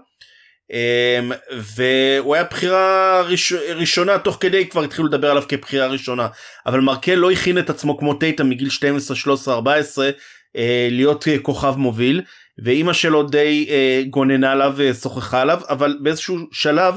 אמ, 0.73 1.33
והוא 1.53 2.35
היה 2.35 2.45
בחירה 2.45 3.21
ראש, 3.23 3.53
ראשונה 3.53 4.19
תוך 4.19 4.37
כדי 4.41 4.67
כבר 4.69 4.83
התחילו 4.83 5.09
לדבר 5.09 5.31
עליו 5.31 5.43
כבחירה 5.49 5.87
ראשונה 5.87 6.29
אבל 6.67 6.81
מרקל 6.81 7.15
לא 7.15 7.31
הכין 7.31 7.59
את 7.59 7.71
עצמו 7.71 7.99
כמו 7.99 8.15
טייטה 8.15 8.45
מגיל 8.45 8.71
12 8.71 9.17
13 9.17 9.55
14 9.55 10.11
אה, 10.57 10.89
להיות 10.91 11.29
אה, 11.29 11.39
כוכב 11.39 11.75
מוביל 11.77 12.23
ואימא 12.65 12.93
שלו 12.93 13.23
די 13.23 13.67
אה, 13.71 14.03
גוננה 14.11 14.53
עליו 14.53 14.73
ושוחחה 14.77 15.41
עליו 15.41 15.61
אבל 15.69 15.99
באיזשהו 16.03 16.39
שלב 16.53 16.95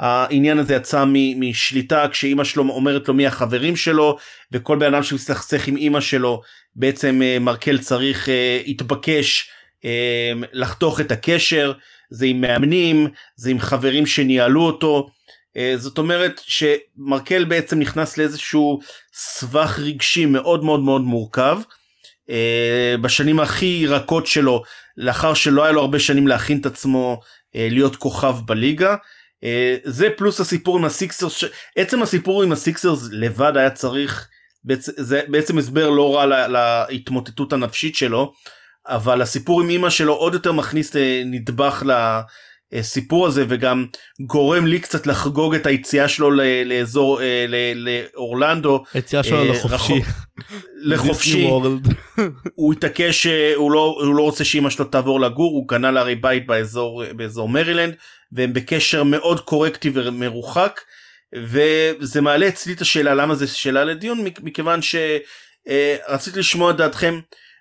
העניין 0.00 0.58
הזה 0.58 0.74
יצא 0.74 1.04
משליטה 1.36 2.08
כשאימא 2.08 2.44
שלו 2.44 2.68
אומרת 2.68 3.08
לו 3.08 3.14
מי 3.14 3.26
החברים 3.26 3.76
שלו 3.76 4.16
וכל 4.52 4.78
בן 4.78 4.94
אדם 4.94 5.02
שמסתכסך 5.02 5.68
עם 5.68 5.76
אימא 5.76 6.00
שלו 6.00 6.42
בעצם 6.76 7.22
אה, 7.22 7.38
מרקל 7.38 7.78
צריך 7.78 8.28
אה, 8.28 8.60
התבקש 8.66 9.50
אה, 9.84 10.32
לחתוך 10.52 11.00
את 11.00 11.12
הקשר 11.12 11.72
זה 12.10 12.26
עם 12.26 12.40
מאמנים, 12.40 13.08
זה 13.36 13.50
עם 13.50 13.58
חברים 13.58 14.06
שניהלו 14.06 14.62
אותו. 14.62 15.08
זאת 15.76 15.98
אומרת 15.98 16.40
שמרקל 16.46 17.44
בעצם 17.44 17.78
נכנס 17.78 18.18
לאיזשהו 18.18 18.80
סבך 19.12 19.78
רגשי 19.78 20.26
מאוד 20.26 20.64
מאוד 20.64 20.80
מאוד 20.80 21.02
מורכב. 21.02 21.60
בשנים 23.00 23.40
הכי 23.40 23.86
רכות 23.86 24.26
שלו, 24.26 24.62
לאחר 24.96 25.34
שלא 25.34 25.64
היה 25.64 25.72
לו 25.72 25.80
הרבה 25.80 25.98
שנים 25.98 26.28
להכין 26.28 26.58
את 26.60 26.66
עצמו 26.66 27.20
להיות 27.54 27.96
כוכב 27.96 28.36
בליגה. 28.46 28.96
זה 29.84 30.08
פלוס 30.16 30.40
הסיפור 30.40 30.78
עם 30.78 30.84
הסיקסרס, 30.84 31.44
עצם 31.76 32.02
הסיפור 32.02 32.42
עם 32.42 32.52
הסיקסרס 32.52 33.08
לבד 33.12 33.52
היה 33.56 33.70
צריך, 33.70 34.28
זה 34.82 35.22
בעצם 35.28 35.58
הסבר 35.58 35.90
לא 35.90 36.16
רע 36.16 36.26
להתמוטטות 36.88 37.52
הנפשית 37.52 37.94
שלו, 37.94 38.32
אבל 38.86 39.22
הסיפור 39.22 39.62
עם 39.62 39.70
אמא 39.70 39.90
שלו 39.90 40.14
עוד 40.14 40.34
יותר 40.34 40.52
מכניס 40.52 40.96
נדבך 41.24 41.82
הסיפור 42.72 43.26
הזה 43.26 43.44
וגם 43.48 43.86
גורם 44.20 44.66
לי 44.66 44.80
קצת 44.80 45.06
לחגוג 45.06 45.54
את 45.54 45.66
היציאה 45.66 46.08
שלו 46.08 46.30
לאזור 46.64 47.22
אה, 47.22 47.46
לאורלנדו. 47.74 48.84
היציאה 48.94 49.22
שלו 49.22 49.38
אה, 49.38 49.44
לחופשי. 49.44 50.00
לחופשי. 50.76 51.48
הוא 52.54 52.72
התעקש 52.72 53.22
שהוא 53.22 53.72
לא, 53.72 53.96
הוא 54.00 54.14
לא 54.14 54.22
רוצה 54.22 54.44
שאמא 54.44 54.70
שלו 54.70 54.84
תעבור 54.84 55.20
לגור 55.20 55.52
הוא 55.52 55.68
קנה 55.68 55.90
להרי 55.90 56.14
בית 56.14 56.46
באזור 56.46 57.04
באזור 57.16 57.48
מרילנד 57.48 57.94
והם 58.32 58.52
בקשר 58.52 59.02
מאוד 59.04 59.40
קורקטי 59.40 59.90
ומרוחק 59.94 60.80
וזה 61.34 62.20
מעלה 62.20 62.48
אצלי 62.48 62.72
את 62.72 62.80
השאלה 62.80 63.14
למה 63.14 63.34
זה 63.34 63.46
שאלה 63.46 63.84
לדיון 63.84 64.24
מכיוון 64.42 64.80
שרציתי 64.82 66.36
אה, 66.36 66.40
לשמוע 66.40 66.70
את 66.70 66.76
דעתכם 66.76 67.20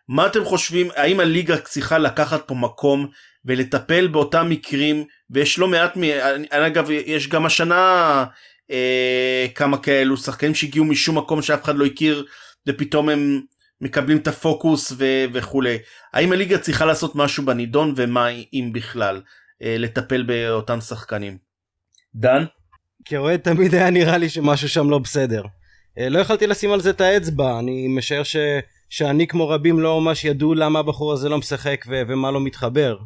מה 0.09 0.27
אתם 0.27 0.45
חושבים 0.45 0.89
האם 0.95 1.19
הליגה 1.19 1.57
צריכה 1.57 1.97
לקחת 1.97 2.47
פה 2.47 2.55
מקום 2.55 3.07
ולטפל 3.45 4.07
באותם 4.07 4.49
מקרים 4.49 5.05
ויש 5.29 5.59
לא 5.59 5.67
מעט 5.67 5.97
מ... 5.97 6.03
אגב 6.49 6.91
יש 6.91 7.27
גם 7.27 7.45
השנה 7.45 8.25
אה, 8.71 9.45
כמה 9.55 9.77
כאלו 9.77 10.17
שחקנים 10.17 10.55
שהגיעו 10.55 10.85
משום 10.85 11.17
מקום 11.17 11.41
שאף 11.41 11.63
אחד 11.63 11.75
לא 11.75 11.85
הכיר 11.85 12.25
ופתאום 12.67 13.09
הם 13.09 13.41
מקבלים 13.81 14.17
את 14.17 14.27
הפוקוס 14.27 14.91
ו... 14.97 15.05
וכולי 15.33 15.77
האם 16.13 16.31
הליגה 16.31 16.57
צריכה 16.57 16.85
לעשות 16.85 17.15
משהו 17.15 17.45
בנידון 17.45 17.93
ומה 17.97 18.27
אם 18.53 18.69
בכלל 18.73 19.21
אה, 19.63 19.75
לטפל 19.79 20.23
באותם 20.23 20.81
שחקנים. 20.81 21.37
דן? 22.15 22.43
כאוהד 23.05 23.39
תמיד 23.39 23.75
היה 23.75 23.89
נראה 23.89 24.17
לי 24.17 24.29
שמשהו 24.29 24.69
שם 24.69 24.89
לא 24.89 24.99
בסדר. 24.99 25.43
אה, 25.97 26.09
לא 26.09 26.19
יכלתי 26.19 26.47
לשים 26.47 26.71
על 26.71 26.81
זה 26.81 26.89
את 26.89 27.01
האצבע 27.01 27.59
אני 27.59 27.87
משער 27.87 28.23
ש... 28.23 28.35
שאני 28.89 29.27
כמו 29.27 29.49
רבים 29.49 29.79
לא 29.79 30.01
ממש 30.01 30.25
ידעו 30.25 30.53
למה 30.53 30.79
הבחור 30.79 31.13
הזה 31.13 31.29
לא 31.29 31.37
משחק 31.37 31.85
ו... 31.89 32.01
ומה 32.07 32.31
לא 32.31 32.41
מתחבר. 32.41 32.97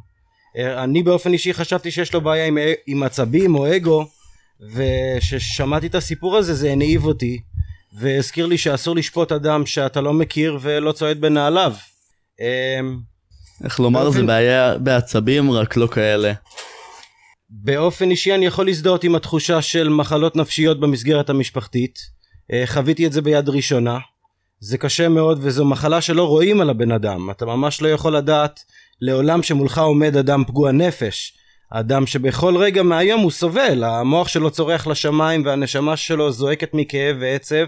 אה, 0.57 0.83
אני 0.83 1.03
באופן 1.03 1.33
אישי 1.33 1.53
חשבתי 1.53 1.91
שיש 1.91 2.13
לו 2.13 2.21
בעיה 2.21 2.45
עם, 2.45 2.57
עם 2.87 3.03
עצבים 3.03 3.55
או 3.55 3.75
אגו 3.75 4.05
וכששמעתי 4.61 5.87
את 5.87 5.95
הסיפור 5.95 6.37
הזה 6.37 6.53
זה 6.53 6.71
הנעיב 6.71 7.05
אותי 7.05 7.41
והזכיר 7.93 8.45
לי 8.45 8.57
שאסור 8.57 8.95
לשפוט 8.95 9.31
אדם 9.31 9.65
שאתה 9.65 10.01
לא 10.01 10.13
מכיר 10.13 10.57
ולא 10.61 10.91
צועד 10.91 11.21
בנעליו. 11.21 11.73
אמ, 12.39 12.99
איך 13.63 13.79
לומר 13.79 14.03
באופן... 14.03 14.19
זה 14.19 14.25
בעיה 14.25 14.77
בעצבים 14.77 15.51
רק 15.51 15.77
לא 15.77 15.87
כאלה. 15.87 16.33
באופן 17.49 18.11
אישי 18.11 18.35
אני 18.35 18.45
יכול 18.45 18.65
להזדהות 18.65 19.03
עם 19.03 19.15
התחושה 19.15 19.61
של 19.61 19.89
מחלות 19.89 20.35
נפשיות 20.35 20.79
במסגרת 20.79 21.29
המשפחתית 21.29 21.99
אה, 22.53 22.63
חוויתי 22.65 23.07
את 23.07 23.11
זה 23.11 23.21
ביד 23.21 23.49
ראשונה 23.49 23.97
זה 24.59 24.77
קשה 24.77 25.09
מאוד 25.09 25.39
וזו 25.41 25.65
מחלה 25.65 26.01
שלא 26.01 26.27
רואים 26.27 26.61
על 26.61 26.69
הבן 26.69 26.91
אדם 26.91 27.29
אתה 27.29 27.45
ממש 27.45 27.81
לא 27.81 27.87
יכול 27.87 28.17
לדעת 28.17 28.59
לעולם 29.05 29.43
שמולך 29.43 29.77
עומד 29.77 30.17
אדם 30.17 30.43
פגוע 30.47 30.71
נפש. 30.71 31.33
אדם 31.69 32.07
שבכל 32.07 32.57
רגע 32.57 32.83
מהיום 32.83 33.21
הוא 33.21 33.31
סובל, 33.31 33.83
המוח 33.83 34.27
שלו 34.27 34.51
צורח 34.51 34.87
לשמיים 34.87 35.45
והנשמה 35.45 35.97
שלו 35.97 36.31
זועקת 36.31 36.73
מכאב 36.73 37.15
ועצב. 37.19 37.65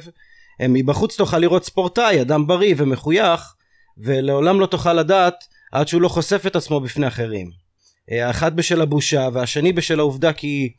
מבחוץ 0.62 1.18
תוכל 1.18 1.40
לראות 1.40 1.66
ספורטאי, 1.66 2.22
אדם 2.22 2.48
בריא 2.48 2.76
ומחוייך, 2.78 3.54
ולעולם 3.98 4.60
לא 4.60 4.66
תוכל 4.66 4.94
לדעת 4.94 5.34
עד 5.72 5.88
שהוא 5.88 6.02
לא 6.02 6.08
חושף 6.08 6.44
את 6.48 6.56
עצמו 6.56 6.80
בפני 6.80 7.08
אחרים. 7.08 7.50
האחד 8.12 8.56
בשל 8.56 8.82
הבושה 8.82 9.30
והשני 9.34 9.74
בשל 9.74 10.00
העובדה 10.00 10.34
כי 10.34 10.72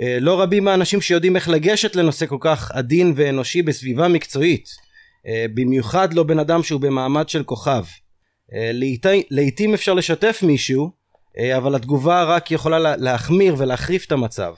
אה, 0.00 0.18
לא 0.20 0.42
רבים 0.42 0.64
מהאנשים 0.64 1.00
שיודעים 1.00 1.36
איך 1.36 1.48
לגשת 1.48 1.96
לנושא 1.96 2.26
כל 2.26 2.38
כך 2.40 2.70
עדין 2.70 3.12
ואנושי 3.16 3.62
בסביבה 3.62 4.08
מקצועית. 4.08 4.68
אה, 5.26 5.46
במיוחד 5.54 6.14
לא 6.14 6.22
בן 6.22 6.38
אדם 6.38 6.62
שהוא 6.62 6.80
במעמד 6.80 7.28
של 7.28 7.42
כוכב. 7.42 7.84
אה, 8.54 8.70
לעיתים 9.30 9.74
אפשר 9.74 9.94
לשתף 9.94 10.40
מישהו 10.42 10.90
אה, 11.38 11.56
אבל 11.56 11.74
התגובה 11.74 12.24
רק 12.24 12.50
יכולה 12.50 12.96
להחמיר 12.96 13.54
ולהחריף 13.58 14.06
את 14.06 14.12
המצב. 14.12 14.54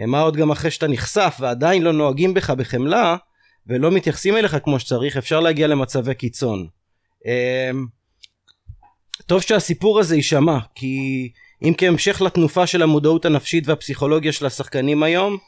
אה, 0.00 0.06
מה 0.06 0.20
עוד 0.20 0.36
גם 0.36 0.50
אחרי 0.50 0.70
שאתה 0.70 0.88
נחשף 0.88 1.36
ועדיין 1.40 1.82
לא 1.82 1.92
נוהגים 1.92 2.34
בך 2.34 2.50
בחמלה 2.50 3.16
ולא 3.66 3.90
מתייחסים 3.90 4.36
אליך 4.36 4.56
כמו 4.64 4.80
שצריך 4.80 5.16
אפשר 5.16 5.40
להגיע 5.40 5.66
למצבי 5.66 6.14
קיצון. 6.14 6.66
טוב 9.26 9.40
שהסיפור 9.40 10.00
הזה 10.00 10.16
יישמע 10.16 10.58
כי 10.74 11.28
אם 11.62 11.72
כהמשך 11.78 12.20
לתנופה 12.20 12.66
של 12.66 12.82
המודעות 12.82 13.24
הנפשית 13.24 13.68
והפסיכולוגיה 13.68 14.32
של 14.32 14.46
השחקנים 14.46 15.02
היום 15.02 15.38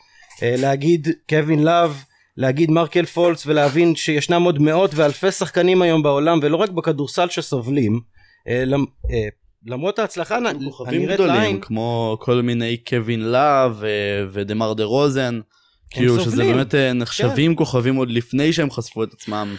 להגיד 0.42 1.08
קווין 1.28 1.64
לאב 1.64 2.04
להגיד 2.36 2.70
מרקל 2.70 3.04
פולץ 3.04 3.46
ולהבין 3.46 3.94
שישנם 3.94 4.42
עוד 4.42 4.58
מאות 4.58 4.90
ואלפי 4.94 5.30
שחקנים 5.30 5.82
היום 5.82 6.02
בעולם 6.02 6.38
ולא 6.42 6.56
רק 6.56 6.70
בכדורסל 6.70 7.28
שסובלים 7.28 8.00
אה, 8.48 8.64
אה, 9.10 9.28
למרות 9.66 9.98
ההצלחה 9.98 10.38
כוכבים 10.64 11.06
גדולים 11.06 11.34
לעין, 11.34 11.60
כמו 11.60 12.18
כל 12.20 12.42
מיני 12.42 12.76
קווין 12.76 13.32
לאב 13.32 13.84
ודמר 14.32 14.72
דה 14.72 14.84
רוזן 14.84 15.40
כאילו 15.90 16.20
שזה 16.20 16.44
באמת 16.44 16.74
אה, 16.74 16.92
נחשבים 16.92 17.52
כן. 17.52 17.58
כוכבים 17.58 17.96
עוד 17.96 18.10
לפני 18.10 18.52
שהם 18.52 18.70
חשפו 18.70 19.04
את 19.04 19.12
עצמם. 19.12 19.56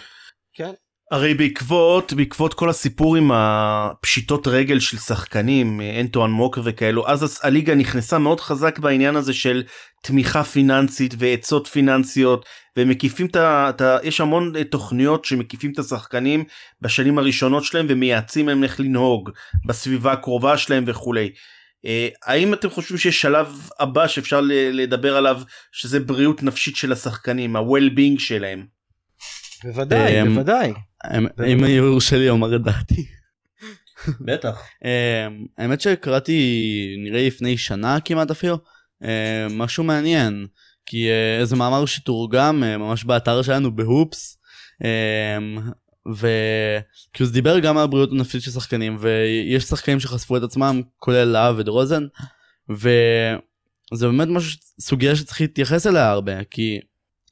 כן. 0.54 0.72
הרי 1.14 1.34
בעקבות 1.34 2.14
בעקבות 2.14 2.54
כל 2.54 2.70
הסיפור 2.70 3.16
עם 3.16 3.32
הפשיטות 3.34 4.48
רגל 4.48 4.80
של 4.80 4.98
שחקנים 4.98 5.82
אנטואן 6.00 6.32
מוקר 6.32 6.62
וכאלו 6.66 7.08
אז 7.08 7.40
הליגה 7.44 7.76
נכנסה 7.76 8.18
מאוד 8.18 8.40
חזק 8.40 8.80
בעניין 8.80 9.16
הזה 9.16 9.34
של 9.34 9.64
תמיכה 10.04 10.44
פיננסית 10.44 11.14
ועצות 11.18 11.68
פיננסיות 11.68 12.46
ומקיפים 12.78 13.28
את 13.28 13.36
ה... 13.82 13.98
יש 14.04 14.22
המון 14.22 14.64
תוכניות 14.64 15.26
שמקיפים 15.26 15.72
את 15.72 15.80
השחקנים 15.80 16.44
בשנים 16.82 17.18
הראשונות 17.18 17.64
שלהם 17.64 17.86
ומייעצים 17.90 18.48
להם 18.48 18.64
איך 18.64 18.80
לנהוג 18.80 19.30
בסביבה 19.66 20.12
הקרובה 20.12 20.58
שלהם 20.58 20.84
וכולי. 20.88 21.30
אה, 21.86 22.08
האם 22.26 22.54
אתם 22.54 22.70
חושבים 22.70 22.98
שיש 22.98 23.22
שלב 23.22 23.70
הבא 23.80 24.08
שאפשר 24.08 24.42
לדבר 24.52 25.18
עליו 25.18 25.42
שזה 25.72 26.00
בריאות 26.00 26.44
נפשית 26.44 26.76
של 26.76 26.92
השחקנים 26.92 27.56
ה-well-being 27.56 28.20
שלהם? 28.20 28.66
בוודאי 29.64 30.22
אמ, 30.22 30.30
בוודאי. 30.30 30.74
אמ, 31.18 31.28
אם 31.54 31.66
יורשה 31.66 32.18
לי 32.18 32.30
אומר 32.30 32.56
את 32.56 32.64
דעתי. 32.64 33.06
בטח. 34.22 34.62
אמ, 34.84 35.46
האמת 35.58 35.82
שקראתי 35.82 36.96
נראה 37.00 37.28
לפני 37.28 37.58
שנה 37.58 38.00
כמעט 38.00 38.32
אפילו 38.32 38.58
משהו 39.50 39.84
מעניין 39.84 40.48
כי 40.86 41.08
איזה 41.40 41.56
מאמר 41.56 41.86
שתורגם 41.86 42.60
ממש 42.60 43.04
באתר 43.04 43.42
שלנו 43.42 43.76
בהופס 43.76 44.38
וכאילו 46.08 47.28
זה 47.28 47.34
דיבר 47.34 47.60
גם 47.60 47.78
על 47.78 47.84
הבריאות 47.84 48.12
הנפשית 48.12 48.42
של 48.42 48.52
שחקנים 48.52 48.98
ויש 49.00 49.64
שחקנים 49.64 50.00
שחשפו 50.00 50.38
את 50.38 50.44
עצמם 50.44 50.82
כולל 51.00 51.24
להב 51.24 51.56
ודרוזן 51.58 52.04
וזה 52.70 53.38
באמת 54.08 54.28
משהו 54.28 54.60
סוגיה 54.80 55.16
שצריך 55.16 55.42
להתייחס 55.42 55.88
אליה 55.88 56.10
הרבה 56.10 56.44
כי 56.44 56.80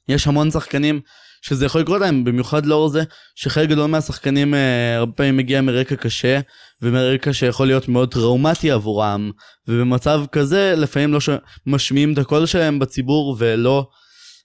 יש 0.08 0.26
המון 0.26 0.50
שחקנים 0.50 1.00
שזה 1.42 1.66
יכול 1.66 1.80
לקרות 1.80 2.00
להם, 2.00 2.24
במיוחד 2.24 2.66
לאור 2.66 2.88
זה 2.88 3.02
שחלק 3.34 3.68
גדול 3.68 3.86
מהשחקנים 3.86 4.54
אה, 4.54 4.96
הרבה 4.96 5.12
פעמים 5.12 5.36
מגיע 5.36 5.60
מרקע 5.60 5.96
קשה, 5.96 6.40
ומרקע 6.82 7.32
שיכול 7.32 7.66
להיות 7.66 7.88
מאוד 7.88 8.10
טראומטי 8.10 8.70
עבורם, 8.70 9.30
ובמצב 9.68 10.24
כזה 10.32 10.74
לפעמים 10.76 11.12
לא 11.12 11.20
ש... 11.20 11.28
משמיעים 11.66 12.12
את 12.12 12.18
הקול 12.18 12.46
שלהם 12.46 12.78
בציבור 12.78 13.36
ולא 13.38 13.88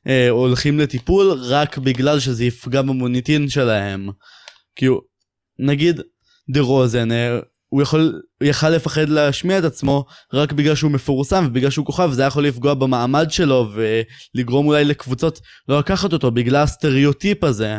אה, 0.07 0.29
הולכים 0.29 0.79
לטיפול 0.79 1.31
רק 1.31 1.77
בגלל 1.77 2.19
שזה 2.19 2.45
יפגע 2.45 2.81
במוניטין 2.81 3.49
שלהם. 3.49 4.09
כאילו, 4.75 5.01
נגיד 5.59 6.01
דה 6.49 6.61
רוזן, 6.61 7.11
אה, 7.11 7.39
הוא 7.69 7.81
יכול, 7.81 8.21
הוא 8.41 8.49
יכל 8.49 8.69
לפחד 8.69 9.09
להשמיע 9.09 9.59
את 9.59 9.63
עצמו 9.63 10.05
רק 10.33 10.51
בגלל 10.51 10.75
שהוא 10.75 10.91
מפורסם 10.91 11.43
ובגלל 11.47 11.69
שהוא 11.69 11.85
כוכב 11.85 12.11
זה 12.11 12.21
היה 12.21 12.27
יכול 12.27 12.45
לפגוע 12.45 12.73
במעמד 12.73 13.31
שלו 13.31 13.69
ולגרום 13.73 14.67
אולי 14.67 14.85
לקבוצות 14.85 15.39
לא 15.67 15.79
לקחת 15.79 16.13
אותו 16.13 16.31
בגלל 16.31 16.63
הסטריאוטיפ 16.63 17.43
הזה. 17.43 17.77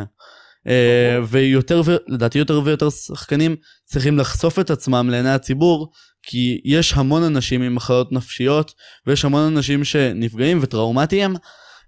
אה, 0.67 1.19
ויותר 1.27 1.81
לדעתי 2.07 2.39
יותר 2.39 2.61
ויותר 2.63 2.89
שחקנים 2.89 3.55
צריכים 3.85 4.17
לחשוף 4.17 4.59
את 4.59 4.69
עצמם 4.69 5.09
לעיני 5.09 5.29
הציבור 5.29 5.91
כי 6.23 6.61
יש 6.65 6.93
המון 6.93 7.23
אנשים 7.23 7.61
עם 7.61 7.75
מחלות 7.75 8.11
נפשיות 8.11 8.73
ויש 9.07 9.25
המון 9.25 9.53
אנשים 9.53 9.83
שנפגעים 9.83 10.59
וטראומטיים 10.61 11.35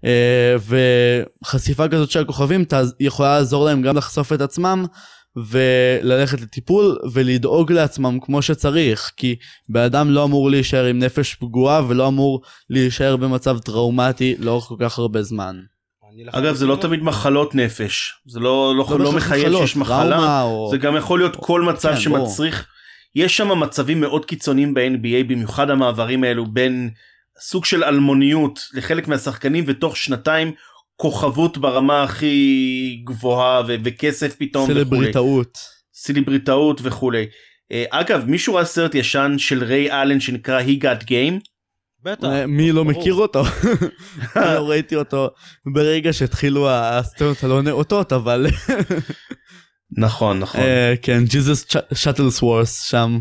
אה, 0.04 0.56
וחשיפה 1.44 1.88
כזאת 1.88 2.10
של 2.10 2.20
הכוכבים 2.20 2.64
יכולה 3.00 3.38
לעזור 3.38 3.64
להם 3.64 3.82
גם 3.82 3.96
לחשוף 3.96 4.32
את 4.32 4.40
עצמם 4.40 4.86
וללכת 5.36 6.40
לטיפול 6.40 6.98
ולדאוג 7.12 7.72
לעצמם 7.72 8.18
כמו 8.22 8.42
שצריך, 8.42 9.12
כי 9.16 9.36
בן 9.68 9.80
אדם 9.80 10.10
לא 10.10 10.24
אמור 10.24 10.50
להישאר 10.50 10.84
עם 10.84 10.98
נפש 10.98 11.34
פגועה 11.34 11.82
ולא 11.88 12.08
אמור 12.08 12.42
להישאר 12.70 13.16
במצב 13.16 13.58
טראומטי 13.58 14.34
לאורך 14.38 14.64
כל 14.64 14.76
כך 14.78 14.98
הרבה 14.98 15.22
זמן. 15.22 15.56
אגב 16.30 16.54
זה 16.54 16.66
לא 16.66 16.76
תמיד 16.80 17.02
מחלות 17.02 17.54
נפש, 17.54 18.12
זה 18.26 18.40
לא, 18.40 18.74
לא, 18.76 18.86
לא, 18.90 18.98
לא 18.98 19.12
מחייב 19.12 19.52
שיש 19.52 19.76
מחלה, 19.76 20.42
או... 20.42 20.68
זה 20.70 20.78
גם 20.78 20.96
יכול 20.96 21.18
להיות 21.20 21.36
כל 21.36 21.62
מצב 21.62 21.88
כן, 21.88 22.00
שמצריך, 22.00 22.56
בוא. 22.56 23.22
יש 23.24 23.36
שם 23.36 23.60
מצבים 23.60 24.00
מאוד 24.00 24.24
קיצוניים 24.24 24.74
ב-NBA, 24.74 25.24
במיוחד 25.28 25.70
המעברים 25.70 26.24
האלו 26.24 26.46
בין 26.46 26.90
סוג 27.40 27.64
של 27.64 27.84
אלמוניות 27.84 28.60
לחלק 28.74 29.08
מהשחקנים 29.08 29.64
ותוך 29.66 29.96
שנתיים 29.96 30.52
כוכבות 30.96 31.58
ברמה 31.58 32.02
הכי 32.02 33.02
גבוהה 33.04 33.62
ו- 33.68 33.74
וכסף 33.84 34.34
פתאום 34.38 34.66
סלבריטאות 34.66 35.58
סלבריטאות 35.94 36.80
וכולי. 36.82 37.26
אה, 37.72 37.84
אגב 37.90 38.24
מישהו 38.26 38.54
ראה 38.54 38.64
סרט 38.64 38.94
ישן 38.94 39.34
של 39.38 39.64
ריי 39.64 40.02
אלן 40.02 40.20
שנקרא 40.20 40.60
He 40.60 40.82
Got 40.82 41.04
Game? 41.04 41.52
בטח. 42.02 42.24
אה, 42.24 42.46
מי 42.46 42.72
לא 42.72 42.84
מכיר 42.84 43.14
אותו? 43.14 43.42
אני 44.36 44.54
לא 44.54 44.70
ראיתי 44.70 44.96
אותו 44.96 45.30
ברגע 45.74 46.12
שהתחילו 46.12 46.70
הסצנות 46.70 47.44
הלא 47.44 47.62
נאותות 47.62 48.12
אבל. 48.12 48.46
נכון 49.98 50.38
נכון. 50.38 50.60
אה, 50.60 50.94
כן 51.02 51.24
ג'יזוס 51.24 51.66
שטלס 51.94 52.42
וורס 52.42 52.82
שם. 52.82 53.18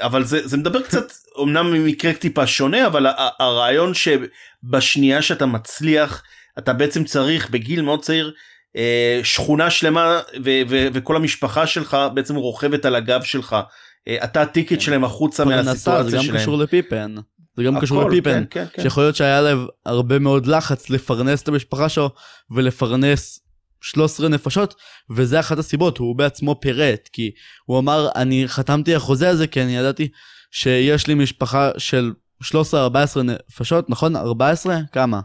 אבל 0.00 0.24
זה, 0.24 0.48
זה 0.48 0.56
מדבר 0.56 0.82
קצת 0.82 1.12
אמנם 1.42 1.72
ממקרה 1.72 2.12
טיפה 2.12 2.46
שונה 2.46 2.86
אבל 2.86 3.06
הרעיון 3.38 3.92
שבשנייה 3.94 5.22
שאתה 5.22 5.46
מצליח 5.46 6.22
אתה 6.58 6.72
בעצם 6.72 7.04
צריך 7.04 7.50
בגיל 7.50 7.82
מאוד 7.82 8.02
צעיר 8.02 8.32
אה, 8.76 9.20
שכונה 9.22 9.70
שלמה 9.70 10.20
ו- 10.44 10.62
ו- 10.68 10.88
וכל 10.92 11.16
המשפחה 11.16 11.66
שלך 11.66 11.96
בעצם 12.14 12.36
רוכבת 12.36 12.84
על 12.84 12.94
הגב 12.94 13.22
שלך. 13.22 13.56
אה, 14.08 14.24
אתה 14.24 14.42
הטיקט 14.42 14.68
כן. 14.68 14.80
שלהם 14.80 15.04
החוצה 15.04 15.44
מהסיטואציה 15.44 16.10
שלהם. 16.10 16.22
זה 16.22 16.32
גם 16.32 16.38
קשור 16.38 16.58
לפיפן. 16.58 17.14
זה 17.56 17.64
גם 17.64 17.80
קשור 17.80 18.10
לפיפן, 18.10 18.44
כן, 18.50 18.64
כן, 18.64 18.66
כן. 18.72 18.82
שיכול 18.82 19.02
להיות 19.02 19.16
שהיה 19.16 19.40
להם 19.40 19.66
הרבה 19.86 20.18
מאוד 20.18 20.46
לחץ 20.46 20.90
לפרנס 20.90 21.42
את 21.42 21.48
המשפחה 21.48 21.88
שלו 21.88 22.10
ולפרנס 22.50 23.40
13 23.80 24.28
נפשות, 24.28 24.74
וזה 25.10 25.40
אחת 25.40 25.58
הסיבות, 25.58 25.98
הוא 25.98 26.16
בעצמו 26.16 26.60
פירט, 26.60 27.08
כי 27.12 27.30
הוא 27.64 27.78
אמר, 27.78 28.08
אני 28.16 28.48
חתמתי 28.48 28.94
החוזה 28.94 29.28
הזה 29.28 29.46
כי 29.46 29.62
אני 29.62 29.76
ידעתי 29.76 30.08
שיש 30.50 31.06
לי 31.06 31.14
משפחה 31.14 31.70
של 31.78 32.12
13-14 32.44 32.46
נפשות, 33.24 33.90
נכון? 33.90 34.16
14? 34.16 34.78
כמה? 34.92 35.20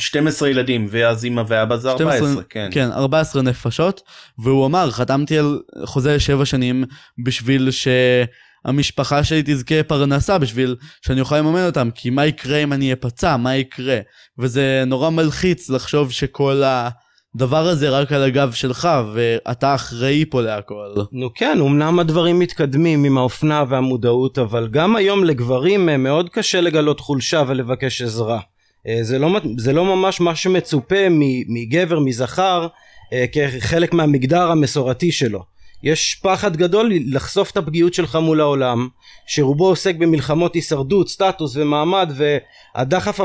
12 0.00 0.48
ילדים 0.48 0.86
ואז 0.90 1.24
אמא 1.24 1.42
ואבא 1.48 1.76
זה 1.76 1.90
14 1.90 2.16
12, 2.18 2.42
כן 2.48 2.68
כן 2.72 2.90
14 2.92 3.42
נפשות 3.42 4.02
והוא 4.38 4.66
אמר 4.66 4.90
חתמתי 4.90 5.38
על 5.38 5.60
חוזה 5.84 6.20
7 6.20 6.44
שנים 6.44 6.84
בשביל 7.24 7.68
שהמשפחה 7.70 9.24
שלי 9.24 9.42
תזכה 9.44 9.82
פרנסה 9.82 10.38
בשביל 10.38 10.76
שאני 11.06 11.20
אוכל 11.20 11.38
לממן 11.38 11.66
אותם 11.66 11.88
כי 11.94 12.10
מה 12.10 12.26
יקרה 12.26 12.58
אם 12.58 12.72
אני 12.72 12.92
אפצע 12.92 13.36
מה 13.36 13.56
יקרה 13.56 13.98
וזה 14.38 14.84
נורא 14.86 15.10
מלחיץ 15.10 15.70
לחשוב 15.70 16.12
שכל 16.12 16.62
הדבר 17.34 17.66
הזה 17.66 17.90
רק 17.90 18.12
על 18.12 18.22
הגב 18.22 18.52
שלך 18.52 18.88
ואתה 19.14 19.74
אחראי 19.74 20.24
פה 20.30 20.42
להכל. 20.42 20.94
נו 21.12 21.34
כן 21.34 21.58
אמנם 21.60 21.98
הדברים 21.98 22.38
מתקדמים 22.38 23.04
עם 23.04 23.18
האופנה 23.18 23.64
והמודעות 23.68 24.38
אבל 24.38 24.68
גם 24.68 24.96
היום 24.96 25.24
לגברים 25.24 25.88
אה, 25.88 25.96
מאוד 25.96 26.28
קשה 26.30 26.60
לגלות 26.60 27.00
חולשה 27.00 27.42
ולבקש 27.46 28.02
עזרה. 28.02 28.40
אה, 28.86 28.98
זה 29.02 29.18
לא, 29.18 29.40
זה 29.58 29.72
לא 29.72 29.84
ממש 29.84 30.20
מה 30.20 30.36
שמצופה 30.36 31.06
מגבר, 31.48 31.98
מזכר, 32.00 32.66
אה, 33.12 33.24
כחלק 33.32 33.94
מהמגדר 33.94 34.50
המסורתי 34.50 35.12
שלו. 35.12 35.42
יש 35.82 36.20
פחד 36.22 36.56
גדול 36.56 36.92
לחשוף 37.06 37.50
את 37.50 37.56
הפגיעות 37.56 37.94
שלך 37.94 38.16
מול 38.16 38.40
העולם, 38.40 38.88
שרובו 39.26 39.66
עוסק 39.66 39.94
במלחמות 39.94 40.54
הישרדות, 40.54 41.08
סטטוס 41.08 41.56
ומעמד, 41.56 42.12
והדחף 42.14 43.20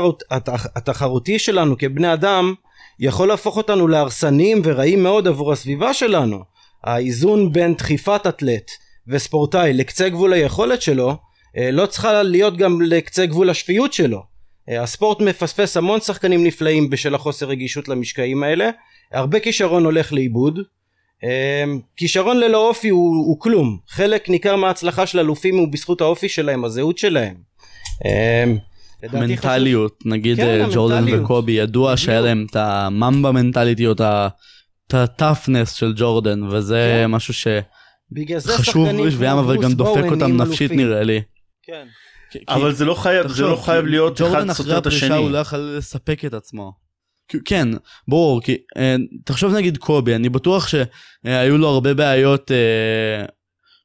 התחרותי 0.76 1.38
שלנו 1.38 1.78
כבני 1.78 2.12
אדם 2.12 2.54
יכול 2.98 3.28
להפוך 3.28 3.56
אותנו 3.56 3.88
להרסניים 3.88 4.60
ורעים 4.64 5.02
מאוד 5.02 5.28
עבור 5.28 5.52
הסביבה 5.52 5.94
שלנו. 5.94 6.38
האיזון 6.84 7.52
בין 7.52 7.74
דחיפת 7.74 8.20
אתלט 8.28 8.70
וספורטאי 9.08 9.72
לקצה 9.72 10.08
גבול 10.08 10.32
היכולת 10.32 10.82
שלו, 10.82 11.16
אה, 11.56 11.70
לא 11.70 11.86
צריכה 11.86 12.22
להיות 12.22 12.56
גם 12.56 12.82
לקצה 12.82 13.26
גבול 13.26 13.50
השפיות 13.50 13.92
שלו. 13.92 14.33
אה, 14.68 14.82
הספורט 14.82 15.20
מפספס 15.20 15.76
המון 15.76 16.00
שחקנים 16.00 16.44
נפלאים 16.44 16.90
בשל 16.90 17.14
החוסר 17.14 17.46
רגישות 17.46 17.88
למשקעים 17.88 18.42
האלה 18.42 18.70
הרבה 19.12 19.40
כישרון 19.40 19.84
הולך 19.84 20.12
לאיבוד 20.12 20.58
אה, 21.24 21.64
כישרון 21.96 22.40
ללא 22.40 22.68
אופי 22.68 22.88
הוא, 22.88 23.16
הוא 23.16 23.40
כלום 23.40 23.78
חלק 23.88 24.28
ניכר 24.28 24.56
מההצלחה 24.56 25.06
של 25.06 25.18
אלופים 25.18 25.56
הוא 25.56 25.68
בזכות 25.72 26.00
האופי 26.00 26.28
שלהם 26.28 26.64
הזהות 26.64 26.98
שלהם 26.98 27.34
אה, 28.06 28.44
מנטליות. 29.12 30.02
נגיד 30.04 30.36
כן, 30.36 30.66
ג'ורדן 30.72 30.96
המנטליות. 30.96 31.24
וקובי 31.24 31.52
ידוע 31.52 31.96
שהיה 31.96 32.20
להם 32.20 32.46
את 32.50 32.56
הממבה 32.56 33.32
מנטליטי 33.32 33.86
או 33.86 33.92
את 33.92 34.94
הטאפנס 34.94 35.72
של 35.72 35.92
ג'ורדן 35.96 36.42
וזה 36.42 37.02
כן. 37.04 37.10
משהו 37.10 37.34
שחשוב 37.34 38.88
בשבילם 39.06 39.38
אבל 39.38 39.62
גם 39.62 39.72
דופק 39.72 40.04
אותם 40.10 40.42
נפשית 40.42 40.70
נראה 40.70 41.02
לי. 41.02 41.20
כן. 41.62 41.86
אבל 42.48 42.72
זה 42.72 42.84
לא 42.84 42.94
חייב, 42.94 43.28
זה 43.28 43.42
לא 43.42 43.56
חייב 43.56 43.86
להיות 43.86 44.22
אחד 44.22 44.52
סותר 44.52 44.78
את 44.78 44.86
השני. 44.86 45.16
הוא 45.16 45.30
לא 45.30 45.38
יכול 45.38 45.58
לספק 45.58 46.24
את 46.24 46.34
עצמו. 46.34 46.72
כן, 47.44 47.68
ברור, 48.08 48.42
כי 48.42 48.56
אה, 48.76 48.96
תחשוב 49.24 49.54
נגיד 49.54 49.78
קובי, 49.78 50.14
אני 50.14 50.28
בטוח 50.28 50.68
שהיו 50.68 51.58
לו 51.58 51.68
הרבה 51.68 51.94
בעיות 51.94 52.50
אה, 52.50 53.26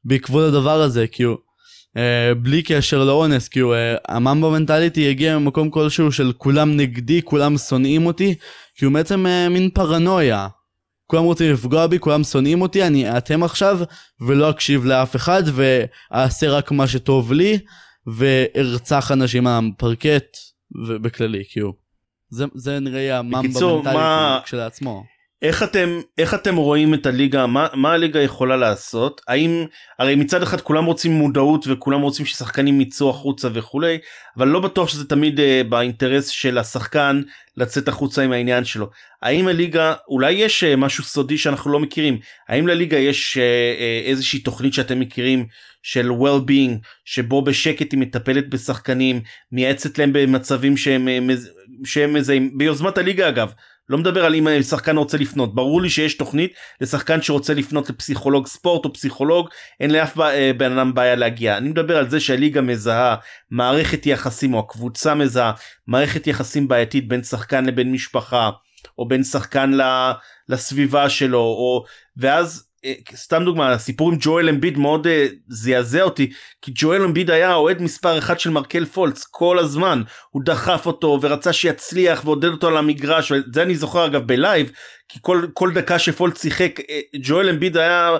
בעקבות 0.04 0.48
הדבר 0.48 0.80
הזה, 0.80 1.06
כי 1.06 1.22
הוא, 1.22 1.36
אה, 1.96 2.34
בלי 2.34 2.62
קשר 2.62 3.04
לאונס, 3.04 3.48
כי 3.48 3.60
הוא, 3.60 3.74
אה, 3.74 3.96
הממבה 4.08 4.50
מנטליטי 4.50 5.10
הגיע 5.10 5.38
ממקום 5.38 5.70
כלשהו 5.70 6.12
של 6.12 6.32
כולם 6.38 6.76
נגדי, 6.76 7.22
כולם 7.22 7.58
שונאים 7.58 8.06
אותי, 8.06 8.34
כי 8.74 8.84
הוא 8.84 8.94
בעצם 8.94 9.26
אה, 9.26 9.48
מין 9.48 9.70
פרנויה. 9.70 10.48
כולם 11.06 11.24
רוצים 11.24 11.52
לפגוע 11.52 11.86
בי, 11.86 11.98
כולם 11.98 12.24
שונאים 12.24 12.62
אותי, 12.62 12.86
אני 12.86 13.18
אתם 13.18 13.42
עכשיו, 13.42 13.80
ולא 14.26 14.50
אקשיב 14.50 14.84
לאף 14.84 15.16
אחד, 15.16 15.42
ואעשה 15.52 16.50
רק 16.50 16.70
מה 16.70 16.86
שטוב 16.86 17.32
לי. 17.32 17.58
וארצח 18.16 19.12
אנשים 19.12 19.46
על 19.46 19.64
הפרקט 19.74 20.36
ובכללי 20.86 21.44
כאילו. 21.50 21.72
זה, 22.30 22.44
זה 22.54 22.80
נראה 22.80 23.18
הממבה 23.18 23.38
מנטלית 23.38 23.94
מה... 23.94 24.40
כשלעצמו. 24.44 25.04
איך 25.42 25.62
אתם 25.62 26.00
איך 26.18 26.34
אתם 26.34 26.56
רואים 26.56 26.94
את 26.94 27.06
הליגה 27.06 27.46
מה, 27.46 27.66
מה 27.74 27.92
הליגה 27.92 28.20
יכולה 28.20 28.56
לעשות 28.56 29.20
האם 29.28 29.64
הרי 29.98 30.14
מצד 30.14 30.42
אחד 30.42 30.60
כולם 30.60 30.84
רוצים 30.84 31.12
מודעות 31.12 31.64
וכולם 31.68 32.00
רוצים 32.00 32.26
ששחקנים 32.26 32.80
יצאו 32.80 33.10
החוצה 33.10 33.48
וכולי 33.52 33.98
אבל 34.36 34.48
לא 34.48 34.60
בטוח 34.60 34.88
שזה 34.88 35.08
תמיד 35.08 35.38
uh, 35.38 35.42
באינטרס 35.68 36.28
של 36.28 36.58
השחקן 36.58 37.22
לצאת 37.56 37.88
החוצה 37.88 38.22
עם 38.22 38.32
העניין 38.32 38.64
שלו 38.64 38.90
האם 39.22 39.48
הליגה 39.48 39.94
אולי 40.08 40.32
יש 40.32 40.64
uh, 40.64 40.76
משהו 40.76 41.04
סודי 41.04 41.38
שאנחנו 41.38 41.72
לא 41.72 41.80
מכירים 41.80 42.18
האם 42.48 42.66
לליגה 42.66 42.98
יש 42.98 43.36
uh, 43.36 43.40
uh, 43.40 44.08
איזושהי 44.08 44.38
תוכנית 44.38 44.74
שאתם 44.74 45.00
מכירים 45.00 45.46
של 45.82 46.10
well-being 46.10 46.78
שבו 47.04 47.42
בשקט 47.42 47.92
היא 47.92 48.00
מטפלת 48.00 48.50
בשחקנים 48.50 49.20
מייעצת 49.52 49.98
להם 49.98 50.12
במצבים 50.12 50.76
שהם 50.76 51.08
שהם 51.84 52.14
מזהים. 52.14 52.58
ביוזמת 52.58 52.98
הליגה 52.98 53.28
אגב 53.28 53.52
לא 53.90 53.98
מדבר 53.98 54.24
על 54.24 54.34
אם 54.34 54.62
שחקן 54.62 54.96
רוצה 54.96 55.18
לפנות. 55.18 55.54
ברור 55.54 55.82
לי 55.82 55.90
שיש 55.90 56.14
תוכנית 56.14 56.52
לשחקן 56.80 57.22
שרוצה 57.22 57.54
לפנות 57.54 57.90
לפסיכולוג 57.90 58.46
ספורט 58.46 58.84
או 58.84 58.92
פסיכולוג 58.92 59.48
אין 59.80 59.90
לאף 59.90 60.20
אה, 60.20 60.52
בן 60.56 60.78
אדם 60.78 60.94
בעיה 60.94 61.14
להגיע. 61.14 61.56
אני 61.56 61.68
מדבר 61.68 61.96
על 61.96 62.10
זה 62.10 62.20
שהליגה 62.20 62.60
מזהה 62.60 63.16
מערכת 63.50 64.06
יחסים 64.06 64.54
או 64.54 64.58
הקבוצה 64.58 65.14
מזהה 65.14 65.52
מערכת 65.86 66.26
יחסים 66.26 66.68
בעייתית 66.68 67.08
בין 67.08 67.22
שחקן 67.22 67.64
לבין 67.64 67.92
משפחה 67.92 68.50
או 68.98 69.08
בין 69.08 69.24
שחקן 69.24 69.70
לסביבה 70.48 71.08
שלו 71.08 71.38
או 71.38 71.84
ואז 72.16 72.64
אה, 72.64 72.69
סתם 73.14 73.44
דוגמה 73.44 73.72
הסיפור 73.72 74.10
עם 74.10 74.16
ג'ואל 74.20 74.48
אמביד 74.48 74.78
מאוד 74.78 75.06
uh, 75.06 75.10
זעזע 75.48 76.02
אותי 76.02 76.30
כי 76.62 76.72
ג'ואל 76.74 77.02
אמביד 77.02 77.30
היה 77.30 77.54
אוהד 77.54 77.82
מספר 77.82 78.18
אחד 78.18 78.40
של 78.40 78.50
מרקל 78.50 78.84
פולץ 78.84 79.24
כל 79.30 79.58
הזמן. 79.58 80.02
הוא 80.30 80.42
דחף 80.44 80.86
אותו 80.86 81.18
ורצה 81.22 81.52
שיצליח 81.52 82.24
ועודד 82.24 82.48
אותו 82.48 82.68
על 82.68 82.76
המגרש 82.76 83.32
וזה 83.32 83.62
אני 83.62 83.74
זוכר 83.74 84.06
אגב 84.06 84.26
ב 84.26 84.35
live 84.35 84.70
כי 85.08 85.18
כל 85.22 85.46
כל 85.54 85.72
דקה 85.72 85.98
שפולץ 85.98 86.42
שיחק 86.42 86.80
אה, 86.90 87.00
ג'ואל 87.22 87.48
אמביד 87.48 87.76
היה 87.76 88.16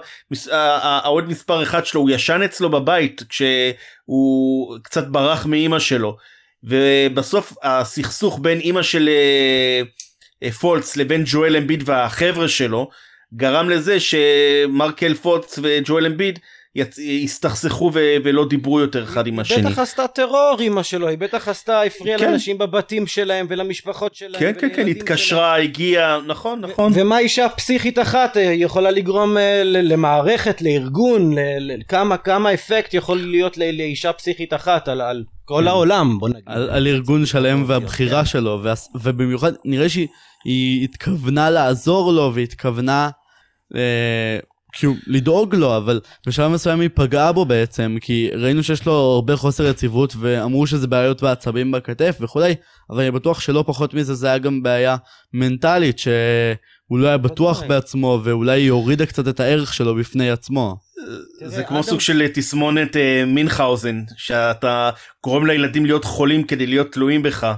האוהד 0.57 1.25
מספר 1.25 1.63
אחד 1.63 1.87
שלו 1.87 2.01
הוא 2.01 2.11
ישן 2.11 2.43
אצלו 2.45 2.71
בבית 2.71 3.23
כשהוא 3.29 4.79
קצת 4.83 5.07
ברח 5.07 5.47
מאימא 5.47 5.79
שלו. 5.79 6.17
ובסוף 6.65 7.53
הסכסוך 7.63 8.39
בין 8.43 8.61
אימא 8.61 8.83
של 8.83 9.11
פולץ 10.61 10.97
לבין 10.97 11.23
ג'ואל 11.27 11.57
אמביד 11.57 11.83
והחבר'ה 11.87 12.49
שלו 12.49 12.91
גרם 13.35 13.71
לזה 13.71 13.97
שמרקל 14.01 15.15
פוטס 15.15 15.59
וג'ואל 15.63 16.07
אמביד 16.07 16.39
יצ... 16.75 16.99
הסתכסכו 17.25 17.91
ו... 17.95 18.01
ולא 18.25 18.49
דיברו 18.49 18.81
יותר 18.81 19.05
אחד 19.05 19.27
עם 19.27 19.39
השני. 19.39 19.63
בטח 19.63 19.79
עשתה 19.79 20.07
טרור 20.09 20.57
אמא 20.61 20.83
שלו, 20.83 21.09
היא 21.09 21.19
בטח 21.19 21.49
עשתה, 21.49 21.83
הפריעה 21.83 22.19
כן. 22.19 22.25
לאנשים 22.31 22.59
בבתים 22.59 23.07
שלהם 23.07 23.47
ולמשפחות 23.51 24.15
שלהם. 24.15 24.41
כן 24.41 24.53
כן 24.61 24.69
כן 24.77 24.87
התקשרה 24.89 25.57
הגיעה 25.57 26.21
נכון 26.27 26.61
נכון. 26.61 26.93
ומה 26.95 27.19
אישה 27.19 27.49
פסיכית 27.49 27.99
אחת 27.99 28.37
אה, 28.37 28.43
יכולה 28.43 28.91
לגרום 28.91 29.37
אה, 29.39 29.63
ל- 29.65 29.93
למערכת, 29.93 30.63
לארגון, 30.63 31.35
ל- 31.39 31.39
ל- 31.73 31.81
כמה 31.89 32.17
כמה 32.17 32.55
אפקט 32.55 32.95
יכול 32.95 33.19
להיות 33.19 33.59
ל- 33.59 33.77
לאישה 33.77 34.13
פסיכית 34.13 34.55
אחת 34.55 34.89
על, 34.89 35.01
על 35.01 35.25
כל 35.45 35.61
כן. 35.63 35.69
העולם 35.69 36.19
בוא 36.19 36.29
נגיד. 36.29 36.43
על, 36.47 36.71
על 36.71 36.87
ארגון 36.87 37.27
שלם 37.27 37.65
והבחירה 37.67 38.25
שלו, 38.25 38.61
והס- 38.65 38.91
ובמיוחד 39.03 39.53
נראה 39.65 39.89
שהיא 39.89 40.09
היא 40.45 40.85
התכוונה 40.85 41.51
לעזור 41.51 42.13
לו 42.13 42.33
והתכוונה 42.35 43.11
כאילו 44.73 44.95
לדאוג 45.07 45.55
לו, 45.55 45.77
אבל 45.77 46.01
בשלב 46.27 46.51
מסוים 46.51 46.81
היא 46.81 46.91
פגעה 46.95 47.33
בו 47.33 47.45
בעצם, 47.45 47.97
כי 48.01 48.31
ראינו 48.33 48.63
שיש 48.63 48.87
לו 48.87 48.93
הרבה 48.93 49.37
חוסר 49.37 49.67
יציבות 49.67 50.15
ואמרו 50.21 50.67
שזה 50.67 50.87
בעיות 50.87 51.23
בעצבים 51.23 51.73
בכתף 51.73 52.17
וכולי, 52.21 52.55
אבל 52.91 53.01
אני 53.01 53.11
בטוח 53.11 53.41
שלא 53.41 53.65
פחות 53.67 53.95
מזה 53.95 54.15
זה 54.15 54.27
היה 54.27 54.39
גם 54.39 54.63
בעיה 54.63 54.97
מנטלית, 55.33 55.99
שהוא 55.99 56.99
לא 56.99 57.09
היה 57.09 57.17
בטוח 57.17 57.59
ודאי. 57.59 57.69
בעצמו 57.69 58.21
ואולי 58.25 58.61
היא 58.61 58.71
הורידה 58.71 59.07
קצת 59.07 59.29
את 59.29 59.41
הערך 59.41 59.75
שלו 59.75 59.95
בפני 59.95 60.31
עצמו. 60.31 60.77
זה 61.45 61.63
כמו 61.63 61.83
סוג 61.83 62.01
של 62.01 62.29
תסמונת 62.35 62.97
אה, 62.97 63.25
מינכהאוזן 63.27 64.01
שאתה 64.17 64.91
גורם 65.25 65.47
לילדים 65.47 65.87
להיות 65.87 66.05
חולים 66.05 66.43
כדי 66.43 66.67
להיות 66.67 66.93
תלויים 66.93 67.23
בך 67.23 67.55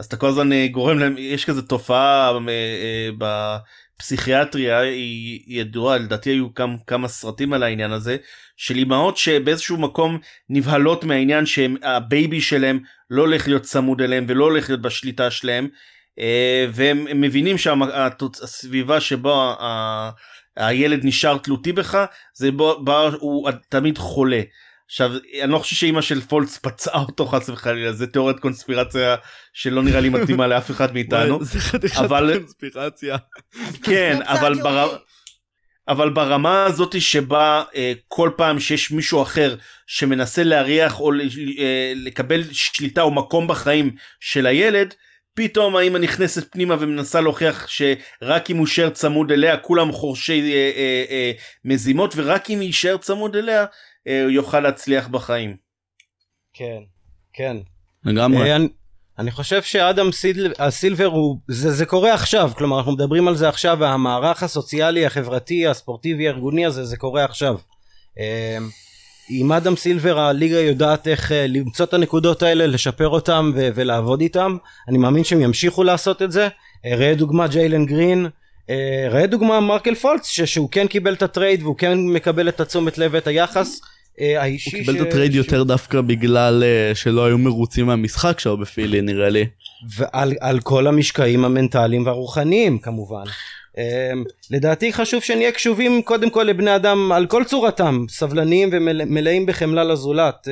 אז 0.00 0.06
אתה 0.06 0.16
כל 0.16 0.26
הזמן 0.26 0.52
אה, 0.52 0.66
גורם 0.70 0.98
להם 0.98 1.14
יש 1.18 1.44
כזה 1.44 1.62
תופעה 1.62 2.32
אה, 2.48 3.56
בפסיכיאטריה 4.02 4.80
היא 4.80 5.40
ידועה 5.46 5.98
לדעתי 5.98 6.30
היו 6.30 6.54
כמה, 6.54 6.74
כמה 6.86 7.08
סרטים 7.08 7.52
על 7.52 7.62
העניין 7.62 7.92
הזה 7.92 8.16
של 8.56 8.78
אמהות 8.78 9.16
שבאיזשהו 9.16 9.76
מקום 9.76 10.18
נבהלות 10.48 11.04
מהעניין 11.04 11.46
שה 11.46 11.86
baby 11.86 12.40
שלהם 12.40 12.80
לא 13.10 13.22
הולך 13.22 13.48
להיות 13.48 13.62
צמוד 13.62 14.02
אליהם 14.02 14.24
ולא 14.28 14.44
הולך 14.44 14.68
להיות 14.70 14.82
בשליטה 14.82 15.30
שלהם 15.30 15.68
אה, 16.18 16.66
והם 16.72 17.06
הם 17.10 17.20
מבינים 17.20 17.58
שהסביבה 17.58 19.00
שבו 19.00 19.32
ה- 19.60 20.10
הילד 20.56 21.00
נשאר 21.04 21.38
תלותי 21.38 21.72
בך 21.72 22.04
זה 22.34 22.50
בה 22.84 23.10
הוא 23.20 23.50
תמיד 23.68 23.98
חולה. 23.98 24.40
עכשיו 24.92 25.12
אני 25.42 25.52
לא 25.52 25.58
חושב 25.58 25.76
שאימא 25.76 26.00
של 26.00 26.20
פולץ 26.20 26.58
פצעה 26.58 27.00
אותו 27.00 27.26
חס 27.26 27.48
וחלילה 27.48 27.92
זה 27.92 28.06
תיאוריית 28.06 28.38
קונספירציה 28.40 29.16
שלא 29.52 29.82
נראה 29.82 30.00
לי 30.00 30.08
מתאימה 30.08 30.46
לאף 30.46 30.70
אחד 30.70 30.92
מאיתנו 30.94 31.44
זה 31.44 31.60
חתיכת 31.60 31.96
אבל- 31.98 32.38
קונספירציה. 32.38 33.16
כן 33.86 34.18
אבל 34.24 34.54
בר... 34.62 34.96
אבל 35.88 36.10
ברמה 36.10 36.64
הזאת 36.64 37.00
שבה 37.00 37.62
אה, 37.76 37.92
כל 38.08 38.30
פעם 38.36 38.60
שיש 38.60 38.90
מישהו 38.90 39.22
אחר 39.22 39.56
שמנסה 39.86 40.42
להריח 40.42 41.00
או 41.00 41.12
אה, 41.12 41.92
לקבל 41.96 42.42
שליטה 42.52 43.02
או 43.02 43.10
מקום 43.10 43.48
בחיים 43.48 43.90
של 44.20 44.46
הילד 44.46 44.94
פתאום 45.34 45.76
האמא 45.76 45.98
נכנסת 45.98 46.52
פנימה 46.52 46.76
ומנסה 46.80 47.20
להוכיח 47.20 47.66
שרק 47.68 48.50
אם 48.50 48.56
הוא 48.56 48.66
יישאר 48.66 48.90
צמוד 48.90 49.32
אליה 49.32 49.56
כולם 49.56 49.92
חורשי 49.92 50.52
אה, 50.52 50.70
אה, 50.76 51.04
אה, 51.10 51.32
מזימות 51.64 52.14
ורק 52.16 52.50
אם 52.50 52.62
יישאר 52.62 52.96
צמוד 52.96 53.36
אליה 53.36 53.64
הוא 54.06 54.30
יוכל 54.30 54.60
להצליח 54.60 55.08
בחיים. 55.08 55.56
כן, 56.52 56.78
כן. 57.32 57.56
לגמרי. 58.04 58.50
אה, 58.50 58.56
אני, 58.56 58.68
אני 59.18 59.30
חושב 59.30 59.62
שאדם 59.62 60.12
סיל, 60.12 60.52
הסילבר 60.58 61.06
הוא 61.06 61.38
זה, 61.48 61.70
זה 61.70 61.86
קורה 61.86 62.14
עכשיו 62.14 62.50
כלומר 62.56 62.78
אנחנו 62.78 62.92
מדברים 62.92 63.28
על 63.28 63.36
זה 63.36 63.48
עכשיו 63.48 63.76
והמערך 63.80 64.42
הסוציאלי 64.42 65.06
החברתי 65.06 65.66
הספורטיבי 65.66 66.28
הארגוני 66.28 66.66
הזה 66.66 66.84
זה 66.84 66.96
קורה 66.96 67.24
עכשיו. 67.24 67.56
אה, 68.18 68.58
עם 69.30 69.52
אדם 69.52 69.76
סילבר 69.76 70.18
הליגה 70.18 70.60
יודעת 70.60 71.08
איך 71.08 71.32
אה, 71.32 71.46
למצוא 71.46 71.86
את 71.86 71.94
הנקודות 71.94 72.42
האלה 72.42 72.66
לשפר 72.66 73.08
אותם 73.08 73.52
ו- 73.54 73.68
ולעבוד 73.74 74.20
איתם 74.20 74.56
אני 74.88 74.98
מאמין 74.98 75.24
שהם 75.24 75.40
ימשיכו 75.40 75.82
לעשות 75.82 76.22
את 76.22 76.32
זה 76.32 76.48
אה, 76.86 76.96
ראה 76.96 77.14
דוגמה 77.14 77.46
ג'יילן 77.46 77.86
גרין 77.86 78.24
אה, 78.24 78.30
ראה 79.10 79.26
דוגמה 79.26 79.60
מרקל 79.60 79.94
פולץ 79.94 80.26
שהוא 80.26 80.68
כן 80.70 80.86
קיבל 80.86 81.14
את 81.14 81.22
ה 81.22 81.29
trade 81.29 81.62
והוא 81.62 81.76
כן 81.76 81.98
מקבל 81.98 82.48
את 82.48 82.60
התשומת 82.60 82.98
לב 82.98 83.10
ואת 83.14 83.26
היחס 83.26 83.80
אה, 84.20 84.42
האישי 84.42 84.76
הוא 84.76 84.84
קיבל 84.84 84.96
את 85.02 85.06
ה 85.06 85.10
trade 85.10 85.32
ש- 85.32 85.34
יותר 85.34 85.62
דווקא 85.62 86.00
בגלל 86.00 86.62
אה, 86.66 86.94
שלא 86.94 87.24
היו 87.24 87.38
מרוצים 87.38 87.86
מהמשחק 87.86 88.40
שלו 88.40 88.56
בפילי 88.56 89.00
נראה 89.00 89.28
לי. 89.28 89.46
ועל 89.96 90.32
על 90.40 90.60
כל 90.60 90.86
המשקעים 90.86 91.44
המנטליים 91.44 92.06
והרוחניים 92.06 92.78
כמובן. 92.78 93.24
לדעתי 94.50 94.92
חשוב 94.92 95.22
שנהיה 95.22 95.52
קשובים 95.52 96.02
קודם 96.02 96.30
כל 96.30 96.42
לבני 96.42 96.76
אדם 96.76 97.12
על 97.12 97.26
כל 97.26 97.44
צורתם 97.44 98.04
סבלניים 98.08 98.68
ומלאים 98.72 99.46
בחמלה 99.46 99.84
לזולת 99.84 100.48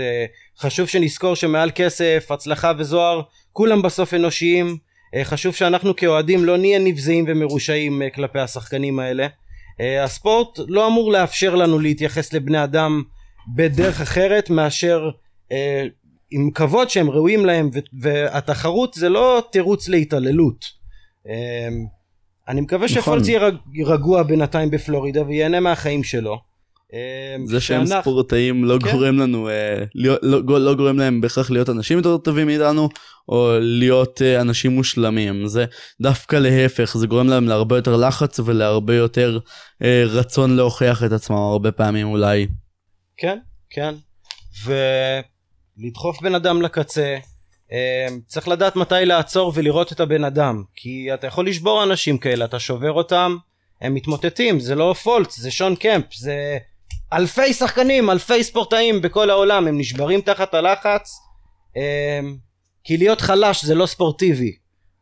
חשוב 0.59 0.89
שנזכור 0.89 1.37
שמעל 1.37 1.71
כסף 1.75 2.27
הצלחה 2.31 2.73
וזוהר 2.79 3.23
כולם 3.53 3.83
בסוף 3.83 4.15
אנושיים 4.15 4.77
חשוב 5.23 5.55
שאנחנו 5.55 5.97
כאוהדים 5.97 6.45
לא 6.45 6.57
נהיה 6.57 6.79
נבזיים 6.79 7.25
ומרושעים 7.29 8.03
uh, 8.03 8.15
כלפי 8.15 8.39
השחקנים 8.39 8.99
האלה 8.99 9.27
uh, 9.27 10.05
הספורט 10.05 10.59
לא 10.69 10.87
אמור 10.87 11.13
לאפשר 11.13 11.55
לנו 11.55 11.79
להתייחס 11.79 12.33
לבני 12.33 12.65
אדם 12.65 13.03
בדרך 13.57 14.01
אחרת 14.01 14.51
מאשר 14.51 15.11
עם 16.31 16.51
כבוד 16.55 16.91
שהם 16.91 17.11
ראויים 17.11 17.47
להם 17.47 17.71
והתחרות 18.01 18.95
זה 18.95 19.09
לא 19.09 19.43
תירוץ 19.53 19.89
להתעללות. 19.89 20.65
אני 22.49 22.61
מקווה 22.61 22.87
נכון. 22.87 23.03
שפולץ 23.03 23.29
יהיה 23.29 23.41
רג- 23.41 23.83
רגוע 23.87 24.23
בינתיים 24.23 24.71
בפלורידה 24.71 25.23
וייהנה 25.27 25.61
מהחיים 25.61 26.05
שלו. 26.05 26.39
אמ, 26.93 27.47
זה 27.47 27.61
שהם 27.61 27.87
ספורטאים 27.87 28.65
לא 28.65 28.79
כן. 28.83 28.91
גורם 28.91 29.19
לנו, 29.19 29.49
אה, 29.49 29.85
לא 29.95 30.61
לא 30.61 30.75
גורם 30.75 30.99
להם 30.99 31.21
בהכרח 31.21 31.51
להיות 31.51 31.69
אנשים 31.71 31.97
יותר 31.97 32.17
טובים 32.19 32.47
מאיתנו, 32.47 32.89
או 33.29 33.53
להיות 33.61 34.23
אה, 34.23 34.41
אנשים 34.41 34.71
מושלמים. 34.71 35.47
זה 35.47 35.65
דווקא 36.01 36.37
להפך, 36.37 36.97
זה 36.97 37.07
גורם 37.07 37.29
להם 37.29 37.49
להרבה 37.49 37.77
יותר 37.77 37.97
לחץ 37.97 38.41
ולהרבה 38.41 38.95
יותר 38.95 39.39
אה, 39.83 40.03
רצון 40.07 40.57
להוכיח 40.57 41.05
את 41.05 41.13
עצמם 41.13 41.37
הרבה 41.37 41.73
פעמים 41.73 42.07
אולי. 42.07 42.47
כן, 43.17 43.39
כן. 43.71 43.95
ולדחוף 44.65 46.23
בן 46.23 46.35
אדם 46.35 46.63
לקצה. 46.63 47.17
אמ, 47.73 48.21
צריך 48.27 48.49
לדעת 48.49 48.77
מתי 48.77 49.05
לעצור 49.05 49.53
ולראות 49.55 49.93
את 49.93 50.01
הבן 50.01 50.25
אדם. 50.25 50.63
כי 50.75 51.15
אתה 51.15 51.27
יכול 51.27 51.47
לשבור 51.47 51.83
אנשים 51.83 52.19
כאלה, 52.19 52.45
אתה 52.45 52.59
שובר 52.59 52.93
אותם, 52.93 53.37
הם 53.81 53.95
מתמוטטים, 53.95 54.61
זה 54.61 54.75
לא 54.75 54.95
פולץ, 55.03 55.39
זה 55.39 55.51
שון 55.51 55.77
קמפ, 55.77 56.15
זה 56.15 56.59
אלפי 57.13 57.55
שחקנים, 57.55 58.11
אלפי 58.11 58.45
ספורטאים 58.45 59.03
בכל 59.03 59.31
העולם, 59.31 59.67
הם 59.67 59.79
נשברים 59.79 60.21
תחת 60.21 60.55
הלחץ. 60.55 61.11
אמ, 61.77 62.37
כי 62.85 62.97
להיות 62.97 63.21
חלש 63.21 63.65
זה 63.65 63.75
לא 63.75 63.87
ספורטיבי. 63.87 64.53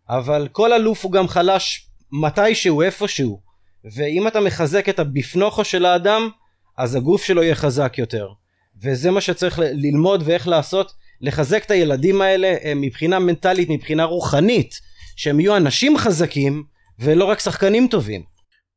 אבל 0.08 0.48
כל 0.52 0.72
אלוף 0.72 1.04
הוא 1.04 1.12
גם 1.12 1.28
חלש 1.28 1.88
מתישהו, 2.12 2.82
איפשהו. 2.82 3.40
ואם 3.94 4.28
אתה 4.28 4.40
מחזק 4.40 4.88
את 4.88 4.98
הבפנוכו 4.98 5.64
של 5.64 5.86
האדם, 5.86 6.30
אז 6.78 6.94
הגוף 6.94 7.24
שלו 7.24 7.42
יהיה 7.42 7.54
חזק 7.54 7.94
יותר. 7.98 8.28
וזה 8.82 9.10
מה 9.10 9.20
שצריך 9.20 9.58
ללמוד 9.58 10.22
ואיך 10.24 10.48
לעשות, 10.48 10.92
לחזק 11.20 11.64
את 11.64 11.70
הילדים 11.70 12.22
האלה 12.22 12.56
אה, 12.64 12.72
מבחינה 12.76 13.18
מנטלית, 13.18 13.68
מבחינה 13.70 14.04
רוחנית, 14.04 14.80
שהם 15.16 15.40
יהיו 15.40 15.56
אנשים 15.56 15.98
חזקים 15.98 16.64
ולא 16.98 17.24
רק 17.24 17.40
שחקנים 17.40 17.88
טובים. 17.88 18.22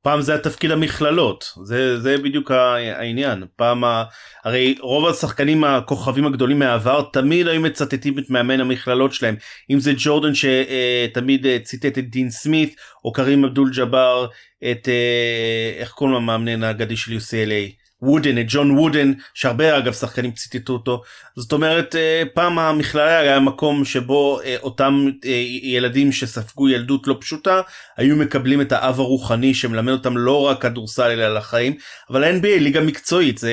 פעם 0.02 0.22
זה 0.22 0.36
התפקיד 0.36 0.72
המכללות 0.72 1.54
זה 1.64 2.00
זה 2.00 2.18
בדיוק 2.18 2.52
העניין. 2.52 3.44
פעם 3.56 3.84
ה... 3.84 4.04
הרי 4.44 4.76
רוב 4.80 5.08
השחקנים 5.08 5.64
הכוכבים 5.64 6.26
הגדולים 6.26 6.60
מהעבר 6.60 7.02
תמיד 7.14 7.48
היו 7.48 7.62
מצטטים 7.62 8.20
את 8.20 8.30
מאמן 8.30 8.60
המכללות 8.60 9.14
שלהם. 9.14 9.36
אם 9.70 9.80
זה 9.80 9.94
ג'ורדן 9.98 10.32
שתמיד 10.34 11.46
אה, 11.46 11.58
ציטט 11.64 11.98
את 11.98 12.10
דין 12.10 12.30
סמית 12.30 12.76
או 13.06 13.12
קרים 13.12 13.44
אבדול 13.44 13.72
ג'אבר 13.76 14.28
את 14.72 14.90
אה, 14.90 15.80
איך 15.80 15.92
קוראים 15.92 16.16
למאמנן 16.16 16.64
האגדי 16.64 16.98
של 16.98 17.12
UCLA 17.18 17.81
וודן 18.02 18.38
את 18.38 18.46
ג'ון 18.48 18.72
וודן 18.72 19.12
שהרבה 19.34 19.78
אגב 19.78 19.94
שחקנים 19.94 20.32
ציטטו 20.32 20.74
אותו. 20.74 21.02
זאת 21.36 21.54
אומרת 21.54 21.96
אה, 21.96 22.24
פעם 22.34 22.60
המכללה 22.60 23.20
היה 23.20 23.40
מקום 23.40 23.86
שבו 23.86 24.40
אה, 24.42 24.56
אותם 24.62 25.10
אה, 25.26 25.44
ילדים 25.62 26.12
שספגו 26.12 26.70
ילדות 26.70 27.08
לא 27.08 27.18
פשוטה 27.22 27.62
היו 27.98 28.16
מקבלים 28.16 28.62
את 28.62 28.72
האב 28.72 29.00
הרוחני 29.00 29.54
שמלמד 29.54 29.92
אותם 29.92 30.18
לא 30.18 30.42
רק 30.42 30.62
כדורסל 30.62 31.12
אלא 31.12 31.24
על 31.24 31.38
החיים 31.38 31.74
אבל 32.10 32.24
ה-NBA 32.24 32.60
ליגה 32.60 32.82
מקצועית 32.82 33.38
זה 33.38 33.52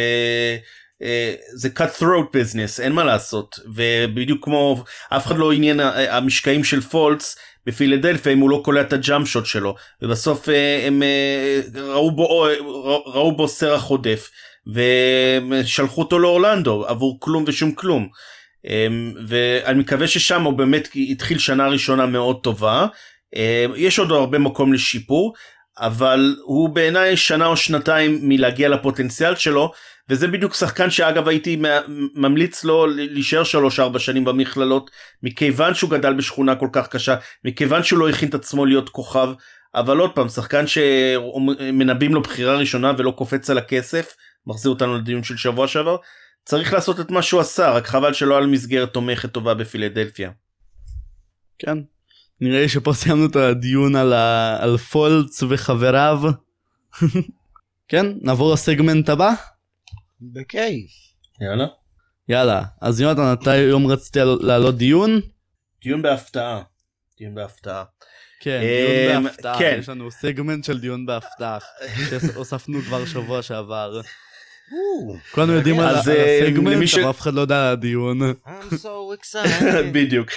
זה 1.54 1.68
cut 1.78 2.00
throat 2.00 2.36
business 2.36 2.82
אין 2.82 2.92
מה 2.92 3.04
לעשות. 3.04 3.58
ובדיוק 3.74 4.44
כמו 4.44 4.84
אף 5.10 5.26
אחד 5.26 5.36
לא 5.38 5.52
עניין 5.52 5.80
המשקעים 6.10 6.64
של 6.64 6.80
פולץ 6.80 7.36
בפילדלפיה 7.68 8.32
אם 8.32 8.38
הוא 8.38 8.50
לא 8.50 8.60
קולע 8.64 8.80
את 8.80 8.92
הג'אמפ 8.92 9.28
שוט 9.28 9.46
שלו 9.46 9.74
ובסוף 10.02 10.48
אה, 10.48 10.86
הם 10.86 11.02
אה, 11.02 11.60
ראו 11.74 12.10
בו 12.10 12.46
ראו 13.06 13.36
בו 13.36 13.48
סרח 13.48 13.84
עודף 13.84 14.30
ושלחו 14.66 16.00
אותו 16.00 16.18
לאורלנדו 16.18 16.86
עבור 16.86 17.16
כלום 17.20 17.44
ושום 17.46 17.72
כלום. 17.72 18.08
אמ, 18.64 19.14
ואני 19.26 19.78
מקווה 19.78 20.06
ששם 20.06 20.42
הוא 20.42 20.52
באמת 20.52 20.88
התחיל 21.10 21.38
שנה 21.38 21.68
ראשונה 21.68 22.06
מאוד 22.06 22.40
טובה. 22.42 22.86
אמ, 23.36 23.72
יש 23.76 23.98
עוד 23.98 24.12
הרבה 24.12 24.38
מקום 24.38 24.72
לשיפור. 24.72 25.34
אבל 25.80 26.36
הוא 26.44 26.68
בעיניי 26.68 27.16
שנה 27.16 27.46
או 27.46 27.56
שנתיים 27.56 28.18
מלהגיע 28.22 28.68
לפוטנציאל 28.68 29.34
שלו, 29.34 29.72
וזה 30.10 30.28
בדיוק 30.28 30.54
שחקן 30.54 30.90
שאגב 30.90 31.28
הייתי 31.28 31.62
ממליץ 32.14 32.64
לו 32.64 32.86
להישאר 32.86 33.42
3-4 33.94 33.98
שנים 33.98 34.24
במכללות, 34.24 34.90
מכיוון 35.22 35.74
שהוא 35.74 35.90
גדל 35.90 36.14
בשכונה 36.14 36.54
כל 36.54 36.68
כך 36.72 36.88
קשה, 36.88 37.16
מכיוון 37.44 37.82
שהוא 37.82 37.98
לא 37.98 38.08
הכין 38.08 38.28
את 38.28 38.34
עצמו 38.34 38.66
להיות 38.66 38.88
כוכב, 38.88 39.28
אבל 39.74 39.98
עוד 39.98 40.14
פעם, 40.14 40.28
שחקן 40.28 40.64
שמנבאים 40.66 42.14
לו 42.14 42.22
בחירה 42.22 42.56
ראשונה 42.56 42.92
ולא 42.98 43.10
קופץ 43.10 43.50
על 43.50 43.58
הכסף, 43.58 44.16
מחזיר 44.46 44.70
אותנו 44.70 44.98
לדיון 44.98 45.22
של 45.22 45.36
שבוע 45.36 45.68
שעבר, 45.68 45.96
צריך 46.44 46.72
לעשות 46.72 47.00
את 47.00 47.10
מה 47.10 47.22
שהוא 47.22 47.40
עשה, 47.40 47.70
רק 47.70 47.86
חבל 47.86 48.12
שלא 48.12 48.36
על 48.36 48.46
מסגרת 48.46 48.92
תומכת 48.92 49.32
טובה 49.32 49.54
בפילדלפיה. 49.54 50.30
כן, 51.58 51.78
נראה 52.40 52.60
לי 52.60 52.68
שפה 52.68 52.92
סיימנו 52.92 53.26
את 53.26 53.36
הדיון 53.36 53.96
על, 53.96 54.12
ה... 54.12 54.56
על 54.62 54.76
פולץ 54.76 55.42
וחבריו. 55.48 56.20
כן, 57.88 58.06
נעבור 58.22 58.52
לסגמנט 58.52 59.08
הבא? 59.08 59.30
בכיף. 60.20 60.90
יאללה. 61.40 61.66
יאללה, 62.28 62.62
אז 62.80 63.00
יונתן, 63.00 63.32
אתה 63.32 63.50
היום 63.50 63.86
רצית 63.86 64.16
להעלות 64.40 64.76
דיון? 64.76 65.20
דיון 65.82 66.02
בהפתעה. 66.02 66.62
דיון 67.18 67.34
בהפתעה. 67.34 67.84
כן, 68.40 68.60
דיון 69.08 69.24
בהפתעה, 69.24 69.58
כן. 69.58 69.76
יש 69.80 69.88
לנו 69.88 70.10
סגמנט 70.10 70.64
של 70.64 70.80
דיון 70.80 71.06
בהפתעה, 71.06 71.58
שהוספנו 72.08 72.80
כבר 72.80 73.04
שבוע 73.04 73.42
שעבר. 73.42 74.00
כולנו 75.30 75.52
יודעים 75.52 75.80
על 75.80 75.94
הסגמנט, 75.94 76.94
אבל 76.94 77.10
אף 77.10 77.20
אחד 77.20 77.34
לא 77.34 77.40
יודע 77.40 77.66
על 77.66 77.72
הדיון. 77.72 78.20
בדיוק. 79.94 80.28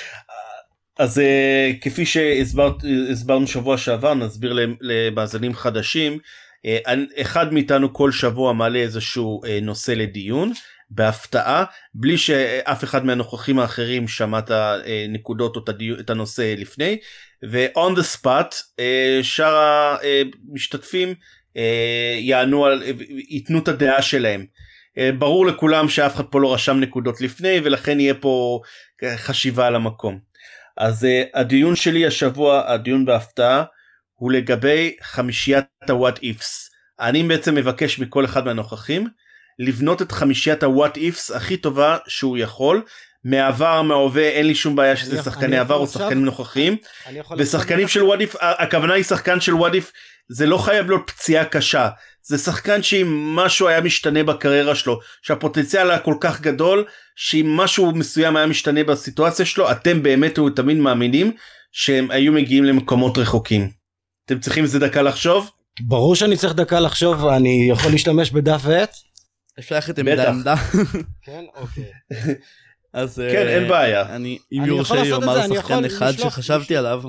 אז 1.01 1.17
uh, 1.17 1.77
כפי 1.81 2.05
שהסברנו 2.05 3.47
שבוע 3.47 3.77
שעבר 3.77 4.13
נסביר 4.13 4.55
למאזנים 4.81 5.53
חדשים 5.53 6.17
uh, 6.67 6.91
אחד 7.21 7.53
מאיתנו 7.53 7.93
כל 7.93 8.11
שבוע 8.11 8.53
מעלה 8.53 8.79
איזשהו 8.79 9.41
uh, 9.43 9.47
נושא 9.61 9.91
לדיון 9.91 10.51
בהפתעה 10.89 11.63
בלי 11.93 12.17
שאף 12.17 12.83
אחד 12.83 13.05
מהנוכחים 13.05 13.59
האחרים 13.59 14.07
שמע 14.07 14.39
את 14.39 14.51
הנקודות 14.51 15.55
או 15.55 15.61
את 15.99 16.09
הנושא 16.09 16.53
לפני 16.57 16.97
ו-on 17.51 17.97
the 17.97 18.17
spot 18.17 18.53
uh, 18.53 19.23
שאר 19.23 19.95
המשתתפים 20.51 21.13
uh, 21.13 21.59
יענו 22.19 22.65
על 22.65 22.83
ייתנו 23.29 23.59
את 23.59 23.67
הדעה 23.67 24.01
שלהם. 24.01 24.45
Uh, 24.97 25.15
ברור 25.19 25.45
לכולם 25.45 25.89
שאף 25.89 26.15
אחד 26.15 26.25
פה 26.25 26.41
לא 26.41 26.53
רשם 26.53 26.79
נקודות 26.79 27.21
לפני 27.21 27.59
ולכן 27.63 27.99
יהיה 27.99 28.13
פה 28.13 28.61
חשיבה 29.17 29.67
על 29.67 29.75
המקום. 29.75 30.30
אז 30.81 31.03
uh, 31.03 31.39
הדיון 31.39 31.75
שלי 31.75 32.05
השבוע, 32.05 32.71
הדיון 32.71 33.05
בהפתעה, 33.05 33.63
הוא 34.15 34.31
לגבי 34.31 34.95
חמישיית 35.01 35.65
ה-what 35.89 36.17
ifs. 36.17 36.71
אני 36.99 37.23
בעצם 37.23 37.55
מבקש 37.55 37.99
מכל 37.99 38.25
אחד 38.25 38.45
מהנוכחים 38.45 39.07
לבנות 39.59 40.01
את 40.01 40.11
חמישיית 40.11 40.63
ה-what 40.63 40.97
ifs 40.97 41.35
הכי 41.35 41.57
טובה 41.57 41.97
שהוא 42.07 42.37
יכול. 42.37 42.81
מעבר, 43.23 43.81
מההווה, 43.81 44.29
אין 44.29 44.47
לי 44.47 44.55
שום 44.55 44.75
בעיה 44.75 44.97
שזה 44.97 45.23
שחקני 45.23 45.57
עבר 45.57 45.75
או 45.75 45.87
שחקנים 45.87 46.25
נוכחים. 46.25 46.77
ושחקנים 47.37 47.87
של 47.87 48.01
what 48.01 48.19
if, 48.19 48.37
הכוונה 48.39 48.93
היא 48.93 49.03
שחקן 49.03 49.39
של 49.39 49.53
what 49.53 49.73
if, 49.73 49.91
זה 50.29 50.45
לא 50.45 50.57
חייב 50.57 50.87
להיות 50.87 51.11
פציעה 51.11 51.45
קשה. 51.45 51.89
זה 52.23 52.37
שחקן 52.37 52.83
שאם 52.83 53.35
משהו 53.35 53.67
היה 53.67 53.81
משתנה 53.81 54.23
בקריירה 54.23 54.75
שלו, 54.75 54.99
שהפוטנציאל 55.21 55.89
היה 55.89 55.99
כל 55.99 56.15
כך 56.19 56.41
גדול, 56.41 56.85
שאם 57.15 57.57
משהו 57.57 57.91
מסוים 57.91 58.35
היה 58.35 58.47
משתנה 58.47 58.83
בסיטואציה 58.83 59.45
שלו, 59.45 59.71
אתם 59.71 60.03
באמת 60.03 60.39
תמיד 60.55 60.77
מאמינים 60.77 61.31
שהם 61.71 62.11
היו 62.11 62.33
מגיעים 62.33 62.63
למקומות 62.63 63.17
רחוקים. 63.17 63.69
אתם 64.25 64.39
צריכים 64.39 64.63
איזה 64.63 64.79
דקה 64.79 65.01
לחשוב? 65.01 65.49
ברור 65.81 66.15
שאני 66.15 66.37
צריך 66.37 66.53
דקה 66.53 66.79
לחשוב 66.79 67.23
ואני 67.23 67.67
יכול 67.71 67.91
להשתמש 67.91 68.31
בדף 68.31 68.61
ועט? 68.63 68.95
אפשר 69.59 69.75
ללכת 69.75 69.99
עם 69.99 70.07
עמדה. 70.07 70.55
כן, 71.25 71.43
אוקיי. 71.55 71.91
אז 72.93 73.21
כן, 73.31 73.47
אין 73.47 73.67
בעיה. 73.67 74.15
אני, 74.15 74.37
אם 74.51 74.63
יורשה 74.65 75.01
לי 75.01 75.09
לומר 75.09 75.55
שחקן 75.55 75.85
אחד 75.85 76.11
שחשבתי 76.11 76.77
עליו. 76.77 77.01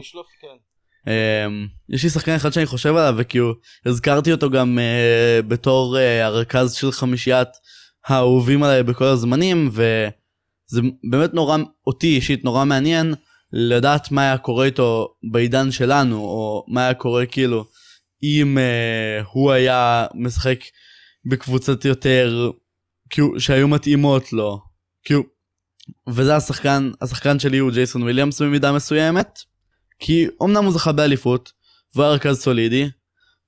אמ, 1.07 1.67
יש 1.89 2.05
לי 2.05 2.11
שחקן 2.11 2.35
אחד 2.35 2.53
שאני 2.53 2.67
חושב 2.67 2.97
עליו 2.97 3.15
וכאילו 3.19 3.55
הזכרתי 3.87 4.33
אותו 4.33 4.51
גם 4.51 4.79
uh, 4.79 5.43
בתור 5.47 5.97
uh, 5.97 6.25
הרכז 6.25 6.73
של 6.73 6.93
חמישיית 6.93 7.49
האהובים 8.07 8.63
עליי 8.63 8.83
בכל 8.83 9.05
הזמנים 9.05 9.71
וזה 9.73 10.81
באמת 11.11 11.35
נורא 11.35 11.59
אותי 11.87 12.07
אישית 12.07 12.45
נורא 12.45 12.65
מעניין 12.65 13.15
לדעת 13.53 14.11
מה 14.11 14.23
היה 14.23 14.39
קורה 14.39 14.65
איתו 14.65 15.15
בעידן 15.33 15.71
שלנו 15.71 16.17
או 16.19 16.65
מה 16.69 16.85
היה 16.85 16.95
קורה 16.95 17.27
כאילו 17.27 17.65
אם 18.23 18.59
uh, 18.59 19.27
הוא 19.33 19.53
היה 19.53 20.07
משחק 20.15 20.59
בקבוצות 21.25 21.85
יותר 21.85 22.51
כאילו 23.11 23.41
שהיו 23.41 23.69
מתאימות 23.69 24.33
לו 24.33 24.61
כאילו 25.05 25.23
וזה 26.09 26.37
השחקן 26.37 26.91
השחקן 27.01 27.39
שלי 27.39 27.59
הוא 27.59 27.71
ג'ייסון 27.71 28.03
וויליאמס 28.03 28.43
במידה 28.43 28.73
מסוימת. 28.73 29.52
כי 30.05 30.27
אמנם 30.43 30.65
הוא 30.65 30.73
זכה 30.73 30.93
באליפות, 30.93 31.53
והוא 31.95 32.05
היה 32.05 32.15
רכז 32.15 32.39
סולידי, 32.39 32.89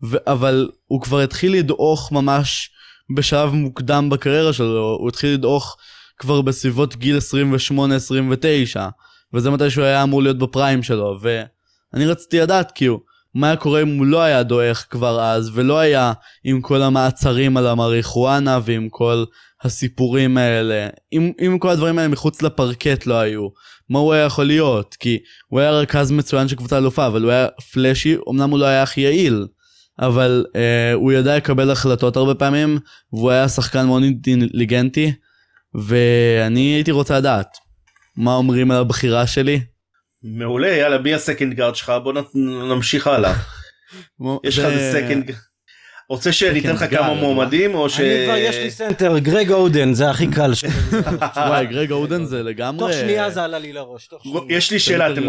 ו- 0.04 0.16
אבל 0.26 0.70
הוא 0.86 1.00
כבר 1.00 1.20
התחיל 1.20 1.52
לדעוך 1.52 2.12
ממש 2.12 2.70
בשלב 3.16 3.52
מוקדם 3.52 4.10
בקריירה 4.10 4.52
שלו, 4.52 4.96
הוא 5.00 5.08
התחיל 5.08 5.34
לדעוך 5.34 5.76
כבר 6.18 6.40
בסביבות 6.42 6.96
גיל 6.96 7.18
28-29, 8.76 8.80
וזה 9.34 9.50
מתי 9.50 9.70
שהוא 9.70 9.84
היה 9.84 10.02
אמור 10.02 10.22
להיות 10.22 10.38
בפריים 10.38 10.82
שלו, 10.82 11.18
ואני 11.20 12.06
רציתי 12.06 12.40
לדעת 12.40 12.72
כאילו, 12.74 13.00
מה 13.34 13.46
היה 13.46 13.56
קורה 13.56 13.82
אם 13.82 13.98
הוא 13.98 14.06
לא 14.06 14.20
היה 14.20 14.42
דועך 14.42 14.86
כבר 14.90 15.20
אז, 15.20 15.50
ולא 15.54 15.78
היה 15.78 16.12
עם 16.44 16.60
כל 16.60 16.82
המעצרים 16.82 17.56
על 17.56 17.66
המריחואנה 17.66 18.58
ועם 18.64 18.88
כל 18.88 19.24
הסיפורים 19.62 20.36
האלה, 20.36 20.88
אם, 21.12 21.32
אם 21.46 21.58
כל 21.58 21.68
הדברים 21.68 21.98
האלה 21.98 22.08
מחוץ 22.08 22.42
לפרקט 22.42 23.06
לא 23.06 23.14
היו, 23.14 23.48
מה 23.88 23.98
הוא 23.98 24.12
היה 24.12 24.24
יכול 24.24 24.44
להיות? 24.44 24.96
כי 25.00 25.18
הוא 25.48 25.60
היה 25.60 25.70
רכז 25.70 26.10
מצוין 26.10 26.48
של 26.48 26.56
קבוצה 26.56 26.78
אלופה, 26.78 27.06
אבל 27.06 27.22
הוא 27.22 27.30
היה 27.30 27.46
flashy, 27.72 28.16
אמנם 28.30 28.50
הוא 28.50 28.58
לא 28.58 28.64
היה 28.64 28.82
הכי 28.82 29.00
יעיל, 29.00 29.46
אבל 29.98 30.44
אה, 30.56 30.92
הוא 30.92 31.12
ידע 31.12 31.36
לקבל 31.36 31.70
החלטות 31.70 32.16
הרבה 32.16 32.34
פעמים, 32.34 32.78
והוא 33.12 33.30
היה 33.30 33.48
שחקן 33.48 33.86
מאוד 33.86 34.02
אינטליגנטי, 34.02 35.12
ואני 35.74 36.60
הייתי 36.60 36.90
רוצה 36.90 37.18
לדעת, 37.18 37.48
מה 38.16 38.34
אומרים 38.34 38.70
על 38.70 38.80
הבחירה 38.80 39.26
שלי? 39.26 39.60
מעולה, 40.22 40.68
יאללה, 40.68 40.98
מי 40.98 41.14
ה 41.14 41.20
second 41.20 41.54
guard 41.54 41.76
שלך? 41.76 41.92
בוא 42.02 42.12
נמשיך 42.74 43.06
הלאה. 43.06 43.34
יש 44.44 44.58
לך 44.58 44.64
איזה 44.64 44.92
second 44.92 45.26
guard. 45.26 45.38
רוצה 46.08 46.32
שאני 46.32 46.60
אתן 46.60 46.72
לך 46.72 46.84
כמה 46.90 47.14
מועמדים 47.14 47.74
או 47.74 47.88
ש... 47.88 48.00
אני 48.00 48.24
כבר 48.24 48.36
יש 48.36 48.56
לי 48.56 48.70
סנטר, 48.70 49.18
גרג 49.18 49.52
אודן 49.52 49.92
זה 49.92 50.10
הכי 50.10 50.26
קל. 50.26 50.52
וואי, 51.36 51.66
גרג 51.66 51.92
אודן 51.92 52.24
זה 52.24 52.42
לגמרי... 52.42 52.78
תוך 52.78 53.00
שנייה 53.00 53.30
זה 53.30 53.44
עלה 53.44 53.58
לי 53.58 53.72
לראש. 53.72 54.08
יש 54.48 54.70
לי 54.70 54.78
שאלה, 54.78 55.12
אתם 55.12 55.22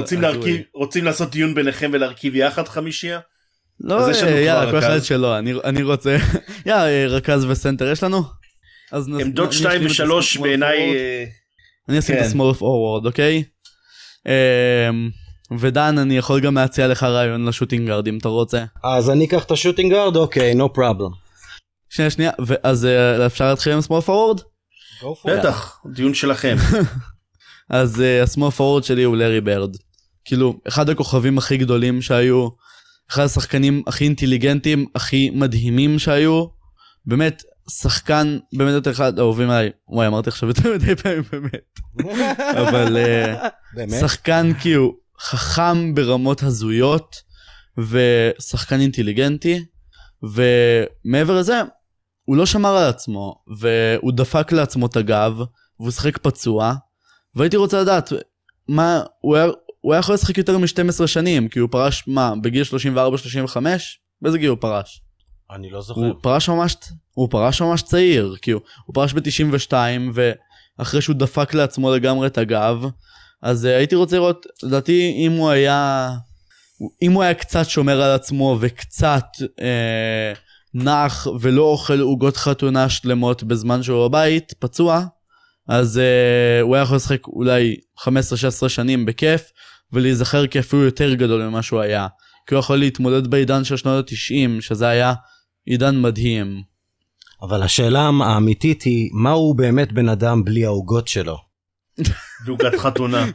רוצים 0.73 1.03
לעשות 1.03 1.32
דיון 1.32 1.55
ביניכם 1.55 1.91
ולהרכיב 1.93 2.36
יחד 2.36 2.67
חמישייה? 2.67 3.19
לא, 3.80 4.11
יאללה, 4.45 4.71
כל 4.71 4.80
אחד 4.80 5.03
שלו, 5.03 5.38
אני 5.39 5.84
רוצה... 5.84 6.17
יאללה, 6.65 7.07
רכז 7.07 7.45
וסנטר 7.45 7.91
יש 7.91 8.03
לנו? 8.03 8.23
עמדות 8.93 9.53
2 9.53 9.86
ו-3 9.86 10.41
בעיניי... 10.41 10.95
אה, 10.95 11.23
אני 11.89 11.99
אשים 11.99 12.17
את 12.17 12.21
ה 12.22 12.27
small 12.27 12.53
forward, 12.53 13.06
אוקיי? 13.05 13.43
ודן 15.60 15.98
אני 15.98 16.18
יכול 16.18 16.39
גם 16.39 16.56
להציע 16.56 16.88
לך 16.88 17.04
רעיון 17.04 17.46
ל 17.45 17.50
shooting 17.50 17.88
guard 17.88 18.08
אם 18.08 18.18
אתה 18.18 18.30
רוצה. 18.30 18.64
אז 18.84 19.10
אני 19.10 19.26
אקח 19.26 19.43
את 19.43 19.52
ה 19.51 19.56
shooting 19.56 19.91
guard 19.91 20.16
אוקיי 20.16 20.54
no 20.53 20.74
problem. 20.74 21.10
שנייה 21.89 22.10
שנייה 22.10 22.32
אז 22.64 22.88
אה, 22.88 23.26
אפשר 23.26 23.50
להתחיל 23.50 23.74
עם 23.74 23.82
small 23.82 24.01
forward? 24.01 24.41
בטח 25.26 25.82
דיון 25.93 26.14
שלכם. 26.14 26.56
אז 27.70 28.04
ה 28.24 28.28
small 28.28 28.49
אה, 28.49 28.51
forward 28.51 28.84
שלי 28.84 29.04
הוא 29.04 29.18
לארי 29.18 29.41
ברד. 29.41 29.76
כאילו 30.26 30.60
אחד 30.68 30.89
הכוכבים 30.89 31.38
הכי 31.38 31.58
גדולים 31.58 32.02
שהיו 32.02 32.48
אחד 33.12 33.24
השחקנים 33.24 33.84
הכי 33.88 34.04
אינטליגנטים 34.04 34.86
הכי 34.96 35.30
מדהימים 35.30 36.00
שהיו 36.00 36.46
באמת 37.06 37.43
שחקן 37.70 38.38
באמת 38.54 38.74
יותר 38.74 38.91
אחד 38.91 39.20
אהובים 39.20 39.50
עליי 39.50 39.70
וואי 39.88 40.08
אמרתי 40.08 40.30
עכשיו 40.30 40.50
יותר 40.50 40.74
מדי 40.74 40.96
פעמים 40.96 41.24
באמת 41.32 41.80
אבל 42.62 42.98
אה, 43.78 43.95
שחקן 44.00 44.52
כאילו 44.60 45.05
חכם 45.20 45.95
ברמות 45.95 46.43
הזויות 46.43 47.16
ושחקן 47.78 48.80
אינטליגנטי 48.80 49.66
ומעבר 50.24 51.39
לזה 51.39 51.61
הוא 52.26 52.38
לא 52.38 52.45
שמר 52.45 52.78
על 52.78 52.89
עצמו 52.89 53.43
והוא 53.59 54.11
דפק 54.11 54.51
לעצמו 54.51 54.86
את 54.86 54.95
הגב 54.95 55.34
והוא 55.80 55.91
שחק 55.91 56.18
פצוע 56.18 56.74
והייתי 57.36 57.57
רוצה 57.57 57.82
לדעת 57.82 58.09
מה 58.68 59.03
הוא 59.22 59.36
היה, 59.36 59.47
הוא 59.82 59.93
היה 59.93 59.99
יכול 59.99 60.16
לשחק 60.16 60.38
יותר 60.38 60.57
מ-12 60.57 61.07
שנים 61.07 61.49
כי 61.49 61.59
הוא 61.59 61.70
פרש 61.72 62.03
מה 62.07 62.34
בגיל 62.41 62.63
34-35 63.55 63.57
באיזה 64.22 64.38
גיל 64.38 64.49
הוא 64.49 64.57
פרש? 64.61 65.01
אני 65.51 65.70
לא 65.70 65.82
זוכר. 65.82 66.01
הוא 66.01 66.13
פרש 66.22 66.49
ממש, 66.49 66.76
הוא 67.13 67.28
פרש 67.32 67.61
ממש 67.61 67.82
צעיר, 67.82 68.36
כי 68.41 68.51
הוא, 68.51 68.61
הוא 68.86 68.93
פרש 68.93 69.13
ב-92 69.13 69.74
ואחרי 70.13 71.01
שהוא 71.01 71.16
דפק 71.16 71.53
לעצמו 71.53 71.95
לגמרי 71.95 72.28
את 72.28 72.38
הגב, 72.38 72.86
אז 73.46 73.66
uh, 73.66 73.68
הייתי 73.68 73.96
רוצה 73.96 74.16
לראות, 74.16 74.46
לדעתי 74.64 75.14
אם 75.18 75.32
הוא 75.32 75.50
היה 75.50 76.12
אם 77.02 77.12
הוא 77.12 77.24
היה 77.24 77.34
קצת 77.34 77.70
שומר 77.70 78.02
על 78.02 78.12
עצמו 78.12 78.58
וקצת 78.60 79.26
אה, 79.62 80.34
נח 80.74 81.28
ולא 81.39 81.62
אוכל 81.62 82.00
עוגות 82.00 82.38
חתונה 82.38 82.89
שלמות 82.89 83.43
בזמן 83.43 83.84
שהוא 83.84 84.08
בבית, 84.08 84.54
פצוע, 84.60 85.06
אז 85.68 85.98
אה, 85.98 86.62
הוא 86.62 86.76
היה 86.76 86.84
יכול 86.84 86.96
לשחק 86.96 87.28
אולי 87.28 87.76
15-16 88.00 88.08
שנים 88.70 89.06
בכיף, 89.06 89.41
ולהיזכר 89.93 90.48
כאפילו 90.48 90.84
יותר 90.84 91.14
גדול 91.14 91.48
ממה 91.48 91.62
שהוא 91.62 91.80
היה. 91.80 92.08
כי 92.48 92.56
הוא 92.56 92.60
יכול 92.60 92.78
להתמודד 92.78 93.28
בעידן 93.28 93.64
של 93.64 93.78
שנות 93.78 94.10
ה-90, 94.10 94.62
שזה 94.62 94.88
היה 94.88 95.14
עידן 95.66 96.02
מדהים. 96.02 96.62
אבל 97.41 97.64
השאלה 97.64 98.10
האמיתית 98.24 98.84
היא, 98.84 99.10
מה 99.14 99.32
הוא 99.32 99.56
באמת 99.56 99.91
בן 99.91 100.10
אדם 100.10 100.43
בלי 100.43 100.66
העוגות 100.66 101.08
שלו? 101.08 101.45
דוגת 102.46 102.76
חתונה. 102.76 103.26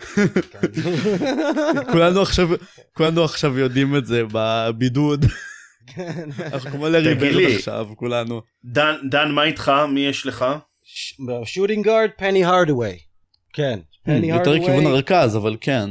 כולנו 1.93 2.23
עכשיו, 2.23 2.49
כולנו 2.97 3.25
עכשיו 3.25 3.59
יודעים 3.59 3.97
את 3.97 4.07
זה 4.07 4.23
בבידוד. 4.33 5.25
אנחנו 6.41 6.71
כמו 6.71 6.89
לי. 6.89 7.57
עכשיו, 7.57 7.87
כולנו. 7.97 8.43
דן, 8.65 8.95
דן, 9.11 9.31
מה 9.31 9.45
איתך? 9.45 9.73
מי 9.89 10.01
יש 10.01 10.27
לך? 10.27 10.45
שוטינג 11.45 11.85
גארד, 11.85 12.11
פני 12.19 12.45
הרדווי. 12.45 12.99
כן, 13.53 13.79
פני 14.05 14.31
יותר. 14.31 14.59
כיוון 14.59 14.87
הרכז, 14.87 15.37
אבל 15.37 15.57
כן. 15.61 15.91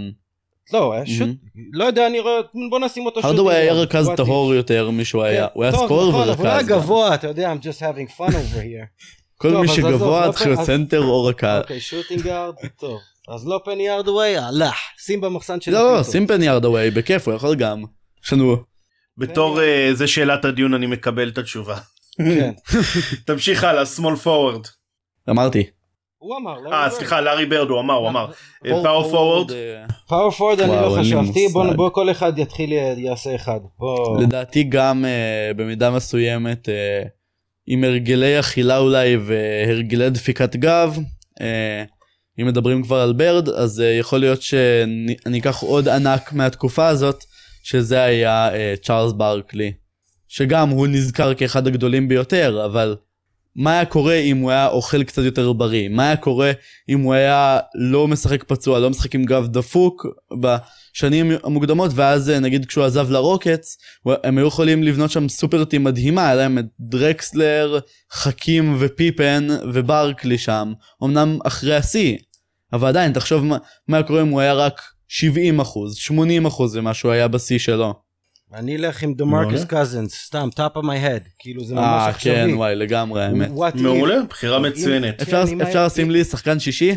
לא, 0.73 0.95
שוט... 1.05 1.29
לא 1.73 1.83
יודע, 1.83 2.07
אני 2.07 2.19
רואה, 2.19 2.39
בוא 2.69 2.79
נשים 2.79 3.05
אותו 3.05 3.21
שוטינג 3.21 3.39
הרדווי 3.39 3.55
היה. 3.55 3.73
רכז 3.73 4.09
טהור? 4.17 4.55
יותר 4.55 4.91
משהוא 4.91 5.23
היה. 5.23 5.47
כן, 5.47 5.51
הוא 5.53 5.63
היה 5.63 5.73
סקורר 5.73 6.09
נכון, 6.09 6.29
אבל 6.29 6.37
הוא 6.37 6.47
היה 6.47 6.55
ורכז. 6.55 6.67
גבוה, 6.67 7.15
אתה 7.15 7.27
יודע, 7.27 7.53
I'm 7.53 7.63
just 7.63 7.79
having 7.79 8.17
fun 8.17 8.31
over 8.31 8.61
here. 8.61 8.87
כל 9.41 9.57
מי 9.57 9.67
שגבוה 9.67 10.27
לא 10.27 10.31
צריך 10.31 10.45
להיות 10.45 10.59
אז- 10.59 10.65
סנטר 10.65 11.01
או 11.03 11.25
רכז. 11.25 11.61
אוקיי, 11.61 11.79
שוטינג 11.79 12.21
גארד, 12.21 12.53
טוב. 12.79 12.99
אז 13.29 13.47
לא 13.47 13.59
פני 13.65 13.89
הרדווי, 13.89 14.37
הלך. 14.37 14.75
שים 14.97 15.21
במחסן 15.21 15.61
של 15.61 15.71
לא, 15.71 15.93
לא. 15.97 16.03
שים 16.03 16.27
פני 16.27 16.49
ארדווי, 16.49 16.91
בכיף, 16.91 17.27
הוא 17.27 17.35
יכול 17.35 17.55
גם. 17.55 17.83
יש 18.25 18.33
לנו... 18.33 18.55
בתור 19.17 19.61
אה, 19.61 19.89
זה 19.93 20.07
שאלת 20.07 20.45
הדיון 20.45 20.73
אני 20.73 20.85
מקבל 20.85 21.29
את 21.29 21.37
התשובה. 21.37 21.77
כן. 22.17 22.51
תמשיך 23.25 23.63
הלאה, 23.63 23.83
small 23.97 24.25
forward. 24.25 24.67
אמרתי. 25.29 25.63
הוא 26.17 26.37
אמר, 26.37 26.59
לא 26.59 26.73
אה, 26.73 26.89
סליחה, 26.89 27.21
לארי 27.21 27.45
ברד 27.45 27.69
הוא 27.69 27.79
אמר, 27.79 27.93
הוא 27.93 28.09
אמר. 28.09 28.27
פאור 28.63 29.09
פורוורד. 29.11 29.51
אה, 29.51 29.85
פאור 30.07 30.31
פורד 30.31 30.61
אני 30.61 30.71
לא 30.71 30.97
חשבתי, 30.99 31.47
בוא 31.75 31.89
כל 31.89 32.11
אחד 32.11 32.39
יתחיל 32.39 32.71
יעשה 32.97 33.35
אחד. 33.35 33.59
לדעתי 34.21 34.63
גם 34.63 35.05
אה, 35.05 35.51
במידה 35.55 35.91
מסוימת 35.91 36.69
אה, 36.69 37.03
עם 37.71 37.83
הרגלי 37.83 38.39
אכילה 38.39 38.77
אולי 38.77 39.17
והרגלי 39.17 40.09
דפיקת 40.09 40.55
גב. 40.55 40.99
אה, 41.41 41.83
אם 42.39 42.47
מדברים 42.47 42.83
כבר 42.83 42.99
על 42.99 43.13
ברד 43.13 43.49
אז 43.49 43.81
אה, 43.81 43.85
יכול 43.85 44.19
להיות 44.19 44.41
שאני 44.41 45.39
אקח 45.39 45.59
עוד 45.59 45.87
ענק 45.87 46.33
מהתקופה 46.33 46.87
הזאת 46.87 47.23
שזה 47.63 48.03
היה 48.03 48.53
אה, 48.53 48.73
צ'ארלס 48.81 49.13
ברקלי. 49.13 49.71
שגם 50.27 50.69
הוא 50.69 50.87
נזכר 50.87 51.33
כאחד 51.33 51.67
הגדולים 51.67 52.07
ביותר 52.07 52.65
אבל 52.65 52.95
מה 53.55 53.71
היה 53.71 53.85
קורה 53.85 54.15
אם 54.15 54.37
הוא 54.37 54.51
היה 54.51 54.67
אוכל 54.67 55.03
קצת 55.03 55.21
יותר 55.21 55.53
בריא? 55.53 55.89
מה 55.89 56.07
היה 56.07 56.17
קורה 56.17 56.51
אם 56.89 56.99
הוא 56.99 57.13
היה 57.13 57.59
לא 57.75 58.07
משחק 58.07 58.43
פצוע, 58.43 58.79
לא 58.79 58.89
משחק 58.89 59.15
עם 59.15 59.23
גב 59.25 59.47
דפוק 59.47 60.05
בשנים 60.99 61.31
המוקדמות, 61.43 61.91
ואז 61.95 62.29
אה, 62.29 62.39
נגיד 62.39 62.65
כשהוא 62.65 62.83
עזב 62.83 63.11
לרוקטס, 63.11 63.77
הם 64.23 64.37
היו 64.37 64.47
יכולים 64.47 64.83
לבנות 64.83 65.11
שם 65.11 65.29
סופרטים 65.29 65.83
מדהימה, 65.83 66.25
היה 66.25 66.35
להם 66.35 66.57
את 66.57 66.65
דרקסלר, 66.79 67.79
חכים 68.11 68.75
ופיפן 68.79 69.47
וברקלי 69.73 70.37
שם, 70.37 70.73
אמנם 71.03 71.37
אחרי 71.45 71.75
השיא, 71.75 72.17
אבל 72.73 72.87
עדיין 72.87 73.13
תחשוב 73.13 73.45
מה, 73.45 73.57
מה 73.87 74.03
קורה 74.03 74.21
אם 74.21 74.27
הוא 74.27 74.39
היה 74.39 74.53
רק 74.53 74.81
70 75.07 75.59
אחוז, 75.59 75.95
80 75.95 76.45
אחוז 76.45 76.77
ממה 76.77 76.93
שהוא 76.93 77.11
היה 77.11 77.27
בשיא 77.27 77.59
שלו. 77.59 77.93
אני 78.53 78.75
אלך 78.77 79.03
עם 79.03 79.13
דמרקוס 79.13 79.47
מעולה. 79.51 79.65
קזנס, 79.65 80.13
סתם, 80.25 80.49
top 80.55 80.77
of 80.77 80.81
my 80.81 81.03
head, 81.05 81.29
כאילו 81.39 81.63
זה 81.63 81.75
ממש 81.75 81.83
אה 81.83 82.07
עכשווי. 82.07 82.35
כן 82.35 82.49
וואי 82.53 82.75
לגמרי 82.75 83.23
האמת. 83.23 83.49
מעולה, 83.75 84.23
בחירה 84.29 84.59
מצוינת. 84.59 85.21
אפשר 85.21 85.45
כן, 85.47 85.61
אפשר 85.61 85.85
לשים 85.85 86.11
לי 86.11 86.23
שחקן 86.23 86.59
שישי? 86.59 86.91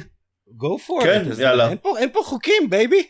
go 0.48 0.80
for 0.88 1.04
כן, 1.04 1.24
it. 1.32 1.40
יאללה. 1.42 1.68
אין 1.68 1.78
פה- 1.82 1.98
אין 1.98 2.08
פה 2.12 2.20
חוקים, 2.24 2.70
baby. 2.70 3.02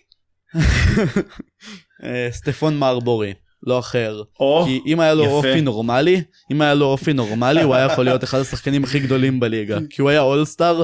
אה, 2.04 2.28
סטפון 2.30 2.78
מרבורי, 2.78 3.34
לא 3.62 3.78
אחר. 3.78 4.22
או, 4.40 4.64
כי 4.66 4.80
אם 4.86 5.00
היה 5.00 5.14
לו 5.14 5.24
יפה. 5.24 5.32
אופי 5.32 5.60
נורמלי, 5.60 6.22
אם 6.52 6.60
היה 6.60 6.74
לו 6.74 6.86
אופי 6.86 7.12
נורמלי, 7.12 7.62
הוא 7.62 7.74
היה 7.74 7.84
יכול 7.84 8.04
להיות 8.04 8.24
אחד 8.24 8.38
השחקנים 8.38 8.84
הכי 8.84 9.00
גדולים 9.00 9.40
בליגה. 9.40 9.78
כי 9.90 10.02
הוא 10.02 10.10
היה 10.10 10.20
אולסטאר, 10.20 10.82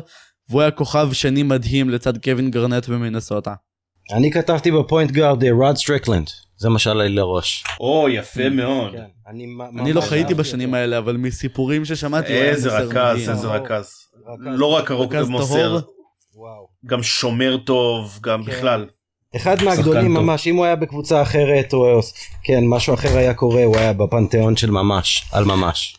והוא 0.48 0.60
היה 0.60 0.70
כוכב 0.70 1.08
שני 1.12 1.42
מדהים 1.42 1.90
לצד 1.90 2.18
קווין 2.18 2.50
גארנט 2.50 2.88
במינסוטה. 2.88 3.54
אני 4.12 4.30
כתבתי 4.30 4.70
ב 4.70 4.77
point 4.77 5.10
guard 5.10 5.44
רוד 5.44 5.76
סטריקלנד, 5.76 6.30
זה 6.56 6.68
מה 6.68 6.78
שעלה 6.78 7.04
לי 7.04 7.14
לראש. 7.14 7.64
או, 7.80 8.08
יפה 8.08 8.48
מאוד. 8.48 8.92
כן, 8.92 9.04
אני 9.80 9.92
לא 9.92 10.00
חייתי 10.00 10.34
בשנים. 10.34 10.74
האלה, 10.74 10.98
אבל 10.98 11.16
מסיפורים 11.16 11.84
ששמעתי, 11.84 12.32
איזה 12.32 12.78
רכז. 12.78 13.28
איזה. 13.30 13.48
רכז. 13.48 13.92
לא 14.40 14.66
רק 14.66 14.90
הרוק 14.90 15.14
רכז 15.14 15.28
מוסר, 15.28 15.78
טהור. 15.80 15.94
וואו. 16.34 16.68
גם 16.86 17.02
שומר 17.02 17.56
טוב, 17.56 18.18
גם 18.22 18.44
כן. 18.44 18.50
בכלל. 18.50 18.86
אחד 19.36 19.62
מהגדולים 19.64 20.14
טוב. 20.14 20.24
ממש, 20.24 20.46
אם 20.46 20.56
הוא 20.56 20.64
היה 20.64 20.76
בקבוצה 20.76 21.22
אחרת, 21.22 21.72
או 21.72 22.00
כן, 22.44 22.64
משהו 22.66 22.94
אחר 22.94 23.16
היה 23.18 23.34
קורה, 23.34 23.64
הוא 23.64 23.76
היה 23.76 23.92
בפנתיאון 23.92 24.56
של 24.56 24.70
ממש, 24.70 25.24
על 25.32 25.44
ממש. 25.44 25.96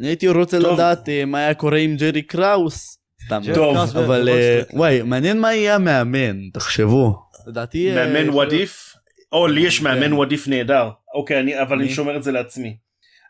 אני 0.00 0.08
הייתי 0.08 0.28
רוצה 0.28 0.60
טוב. 0.60 0.74
לדעת 0.74 1.08
אה, 1.08 1.24
מה 1.24 1.38
היה 1.38 1.54
קורה 1.54 1.78
עם 1.78 1.96
ג'רי 1.96 2.22
קראוס. 2.22 2.98
סתם. 3.26 3.40
טוב, 3.54 3.76
אבל 3.76 4.28
אה. 4.28 4.60
וואי, 4.72 5.02
מעניין 5.02 5.40
מה 5.40 5.54
יהיה 5.54 5.74
המאמן, 5.74 6.36
תחשבו. 6.52 7.14
לדעתי... 7.46 7.90
אה, 7.90 7.94
מאמן 7.94 8.28
יכול 8.28 8.46
what 8.46 8.73
if? 8.73 8.94
או, 9.32 9.46
לי 9.46 9.60
יש 9.60 9.82
מאמן 9.82 10.06
כן. 10.06 10.12
what 10.12 10.36
if 10.36 10.48
נהדר. 10.48 10.88
אוקיי, 11.14 11.40
אני- 11.40 11.62
אבל 11.62 11.78
אני? 11.78 11.90
שומר 11.90 12.16
את 12.16 12.22
זה 12.22 12.32
לעצמי. 12.32 12.76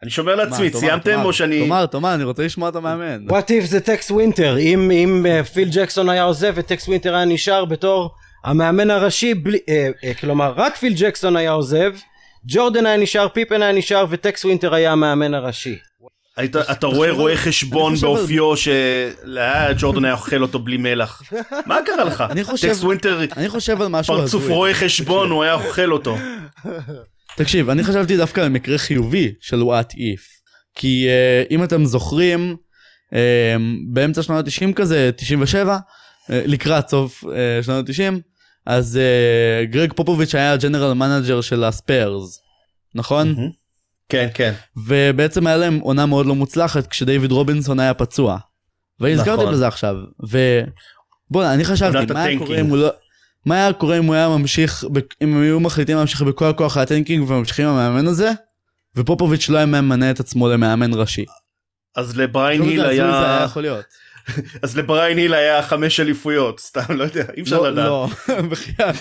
אני 0.03 0.11
שומר 0.11 0.35
לעצמי, 0.35 0.71
סיימתם 0.71 1.21
או 1.25 1.33
שאני... 1.33 1.61
תאמר, 1.61 1.87
תאמר, 1.87 2.15
אני 2.15 2.25
רוצה 2.25 2.43
לשמוע 2.45 2.69
את 2.69 2.77
המאמן. 2.77 3.27
What 3.29 3.45
if 3.49 3.65
זה 3.65 3.81
טקס 3.81 4.11
ווינטר, 4.11 4.59
אם, 4.59 5.27
פיל 5.53 5.69
ג'קסון 5.73 6.09
היה 6.09 6.23
עוזב 6.23 6.53
וטקס 6.57 6.89
ווינטר 6.89 7.15
היה 7.15 7.25
נשאר 7.25 7.65
בתור 7.65 8.11
המאמן 8.45 8.91
הראשי, 8.91 9.35
בלי, 9.35 9.59
אה, 9.69 9.89
אה, 10.05 10.15
כלומר 10.15 10.53
רק 10.57 10.77
פיל 10.77 10.93
ג'קסון 10.97 11.37
היה 11.37 11.51
עוזב, 11.51 11.93
ג'ורדן 12.47 12.87
היה 12.87 12.97
נשאר, 12.97 13.29
פיפן 13.29 13.63
היה 13.63 13.73
נשאר 13.73 14.07
וטקס 14.11 14.45
ווינטר 14.45 14.75
היה 14.75 14.93
המאמן 14.93 15.35
הראשי. 15.35 15.79
היית- 16.37 16.57
אתה 16.57 16.87
רואה 16.87 17.11
רואה 17.11 17.37
חשבון 17.37 17.95
באופיו 17.95 18.53
שג'ורדן 18.57 20.05
היה 20.05 20.15
אוכל 20.15 20.43
אותו 20.43 20.59
בלי 20.59 20.77
מלח. 20.77 21.23
מה 21.67 21.79
קרה 21.87 22.05
לך? 22.05 22.25
אני 22.31 22.45
חושב- 22.45 22.69
טקס 22.69 22.83
ווינטר, 22.83 23.21
אני 23.37 23.49
חושב 23.49 23.83
על 23.83 23.89
משהו 23.89 24.17
פרצוף. 24.17 24.49
רואה 24.49 24.75
חשבון, 24.75 25.31
הוא 25.31 25.43
היה 25.45 25.55
אוכל 25.55 25.93
אותו. 25.93 26.17
תקשיב, 27.37 27.71
אני 27.71 27.83
חשבתי 27.85 28.17
דווקא 28.17 28.41
על 28.41 28.49
מקרה 28.49 28.79
חיובי 28.79 29.33
של 29.41 29.63
what 29.63 29.93
if. 29.95 30.21
כי 30.75 31.07
אה, 31.09 31.53
אם 31.55 31.65
אתם 31.65 31.85
זוכרים, 31.85 32.57
אה, 33.07 33.15
באמצע 33.93 34.23
שנות 34.23 34.47
ה-90 34.47 34.73
כזה, 34.75 35.11
97, 35.17 35.77
uh, 35.77 35.81
לקראת 36.47 36.89
סוף 36.89 37.25
אה, 37.25 37.29
שנות 37.63 37.89
ה-90, 37.89 38.21
אז 38.67 38.99
אה, 38.99 39.67
גרג 39.67 39.93
פופוביץ' 39.93 40.35
היה 40.35 40.53
ה 40.53 40.58
general 40.58 40.93
manager 40.93 41.41
של 41.41 41.65
הספיירס, 41.65 42.41
נכון? 42.95 43.35
כן, 44.09 44.29
כן. 44.35 44.53
ובעצם 44.77 45.47
היה 45.47 45.57
להם 45.57 45.79
עונה 45.79 46.07
מאוד 46.07 46.27
לא 46.27 46.35
מוצלחת 46.35 46.87
כשדייוויד 46.87 47.33
רובינסון 47.33 47.81
היה 47.81 47.95
פצוע. 47.95 48.39
והזכרתי 49.01 49.43
נכון. 49.43 49.55
בזה 49.55 49.67
עכשיו. 49.67 49.97
ובוא'נה, 50.21 51.55
אני 51.55 51.65
חשבתי, 51.65 52.13
מה 52.13 52.23
היה. 52.23 52.39
קורה 52.39 52.61
אם 52.61 52.67
הוא 52.67 52.79
לא... 52.79 52.89
מה 53.47 53.55
היה 53.55 53.73
קורה 53.73 53.99
אם 53.99 54.05
הוא 54.05 54.15
היה 54.15 54.29
ממשיך, 54.29 54.85
אם 55.23 55.35
הם 55.35 55.43
היו 55.43 55.61
מחליטים 55.61 55.97
להמשיך 55.97 56.23
בכל 56.23 56.51
הכוח 56.51 56.77
ה 56.77 56.84
tanking 56.84 57.31
וממשיכים 57.31 57.67
עם 57.67 57.75
המאמן 57.75 58.07
הזה, 58.07 58.31
ופופוביץ' 58.97 59.49
לא 59.49 59.57
היה 59.57 59.67
ממנה 59.67 60.11
את 60.11 60.21
עצמו 60.21 60.49
למאמן 60.49 60.95
ראשי. 60.95 61.25
אז 61.97 62.17
לבריין 62.17 62.63
היל 62.63 62.81
הזוי 62.81 62.97
זה 62.97 63.03
היה 63.03 63.37
היה... 63.37 63.45
יכול 63.45 63.63
להיות. 63.63 63.85
אז 64.63 64.77
לבריין 64.77 65.19
היל 65.19 65.35
היה 65.35 65.63
חמש 65.63 66.01
אליפויות, 66.01 66.61
סתם, 66.61 66.81
לא 66.97 67.05
יודע, 67.05 67.25
אי 67.37 67.43
אפשר 67.43 67.61
לא, 67.61 67.71
לדעת. 67.71 67.87
לא, 67.87 68.07
בחייאת. 68.51 68.97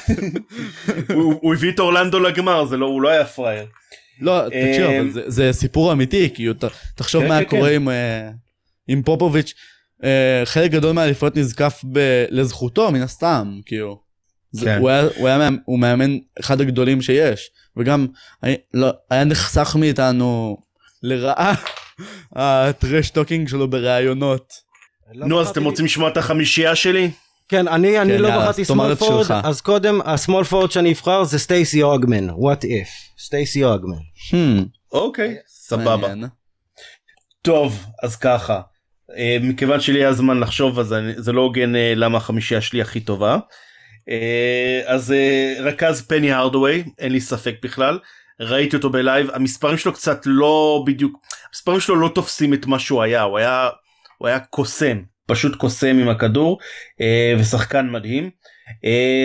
הוא 1.41 1.53
הביא 1.55 1.71
את 1.71 1.80
אורלנדו 1.80 2.19
לגמר, 2.19 2.65
זה 2.65 2.77
לא, 2.77 2.86
הוא 2.86 3.01
לא 3.01 3.09
היה 3.09 3.25
פראייר. 3.25 3.65
לא, 4.21 4.41
תקשיב, 4.47 4.86
אה, 4.86 4.99
אבל 4.99 5.09
זה- 5.27 5.53
סיפור 5.53 5.91
אמיתי, 5.91 6.30
כאילו, 6.34 6.53
ת- 6.53 6.63
תחשוב 6.95 7.23
כן, 7.23 7.30
מה 7.30 7.39
כן, 7.39 7.49
קורה 7.49 7.69
כן. 7.69 7.75
עם, 7.75 7.89
אה, 7.89 8.30
עם 8.88 9.01
פופוביץ', 9.03 9.53
אה, 10.03 10.41
חלק 10.45 10.71
גדול 10.71 10.91
מהאליפויות 10.91 11.38
נזקף 11.38 11.82
לזכותו, 12.30 12.91
מן 12.91 13.01
הסתם, 13.01 13.59
כאילו. 13.65 13.99
הוא 15.65 15.80
מאמן- 15.80 16.17
אחד 16.39 16.61
הגדולים 16.61 17.01
שיש, 17.01 17.49
וגם 17.77 18.07
לא- 18.73 18.91
היה 19.09 19.23
נחסך 19.23 19.75
מאיתנו 19.80 20.57
לרעה 21.03 21.53
ה 22.36 22.48
trash 22.48 23.09
talking 23.09 23.47
שלו 23.47 23.67
בראיונות. 23.67 24.68
לא 25.14 25.28
נו, 25.28 25.41
אז 25.41 25.49
אתם 25.49 25.64
רוצים 25.64 25.86
לשמוע 25.86 26.10
את 26.10 26.18
החמישייה 26.18 26.76
שלי? 26.76 27.12
כן, 27.49 27.68
אני, 27.68 27.99
אני 27.99 28.14
כן, 28.14 28.22
לא 28.22 28.30
בחרתי 28.30 28.62
forward, 28.62 29.24
שלך. 29.26 29.34
אז 29.43 29.62
קודם, 29.62 30.01
ה-small 30.01 30.51
forward 30.51 30.72
שאני 30.72 30.91
אבחר 30.91 31.24
זה 31.24 31.39
סטייסי 31.39 31.84
אוגמן, 31.84 32.30
what 32.30 32.64
if, 32.64 33.20
סטייסי 33.20 33.64
אוגמן. 33.64 33.97
המ, 34.32 34.63
אוקיי, 34.91 35.36
סבבה. 35.47 36.14
טוב, 37.41 37.86
אז 38.03 38.16
ככה. 38.16 38.62
אה, 39.18 39.38
מכיוון 39.41 39.80
שלי 39.80 39.99
היה 39.99 40.14
זמן 40.14 40.39
לחשוב, 40.39 40.80
אז 40.80 40.93
אני, 40.93 41.14
זה 41.18 41.32
לא 41.32 41.41
הוגן 41.41 41.76
אה, 41.76 41.93
למה 41.95 42.18
החמישייה 42.18 42.62
שלי 42.62 42.82
הכי 42.82 42.99
טובה. 42.99 43.38
אה, 44.10 44.82
אז 44.86 45.14
רכז 45.60 46.01
פני 46.01 46.32
הרדווי, 46.32 46.84
אין 46.99 47.12
לי 47.12 47.22
ספק 47.22 47.55
בכלל. 47.64 47.99
ראיתי 48.39 48.76
אותו 48.76 48.89
בלייב, 48.89 49.30
המספרים 49.34 49.78
שלו 49.78 49.93
קצת 49.93 50.22
לא 50.26 50.84
בדיוק, 50.88 51.20
המספרים 51.49 51.80
שלו 51.80 51.95
לא 51.95 52.12
תופסים 52.16 52.53
את 52.53 52.66
מה 52.66 52.80
שהוא 52.80 53.03
היה, 53.03 53.22
הוא 53.22 53.38
היה, 53.38 53.70
הוא 54.20 54.28
היה 54.28 54.39
קוסם, 54.39 54.97
פשוט 55.28 55.55
קוסם 55.55 55.99
עם 55.99 56.09
הכדור, 56.09 56.57
אה, 57.01 57.34
ושחקן 57.39 57.89
מדהים. 57.89 58.30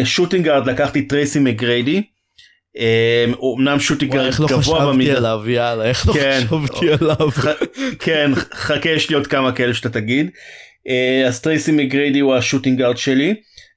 shooting 0.05 0.43
guard 0.43 0.67
לקחתי 0.67 1.03
טרייסי 1.03 1.39
מגריידי. 1.39 2.03
אמנם 3.59 3.81
shooting 3.81 4.09
guard 4.09 4.27
איך 4.27 4.41
לא 4.41 4.47
גבוה 4.47 4.61
חשבתי 4.61 4.87
במידה. 4.87 5.17
עליו 5.17 5.51
יאללה 5.51 5.85
איך 5.85 6.09
לא 6.09 6.13
כן. 6.13 6.41
חשבתי 6.47 6.87
עליו. 7.01 7.31
כן, 7.99 8.31
חכה 8.55 8.91
יש 8.91 9.09
לי 9.11 9.17
עוד 9.17 9.27
כמה 9.27 9.53
כאלה 9.53 9.75
שאתה 9.75 9.91
תגיד. 9.91 10.31
אה, 10.89 11.27
אז 11.27 11.41
טרייסי 11.41 11.73
מגריידי 11.73 12.21
הוא 12.21 12.35
ה 12.35 12.39
shooting 12.39 12.75
guard 12.75 12.97
שלי. 12.97 13.35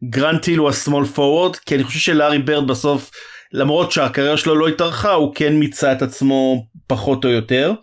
גרנט 0.10 0.38
היל 0.38 0.60
הוא 0.60 0.70
ה 0.70 0.76
small 0.76 1.06
forward, 1.06 1.56
כי 1.56 1.76
אני 1.76 1.84
חושב 1.84 2.00
שלארי 2.00 2.40
ברד 2.40 2.68
בסוף, 2.68 3.12
למרות 3.54 3.92
שהקריירה 3.92 4.38
שלו 4.38 4.56
לא 4.56 4.68
התארכה, 4.68 5.12
הוא 5.12 5.36
כן 5.36 5.54
מיצה 5.54 5.92
את 5.92 6.02
עצמו 6.02 6.66
פחות 6.88 7.26
או 7.26 7.30
יותר. 7.30 7.74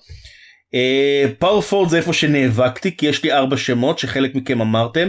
power 1.38 1.60
forward 1.60 1.88
זה 1.88 1.96
איפה 1.96 2.12
שנאבקתי, 2.12 2.96
כי 2.96 3.06
יש 3.06 3.22
לי 3.22 3.32
ארבע 3.32 3.56
שמות 3.56 3.98
שחלק 3.98 4.34
מכם 4.34 4.60
אמרתם. 4.60 5.08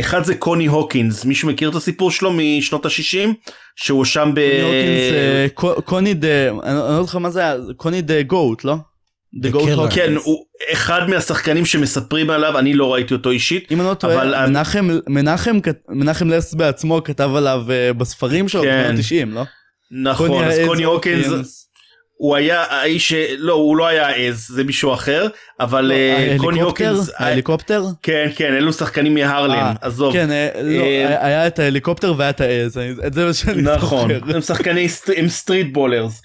אחד 0.00 0.24
זה 0.24 0.34
קוני 0.34 0.66
הוקינס, 0.66 1.24
מישהו 1.24 1.48
מכיר 1.48 1.68
את 1.70 1.74
הסיפור 1.74 2.10
שלו 2.10 2.32
משנות 2.32 2.86
ה-60? 2.86 3.28
שהוא 3.76 4.04
שם 4.04 4.30
ב... 4.34 4.38
הוקינס, 4.62 5.12
אה, 5.12 5.46
קו- 5.54 5.82
קוני 5.82 6.14
the, 6.14 6.48
אני 6.48 6.74
לא 6.74 7.00
לך 7.04 7.14
מה 7.16 7.30
זה 7.30 7.40
היה, 7.40 7.54
קוני 7.76 8.02
the 8.02 8.22
goat 8.22 8.64
לא? 8.64 8.76
דה 9.40 9.48
גוט 9.50 9.64
כן, 9.64 9.72
הוקינס. 9.72 9.96
כן, 9.96 10.14
הוא 10.24 10.44
אחד 10.72 11.10
מהשחקנים 11.10 11.66
שמספרים 11.66 12.30
עליו, 12.30 12.58
אני 12.58 12.74
לא 12.74 12.94
ראיתי 12.94 13.14
אותו 13.14 13.30
אישית. 13.30 13.72
אם 13.72 13.80
אני 13.80 13.86
לא 13.86 13.90
אבל 13.90 14.00
טועה, 14.00 14.46
מנחם, 14.46 14.88
מנחם, 15.08 15.58
מנחם 15.88 16.28
לס 16.30 16.54
בעצמו 16.54 17.02
כתב 17.04 17.30
עליו 17.36 17.62
אה, 17.70 17.92
בספרים 17.92 18.48
שלו 18.48 18.62
כן. 18.62 18.94
בשנות 18.96 19.26
ה-90, 19.26 19.34
לא? 19.34 19.42
נכון, 20.02 20.44
אז 20.44 20.58
קוני 20.66 20.84
הוקינס 20.84 21.65
הוא 22.16 22.36
היה 22.36 22.64
האיש, 22.68 23.12
לא 23.38 23.52
הוא 23.52 23.76
לא 23.76 23.86
היה 23.86 24.06
העז, 24.06 24.46
זה 24.48 24.64
מישהו 24.64 24.94
אחר, 24.94 25.26
אבל 25.60 25.92
אה, 25.92 26.36
קוני? 26.38 26.60
הוקינס, 26.60 27.10
אה, 27.10 27.14
ההליקופטר? 27.26 27.84
כן 28.02 28.28
כן, 28.36 28.54
אלו 28.54 28.72
שחקנים 28.72 29.14
מהרלם, 29.14 29.54
אה, 29.54 29.72
עזוב. 29.80 30.12
כן, 30.12 30.28
לא, 30.62 30.82
היה 31.20 31.46
את 31.46 31.58
ההליקופטר 31.58 32.14
והיה 32.16 32.30
את 32.30 32.40
העז, 32.40 32.78
את 33.06 33.14
זה 33.14 33.26
מה 33.26 33.32
שאני 33.32 33.62
נכון, 33.62 34.14
זוכר. 34.14 34.34
הם 34.34 34.40
שחקני, 34.40 34.88
הם 35.16 35.28
סטריט 35.28 35.72
בולרס, 35.72 36.22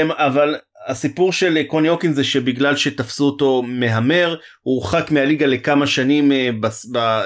הם, 0.00 0.10
אבל 0.10 0.56
הסיפור 0.86 1.32
של 1.32 1.62
קוני 1.66 1.88
הוקינס 1.88 2.16
זה 2.16 2.24
שבגלל 2.24 2.76
שתפסו 2.76 3.24
אותו 3.24 3.62
מהמר, 3.62 4.36
הוא 4.62 4.74
הורחק 4.74 5.10
מהליגה 5.10 5.46
לכמה 5.46 5.86
שנים 5.86 6.32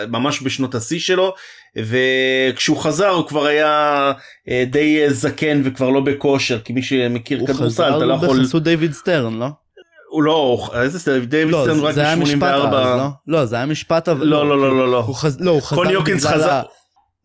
ממש 0.08 0.42
בשנות 0.42 0.74
השיא 0.74 0.98
שלו, 0.98 1.34
וכשהוא 1.76 2.76
חזר 2.76 3.08
הוא 3.08 3.26
כבר 3.26 3.46
היה 3.46 4.12
אה, 4.48 4.64
די 4.70 5.02
אה, 5.02 5.12
זקן 5.12 5.60
וכבר 5.64 5.90
לא 5.90 6.00
בכושר, 6.00 6.60
כי 6.60 6.72
מי 6.72 6.82
שמכיר 6.82 7.40
הוא 7.40 7.48
כדורסל 7.48 7.96
אתה 7.96 8.04
לא 8.04 8.16
חזר 8.16 8.26
יכול, 8.26 8.42
בחסות 8.42 8.62
דיוויד 8.62 8.92
סטרן, 8.92 9.38
לא? 9.38 9.48
הוא 10.10 10.22
לא, 10.22 10.68
איזה 10.82 10.98
סטריט, 10.98 11.24
דיוויד 11.24 11.54
לא, 11.54 11.62
סטרן 11.62 11.80
רק 11.80 11.94
זה 11.94 12.00
היה 12.00 12.16
משפט 12.16 12.42
אז, 12.42 12.62
ב-84, 12.62 12.96
לא? 12.96 13.08
לא, 13.26 13.44
זה 13.44 13.56
היה 13.56 13.66
משפט 13.66 14.08
אבל... 14.08 14.26
לא 14.26 14.48
לא 14.48 14.58
לא 14.58 14.76
לא 14.76 14.90
לא, 14.90 14.98
הוא 14.98 15.16
לא, 15.40 15.50
הוא 15.50 15.62
חזר 15.62 15.74
קוני 15.74 15.94
הוקינס 15.94 16.24
בגלל 16.24 16.34
חזר, 16.38 16.62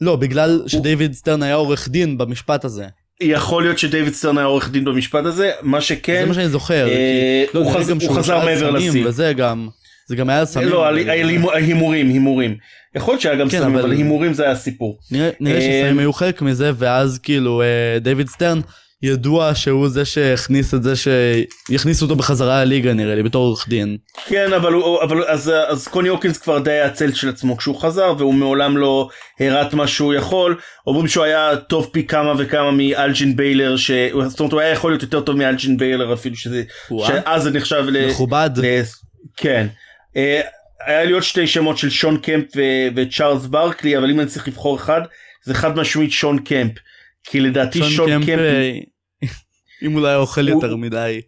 לא, 0.01 0.15
בגלל 0.15 0.63
שדיוויד 0.67 1.13
סטרן 1.13 1.43
היה 1.43 1.55
עורך 1.55 1.89
דין 1.89 2.17
במשפט 2.17 2.65
הזה. 2.65 2.85
יכול 3.21 3.63
להיות 3.63 3.77
שדייוויד 3.77 4.13
סטרן 4.13 4.37
היה 4.37 4.47
עורך 4.47 4.69
דין 4.69 4.85
במשפט 4.85 5.25
הזה, 5.25 5.51
מה 5.61 5.81
שכן, 5.81 6.21
זה 6.21 6.27
מה 6.27 6.33
שאני 6.33 6.49
זוכר. 6.49 6.87
אה, 6.87 7.45
לא, 7.53 7.59
הוא 7.59 7.71
הוא 8.01 8.15
חזר 8.17 8.45
מעבר 8.45 8.71
לשיא. 8.71 9.07
וזה 9.07 9.33
גם... 9.33 9.67
זה 10.07 10.15
גם 10.15 10.29
היה 10.29 10.45
סמים. 10.45 10.67
לא, 10.67 10.87
הימורים, 11.53 12.07
הימורים. 12.07 12.57
יכול 12.95 13.11
להיות 13.11 13.21
שהיה 13.21 13.35
גם 13.35 13.49
כן, 13.49 13.59
סמים, 13.59 13.77
אבל- 13.77 13.91
הימורים 13.91 14.33
זה 14.33 14.43
היה 14.43 14.51
הסיפור. 14.51 14.97
נראה 15.11 15.55
אה, 15.55 15.61
שסמים 15.61 15.99
היו 15.99 16.13
חלק 16.13 16.41
מזה, 16.41 16.71
ואז 16.75 17.19
כאילו 17.23 17.61
אה, 17.61 17.99
דיוויד 17.99 18.27
סטרן 18.27 18.59
ידוע 19.03 19.55
שהוא 19.55 19.89
זה 19.89 20.05
שהכניס 20.05 20.73
את 20.73 20.83
זה 20.83 20.93
שיכניסו 20.95 22.05
אותו 22.05 22.15
בחזרה 22.15 22.65
לליגה 22.65 22.93
נראה 22.93 23.15
לי 23.15 23.23
בתור 23.23 23.45
עורך 23.45 23.69
דין. 23.69 23.97
כן, 24.27 24.53
אבל 24.53 24.73
הוא, 24.73 25.03
אבל 25.03 25.23
אז, 25.23 25.51
אז 25.67 25.87
קוני 25.87 26.09
הוקינס 26.09 26.37
כבר 26.37 26.59
די 26.59 26.71
היה 26.71 26.85
הצל 26.85 27.13
של 27.13 27.29
עצמו 27.29 27.57
כשהוא 27.57 27.81
חזר, 27.81 28.13
והוא 28.17 28.33
מעולם 28.33 28.77
לא 28.77 29.09
הראה 29.39 29.61
את 29.61 29.73
מה 29.73 29.87
שהוא 29.87 30.13
יכול. 30.13 30.55
אומרים 30.87 31.07
שהוא 31.07 31.23
היה 31.23 31.55
טוב 31.55 31.89
פי 31.91 32.03
כמה 32.07 32.33
וכמה 32.37 32.71
מאלג'ין 32.71 33.35
ביילור, 33.35 33.77
ש... 33.77 33.91
זאת 34.27 34.39
אומרת 34.39 34.53
הוא 34.53 34.61
היה 34.61 34.71
יכול 34.71 34.91
להיות 34.91 35.01
יותר 35.01 35.21
טוב 35.21 35.37
מאלג'ין 35.37 35.77
ביילור 35.77 36.13
אפילו 36.13 36.35
שזה. 36.35 36.63
שאז 37.07 37.43
זה 37.43 37.51
נחשב 37.51 37.85
ל... 37.87 38.07
מכובד. 38.07 38.49
ל... 38.57 38.81
כן. 39.37 39.67
אה, 40.17 40.41
היה 40.85 41.03
לי 41.03 41.11
עוד 41.11 41.23
שתי 41.23 41.47
שמות 41.47 41.77
של 41.77 41.89
שון 41.89 42.17
קמפ 42.17 42.45
ו... 42.55 42.61
וצ'ארלס 42.95 43.45
ברקלי, 43.45 43.97
אבל 43.97 44.09
אם 44.11 44.19
אני 44.19 44.27
צריך 44.27 44.47
לבחור 44.47 44.75
אחד, 44.75 45.01
זה 45.43 45.53
חד 45.53 45.77
משמעית 45.77 46.11
שון 46.11 46.39
קמפ. 46.39 46.71
כי 47.23 47.39
לדעתי 47.39 47.79
שון, 47.79 47.89
שון 47.89 48.09
קמפ, 48.11 48.25
קמפ, 48.25 48.39
אה, 48.39 48.71
אם 49.83 50.05
היה 50.05 50.15
אוכל 50.17 50.49
הוא- 50.49 50.63
יותר 50.63 50.75
מדי. 50.75 51.21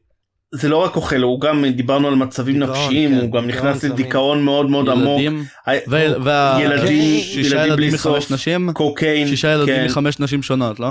זה 0.53 0.69
לא 0.69 0.77
רק 0.77 0.95
אוכל, 0.95 1.21
הוא 1.21 1.41
גם, 1.41 1.65
דיברנו 1.65 2.07
על 2.07 2.15
מצבים 2.15 2.59
דיכאון, 2.59 2.77
נפשיים, 2.85 3.09
כן, 3.15 3.19
הוא 3.21 3.31
גם 3.31 3.47
נכנס. 3.47 3.83
לדיכאון 3.83 4.43
מאוד 4.43 4.69
מאוד 4.69 4.89
עמוק. 4.89 5.19
ילדים, 5.21 5.43
הי- 5.65 5.79
ו- 5.88 6.23
וה- 6.23 6.57
ילדים, 6.61 7.21
שישה 7.21 7.65
ילדים 7.65 7.93
מחמש 7.93 8.31
נשים, 8.31 8.73
קוקיין, 8.73 9.27
שישה 9.27 9.51
ילדים 9.53 9.75
כן, 9.75 9.85
מחמש 9.85 10.19
נשים 10.19 10.43
שונות, 10.43 10.79
לא? 10.79 10.88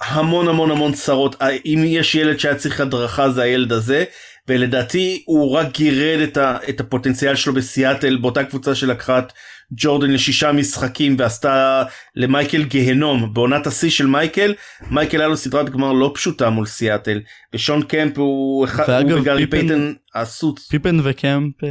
המון 0.00 0.48
המון 0.48 0.70
המון 0.70 0.92
צרות. 0.92 1.36
אה, 1.42 1.48
אם 1.66 1.82
יש 1.86 2.14
ילד 2.14 2.38
שהיה 2.38 2.54
צריך 2.54 2.80
הדרכה 2.80 3.30
זה 3.30 3.42
הילד 3.42 3.72
הזה, 3.72 4.04
ולדעתי 4.48 5.22
הוא 5.26 5.50
רק 5.52 5.66
גירד 5.78 6.20
את, 6.20 6.36
ה, 6.36 6.56
את 6.68 6.80
הפוטנציאל 6.80 7.34
שלו 7.34 7.54
בסיאטל, 7.54 8.16
באותה 8.16 8.44
קבוצה 8.44 8.74
שלקחה 8.74 9.18
את 9.18 9.32
ג'ורדן 9.72 10.10
לשישה 10.10 10.52
משחקים 10.52 11.16
ועשתה 11.18 11.82
למייקל 12.16 12.62
גיהנום. 12.62 13.34
בעונת 13.34 13.66
השיא 13.66 13.90
של 13.90 14.06
מייקל, 14.06 14.54
מייקל 14.90 15.18
היה 15.20 15.28
לו 15.28 15.36
סדרת 15.36 15.70
גמר 15.70 15.92
לא 15.92 16.12
פשוטה 16.14 16.50
מול 16.50 16.66
סיאטל, 16.66 17.20
ושון 17.54 17.82
קמפ 17.82 18.18
הוא 18.18 18.64
אחד, 18.64 18.84
הוא 18.90 18.96
ואגב, 18.96 19.18
וגארי 19.20 19.46
פיפן- 19.46 19.50
פייטן 19.58 19.92
עשו 20.14 20.54
פיפן 20.70 20.96
וקמפ 21.02 21.64
אה, 21.64 21.70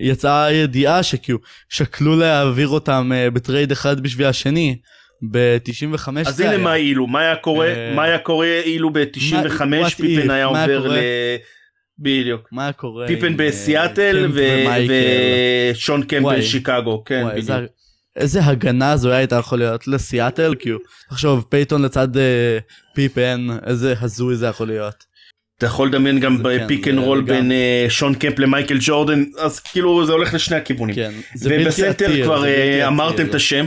יצאה 0.00 0.52
ידיעה 0.52 1.02
שכאילו 1.02 1.38
שקלו 1.68 2.16
להעביר 2.16 2.68
אותם 2.68 3.10
אה, 3.14 3.30
בטרייד 3.30 3.72
אחד 3.72 4.00
בשביל 4.00 4.26
השני 4.26 4.76
ב-95 5.30 6.08
אז 6.26 6.40
הנה 6.40 6.58
מה 6.58 6.74
אילו, 6.74 7.06
מה 7.06 7.20
היה 7.20 7.36
קורה, 7.36 7.66
אה, 7.66 7.92
מה 7.94 8.02
היה 8.02 8.18
קורה 8.18 8.60
אילו 8.64 8.90
ב-95 8.92 9.64
מה- 9.64 9.86
what 9.88 9.93
if 9.93 9.96
פיפן 9.96 10.30
היה 10.30 10.44
עובר. 10.44 10.90
בדיוק. 12.00 12.48
מה 12.52 12.72
קורה 12.72 13.06
פיפן 13.06 13.32
אה, 13.32 13.36
בסיאטל? 13.48 14.30
ושון 15.74 16.02
קמפ. 16.02 16.26
בשיקגו, 16.38 17.04
כן 17.04 17.24
בדיוק. 17.28 17.70
איזה- 18.16 18.40
הגנה 18.44 18.96
זו 18.96 19.10
הייתה 19.12 19.36
יכול 19.36 19.58
להיות 19.58 19.88
לסיאטל 19.88 20.54
כאילו 20.58 20.78
תחשוב 21.10 21.44
פייתון 21.48 21.82
לצד 21.82 22.16
אה, 22.16 22.58
פיפן 22.94 23.46
איזה 23.66 23.94
הזוי 24.00 24.36
זה 24.36 24.46
יכול 24.46 24.66
להיות. 24.66 25.10
אתה 25.58 25.66
יכול 25.66 25.88
לדמיין 25.88 26.20
גם 26.20 26.42
ב 26.42 26.51
pick 26.51 26.88
and 26.88 26.98
roll 26.98 27.20
בין 27.20 27.52
אה, 27.52 27.86
שון 27.88 28.14
קמפ 28.14 28.38
למייקל 28.38 28.76
ג'ורדן, 28.80 29.24
אז 29.38 29.60
כאילו 29.60 30.06
זה 30.06 30.12
הולך 30.12 30.34
לשני 30.34 30.56
הכיוונים. 30.56 30.94
כן 30.94 31.12
זה 31.34 31.56
ובסנטר 31.60 32.22
כבר 32.24 32.44
אה, 32.46 32.86
אמרתם. 32.88 33.26
את 33.26 33.34
השם, 33.34 33.66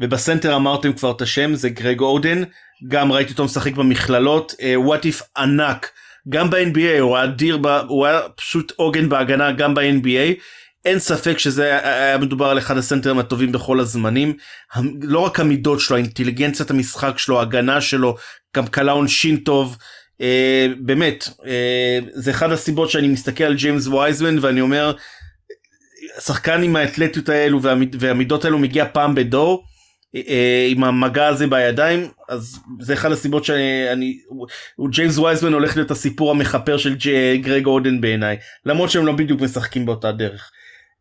ובסנטר 0.00 0.56
אמרתם 0.56 0.92
כבר 0.92 1.10
את 1.10 1.22
השם, 1.22 1.54
זה 1.54 1.68
גרג 1.68 2.00
אודן, 2.00 2.42
גם 2.88 3.12
ראיתי 3.12 3.30
אותו 3.32 3.44
משחק 3.44 3.72
במכללות, 3.72 4.54
what 4.76 5.04
if 5.04 5.22
ענק, 5.36 5.90
גם 6.28 6.50
ב-NBA, 6.50 7.00
הוא 7.00 7.16
היה 7.16 7.24
אדיר, 7.24 7.58
הוא 7.88 8.06
היה 8.06 8.20
פשוט 8.36 8.72
עוגן 8.76 9.08
בהגנה 9.08 9.52
גם 9.52 9.74
ב-NBA. 9.74 10.40
אין 10.84 10.98
ספק 10.98 11.38
שזה 11.38 11.78
היה 11.82 12.18
מדובר 12.18 12.46
על 12.46 12.58
אחד 12.58 12.76
הסנטרים 12.76 13.18
הטובים 13.18 13.52
בכל 13.52 13.80
הזמנים. 13.80 14.32
לא 15.02 15.18
רק 15.18 15.40
המידות 15.40 15.80
שלו, 15.80 15.96
האינטליגנציית 15.96 16.70
המשחק 16.70 17.18
שלו, 17.18 17.38
ההגנה 17.38 17.80
שלו, 17.80 18.16
גם 18.56 18.66
קלע 18.66 18.92
עונשין 18.92 19.36
טוב. 19.36 19.76
אה, 20.20 20.66
באמת, 20.78 21.28
אה, 21.46 21.98
זה 22.12 22.30
אחד 22.30 22.52
הסיבות 22.52 22.90
שאני 22.90 23.08
מסתכל 23.08 23.44
על 23.44 23.54
ג'יימס 23.54 23.86
וייזמן 23.86 24.38
ואני 24.38 24.60
אומר, 24.60 24.92
שחקן 26.20 26.62
עם 26.62 26.76
האתלטיות 26.76 27.28
האלו 27.28 27.62
והמיד, 27.62 27.96
והמידות 27.98 28.44
האלו 28.44 28.58
מגיע 28.58 28.84
פעם 28.92 29.14
בדור. 29.14 29.64
אה, 30.16 30.66
עם 30.68 30.84
המגע 30.84 31.26
הזה 31.26 31.46
בידיים 31.46 32.08
אז 32.28 32.58
זה 32.80 32.92
אחד 32.92 33.12
הסיבות 33.12 33.44
שאני 33.44 34.18
הוא- 34.26 34.46
הוא- 34.76 34.88
ג'יימס 34.90 35.18
וייזמן 35.18 35.52
הולך 35.52 35.76
להיות 35.76 35.90
הסיפור 35.90 36.30
המכפר 36.30 36.76
של 36.78 36.96
גרג 37.42 37.66
אודן 37.66 38.00
בעיניי 38.00 38.36
למרות 38.66 38.90
שהם 38.90 39.06
לא 39.06 39.12
בדיוק 39.12 39.40
משחקים 39.40 39.86
באותה 39.86 40.12
דרך. 40.12 40.50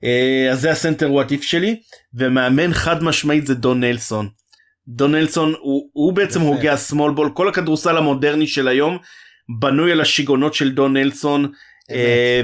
אה, 0.03 0.47
אז 0.51 0.61
זה 0.61 0.71
הסנטר 0.71 1.11
what 1.11 1.31
if 1.31 1.41
שלי 1.43 1.79
ומאמן 2.13 2.73
חד 2.73 3.03
משמעית 3.03 3.47
זה 3.47 3.55
דון 3.55 3.79
נלסון. 3.83 4.29
דון 4.87 5.15
נלסון 5.15 5.53
הוא, 5.59 5.89
הוא 5.93 6.13
בעצם. 6.13 6.41
הוגה 6.41 6.73
ה 6.73 6.80
small 6.80 7.11
ball 7.13 7.29
כל 7.33 7.49
הכדורסל 7.49 7.97
המודרני 7.97 8.47
של 8.47 8.67
היום 8.67 8.97
בנוי 9.59 9.91
על 9.91 10.01
השיגעונות 10.01 10.53
של 10.53 10.71
דון 10.71 10.97
נלסון 10.97 11.51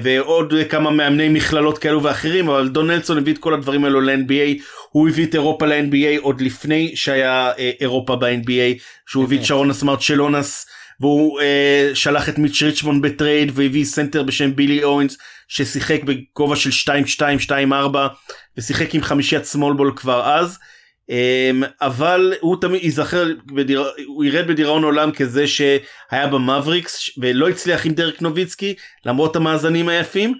ועוד 0.01 0.53
כמה 0.69 0.91
מאמני 0.91 1.29
מכללות 1.29 1.77
כאלו 1.77 2.03
ואחרים 2.03 2.49
אבל 2.49 2.67
דון 2.67 2.91
נלסון 2.91 3.17
הביא 3.17 3.33
את 3.33 3.37
כל 3.37 3.53
הדברים 3.53 3.83
האלו 3.85 4.01
ל-NBA 4.01 4.63
הוא 4.89 5.09
הביא 5.09 5.25
את 5.25 5.33
אירופה 5.33 5.65
ל-NBA 5.65 6.21
עוד 6.21 6.41
לפני 6.41 6.91
שהיה 6.95 7.51
אה, 7.59 7.71
אירופה 7.79 8.15
ב-NBA 8.15 8.81
שהוא 9.07 9.23
הביא 9.23 9.39
את. 9.39 9.45
שרונאס 9.45 9.69
מרצ'וליוניס 9.69 10.65
והוא 10.99 11.41
אה, 11.41 11.91
שלח 11.93 12.29
את 12.29 12.37
מיץ' 12.37 12.63
ריצ'מונד 12.63 13.05
בטרייד 13.05 13.51
והביא 13.55 13.85
סנטר 13.85 14.23
בשם 14.23 14.55
בילי 14.55 14.83
אוונס 14.83 15.17
ששיחק 15.47 16.01
בגובה 16.03 16.55
של 16.55 16.91
2-2-2-4 17.49 17.51
ושיחק 18.57 18.95
עם 18.95 19.01
חמישיית 19.01 19.45
סמול 19.45 19.73
בול 19.73 19.93
כבר 19.95 20.35
אז. 20.35 20.57
אמ, 21.09 21.63
אבל 21.81 22.33
הוא 22.39 22.61
תמיד 22.61 22.83
ייזכר, 22.83 23.27
בדיר... 23.45 23.85
הוא 24.05 24.23
ירד 24.23 24.47
בדיראון 24.47 24.83
עולם 24.83 25.11
כזה 25.11 25.47
שהיה 25.47 26.27
במבריקס 26.31 27.09
ולא 27.17 27.49
הצליח 27.49 27.85
עם 27.85 27.93
דרק 27.93 28.21
נוביצקי 28.21 28.75
למרות 29.05 29.35
המאזנים 29.35 29.89
היפים 29.89 30.33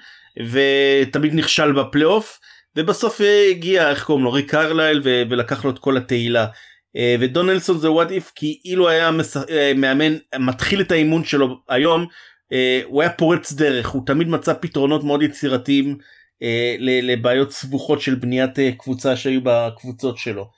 ותמיד 0.49 1.33
נכשל 1.33 1.71
בפלייאוף 1.71 2.39
ובסוף 2.75 3.21
הגיע 3.51 3.89
איך 3.89 4.03
קוראים 4.03 4.23
לו 4.23 4.31
ריק 4.31 4.51
קרלייל 4.51 5.01
ו... 5.03 5.23
ולקח 5.29 5.65
לו 5.65 5.71
את 5.71 5.79
כל 5.79 5.97
התהילה. 5.97 6.45
אה, 6.97 7.15
ודונלסון 7.19 7.77
זה 7.77 7.91
וואט 7.91 8.11
איף 8.11 8.31
כי 8.35 8.59
אילו 8.65 8.89
היה 8.89 9.11
מש... 9.11 9.37
אה, 9.49 9.71
מאמן 9.75 10.17
מתחיל 10.39 10.81
את 10.81 10.91
האימון 10.91 11.23
שלו 11.23 11.59
היום 11.69 12.07
אה, 12.53 12.81
הוא 12.85 13.01
היה 13.01 13.11
פורץ 13.11 13.53
דרך 13.53 13.87
הוא 13.87 14.05
תמיד 14.05 14.27
מצא 14.27 14.53
פתרונות 14.53 15.03
מאוד 15.03 15.23
יצירתיים 15.23 15.97
לבעיות 17.01 17.51
סבוכות 17.51 18.01
של 18.01 18.15
בניית 18.15 18.51
קבוצה 18.77 19.15
שהיו 19.15 19.41
בקבוצות 19.43 20.17
שלו. 20.17 20.49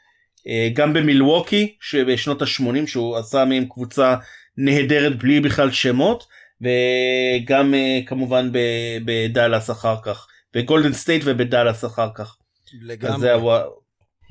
גם 0.73 0.93
במילווקי 0.93 1.75
שבשנות 1.81 2.41
ה-80 2.41 2.87
שהוא 2.87 3.17
עשה 3.17 3.45
מהם 3.45 3.65
קבוצה 3.65 4.15
נהדרת 4.57 5.17
בלי 5.17 5.39
בכלל 5.39 5.71
שמות 5.71 6.27
וגם 6.61 7.73
כמובן 8.05 8.49
בדאלאס 9.05 9.69
אחר 9.71 9.95
כך 10.03 10.27
בגולדן 10.53 10.93
סטייט 10.93 11.21
ובדאלאס 11.25 11.85
אחר 11.85 12.09
כך. 12.15 12.37
לגמרי. 12.81 13.29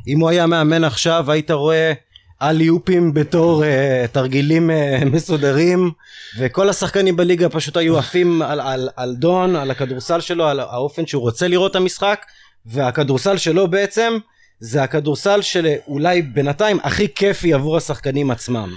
אם 0.09 0.21
הוא 0.21 0.31
היה 0.31 0.47
מאמן 0.47 0.85
עכשיו 0.85 1.31
היית 1.31 1.51
רואה 1.51 1.93
אליופים 2.43 3.15
בתור 3.15 3.65
אה, 3.65 3.67
תרגילים 4.13 4.71
אה, 4.71 5.05
מסודרים 5.15 5.91
וכל 6.39 6.69
השחקנים 6.69 7.17
בליגה 7.17 7.49
פשוט 7.49 7.77
היו 7.77 7.99
עפים 7.99 8.43
על, 8.43 8.61
על, 8.61 8.89
על 8.97 9.15
דון 9.15 9.57
על 9.57 9.71
הכדורסל 9.71 10.21
שלו 10.21 10.49
על 10.49 10.61
האופן 10.61 11.07
שהוא 11.07 11.23
רוצה 11.23 11.49
לראות 11.49 11.71
את 11.71 11.77
המשחק 11.77 12.27
והכדורסל 12.67 13.37
שלו 13.37 13.69
בעצם 13.71 14.19
זה 14.61 14.83
הכדורסל 14.83 15.43
שאולי 15.43 16.23
בינתיים 16.23 16.79
הכי 16.83 17.15
כיפי 17.15 17.55
עבור 17.55 17.77
השחקנים 17.77 18.31
עצמם 18.31 18.75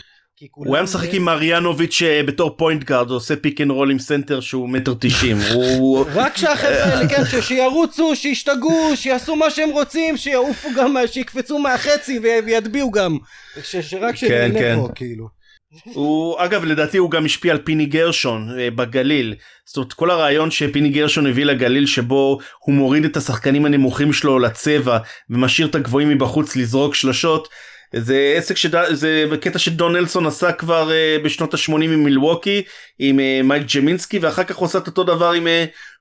הוא 0.51 0.75
היה 0.75 0.83
משחק 0.83 1.13
עם 1.13 1.23
מריאנוביץ' 1.23 2.01
אה, 2.01 2.23
בתור 2.23 2.57
point 2.57 2.83
guard 2.83 3.09
עושה 3.09 3.35
pick 3.35 3.61
and 3.61 3.71
roll 3.71 3.91
עם 3.91 3.99
סנטר 3.99 4.39
שהוא 4.39 4.69
מטר 4.69 4.93
תשעים 4.99 5.37
רק 6.15 6.37
שהחבר'ה 6.37 6.83
האלה 6.83 7.09
כן 7.09 7.23
שירוצו 7.41 8.15
שישתגעו 8.15 8.91
שיעשו 8.95 9.35
מה 9.35 9.49
שהם 9.49 9.69
רוצים 9.69 10.17
שיעופו 10.17 10.69
גם 10.77 10.95
שיקפצו 11.05 11.59
מהחצי 11.59 12.19
ויטביעו 12.19 12.91
גם 12.91 13.17
שרק 13.63 14.15
שנהנה 14.15 14.59
כן, 14.59 14.75
פה 14.79 14.87
כן. 14.87 14.93
כאילו. 14.95 15.39
הוא 15.83 16.35
אגב 16.39 16.65
לדעתי 16.65 16.97
הוא 16.97 17.11
גם 17.11 17.25
השפיע 17.25 17.53
על 17.53 17.59
פיני 17.59 17.85
גרשון 17.85 18.59
אה, 18.59 18.71
בגליל 18.71 19.35
זאת 19.65 19.77
אומרת 19.77 19.93
כל 19.93 20.11
הרעיון 20.11 20.51
שפיני 20.51 20.89
גרשון 20.89 21.27
הביא 21.27 21.45
לגליל 21.45 21.85
שבו 21.85 22.39
הוא 22.59 22.75
מוריד 22.75 23.05
את 23.05 23.17
השחקנים 23.17 23.65
הנמוכים 23.65 24.13
שלו 24.13 24.39
לצבע 24.39 24.97
ומשאיר 25.29 25.67
את 25.67 25.75
הגבוהים 25.75 26.09
מבחוץ 26.09 26.55
לזרוק 26.55 26.95
שלשות 26.95 27.47
זה 27.95 28.33
עסק 28.37 28.57
שזה 28.57 29.25
קטע 29.41 29.59
שדון 29.59 29.95
נלסון 29.95 30.25
עשה 30.25 30.51
כבר 30.51 30.89
אה, 30.89 31.23
בשנות 31.23 31.53
ה-80 31.53 31.73
עם 31.73 32.03
מילווקי 32.03 32.61
עם 32.99 33.19
אה, 33.19 33.43
מייק 33.43 33.63
ג'מינסקי 33.75 34.19
ואחר 34.19 34.43
כך 34.43 34.55
הוא 34.55 34.65
עשה 34.65 34.77
את 34.77 34.87
אותו 34.87 35.03
דבר 35.03 35.31
עם 35.31 35.47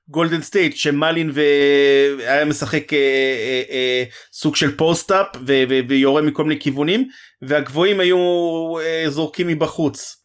גולדן 0.09 0.39
אה, 0.39 0.43
סטייט 0.43 0.75
שמאלין 0.75 1.31
היה 1.33 2.45
משחק 2.45 2.93
אה, 2.93 2.95
אה, 2.95 3.69
אה, 3.69 4.33
סוג 4.33 4.55
של 4.55 4.77
post-up 4.77 5.27
ו- 5.35 5.63
ו- 5.69 5.79
ויורה 5.89 6.21
מכל 6.21 6.43
מיני 6.43 6.59
כיוונים 6.59 7.07
והגבוהים 7.41 7.99
היו 7.99 8.17
uh, 8.17 9.09
זורקים 9.09 9.47
מבחוץ. 9.47 10.15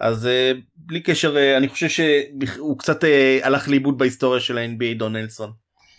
אז 0.00 0.24
uh, 0.24 0.58
בלי 0.76 1.00
קשר 1.00 1.34
uh, 1.34 1.56
אני 1.56 1.68
חושב 1.68 1.88
שהוא 1.88 2.78
קצת 2.78 3.04
uh, 3.04 3.06
הלך 3.42 3.68
לאיבוד 3.68 3.98
בהיסטוריה 3.98 4.40
של 4.40 4.58
ה-NBA 4.58 4.98
דון 4.98 5.16
נלסון. 5.16 5.50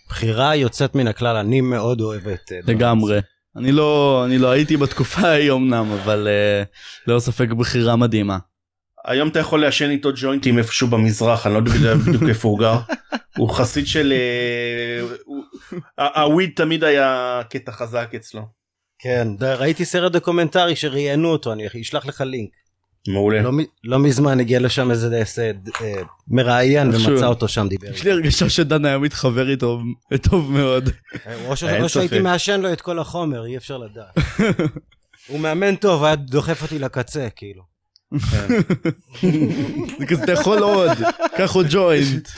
בחירה 0.10 0.56
יוצאת 0.56 0.96
מן 0.96 1.08
הכלל 1.08 1.36
אני 1.36 1.62
מאוד 1.62 2.02
אוהב 2.02 2.28
את 2.28 2.52
לגמרי. 2.68 3.20
אני 3.58 3.72
לא, 3.72 4.22
אני 4.26 4.38
לא 4.38 4.52
הייתי 4.52 4.78
בתקופה 4.78 5.22
ההיא 5.22 5.52
אמנם, 5.52 5.92
אבל 5.92 6.28
uh, 6.28 7.08
ללא 7.08 7.20
ספק 7.20 7.50
בחירה 7.50 7.96
מדהימה. 7.96 8.38
היום 9.06 9.30
אתה 9.30 9.40
יכול 9.40 9.62
לעשן 9.62 9.90
איתו 9.90 10.10
ג'וינטים 10.16 10.58
איפשהו 10.58 10.88
במזרח, 10.88 11.48
אני 11.48 11.54
לא 11.54 11.60
יודע 11.60 11.96
בדיוק 11.96 12.24
איפה 12.30 12.48
הוא 12.48 12.60
גר. 12.60 12.78
הוא 13.38 13.50
חסיד 13.50 13.88
של... 13.88 14.14
אה, 16.00 16.22
ה 16.22 16.28
weed 16.28 16.52
תמיד 16.56 16.84
היה 16.84 17.42
קטע 17.50 17.72
חזק 17.72 18.12
אצלו. 18.16 18.42
כן, 19.00 19.28
ראיתי 19.42 19.86
סרט 19.86 20.12
דוקומנטרי 20.12 20.76
שראיינו 20.76 21.28
אותו, 21.28 21.54
אני 21.54 21.68
אשלח 21.82 22.06
לך 22.06 22.22
לינק. 22.22 22.50
מעולה. 23.10 23.42
לא, 23.42 23.52
לא 23.84 24.00
מזמן 24.00 24.40
הגיע 24.40 24.60
לשם 24.60 24.92
איזה 24.92 25.22
אה, 25.82 26.02
מראיין 26.28 26.90
ומצא 26.94 27.26
אותו 27.26 27.48
שם 27.48 27.68
דיבר. 27.68 27.88
יש 27.88 28.04
לי 28.04 28.12
הרגשה 28.12 28.50
שדן 28.50 28.86
היה 28.86 28.98
מתחבר 28.98 29.50
איתו 29.50 29.82
טוב 30.30 30.52
מאוד. 30.52 30.90
או 31.46 31.56
שהייתי 31.56 32.20
מעשן 32.20 32.62
לו 32.62 32.74
את 32.74 32.82
כל 32.82 33.00
החומר, 33.00 33.46
אי 33.46 33.58
אפשר 33.58 33.78
לדעת. 33.78 34.16
הוא 35.28 35.40
מאמן 35.40 35.76
טוב, 35.76 36.04
היה 36.04 36.16
דוחף 36.16 36.62
אותי 36.62 36.80
לקצה, 36.80 37.28
כאילו. 37.36 37.70
זה 40.00 40.06
כזה 40.08 40.26
תאכול 40.26 40.60
עוד, 40.60 40.98
קח 41.38 41.52
עוד 41.52 41.66
ג'וינט. 41.70 42.30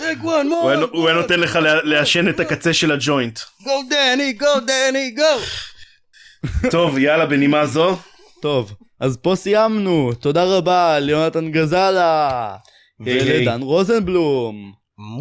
הוא 0.92 1.08
היה 1.08 1.18
נותן 1.18 1.40
לך 1.40 1.60
לעשן 1.84 2.30
את 2.30 2.40
הקצה 2.40 2.74
של 2.74 2.92
הג'וינט. 2.92 3.40
גו 3.64 3.82
דני, 3.90 4.34
גו 4.34 4.60
דני, 4.68 5.16
גו. 5.16 6.70
טוב, 6.72 6.98
יאללה, 6.98 7.26
בנימה 7.26 7.66
זו. 7.66 7.98
טוב. 8.42 8.74
אז 9.02 9.18
פה 9.18 9.36
סיימנו, 9.36 10.12
תודה 10.20 10.44
רבה 10.44 11.00
ליונתן 11.00 11.52
גזלה 11.52 12.56
ולדן 13.00 13.62
רוזנבלום. 13.62 14.72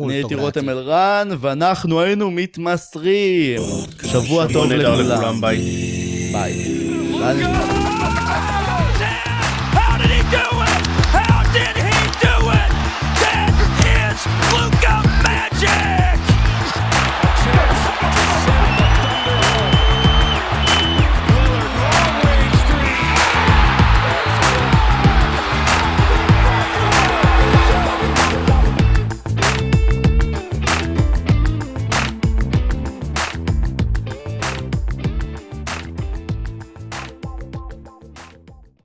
אני 0.05 0.15
הייתי 0.15 0.35
רותם 0.35 0.69
אלרן, 0.69 1.29
ואנחנו 1.41 2.01
היינו 2.01 2.31
מתמסרים. 2.31 3.61
שבוע 4.07 4.47
טוב 4.53 4.73
לכולם. 4.73 5.41
ביי. 5.41 5.59
ביי. 6.33 7.80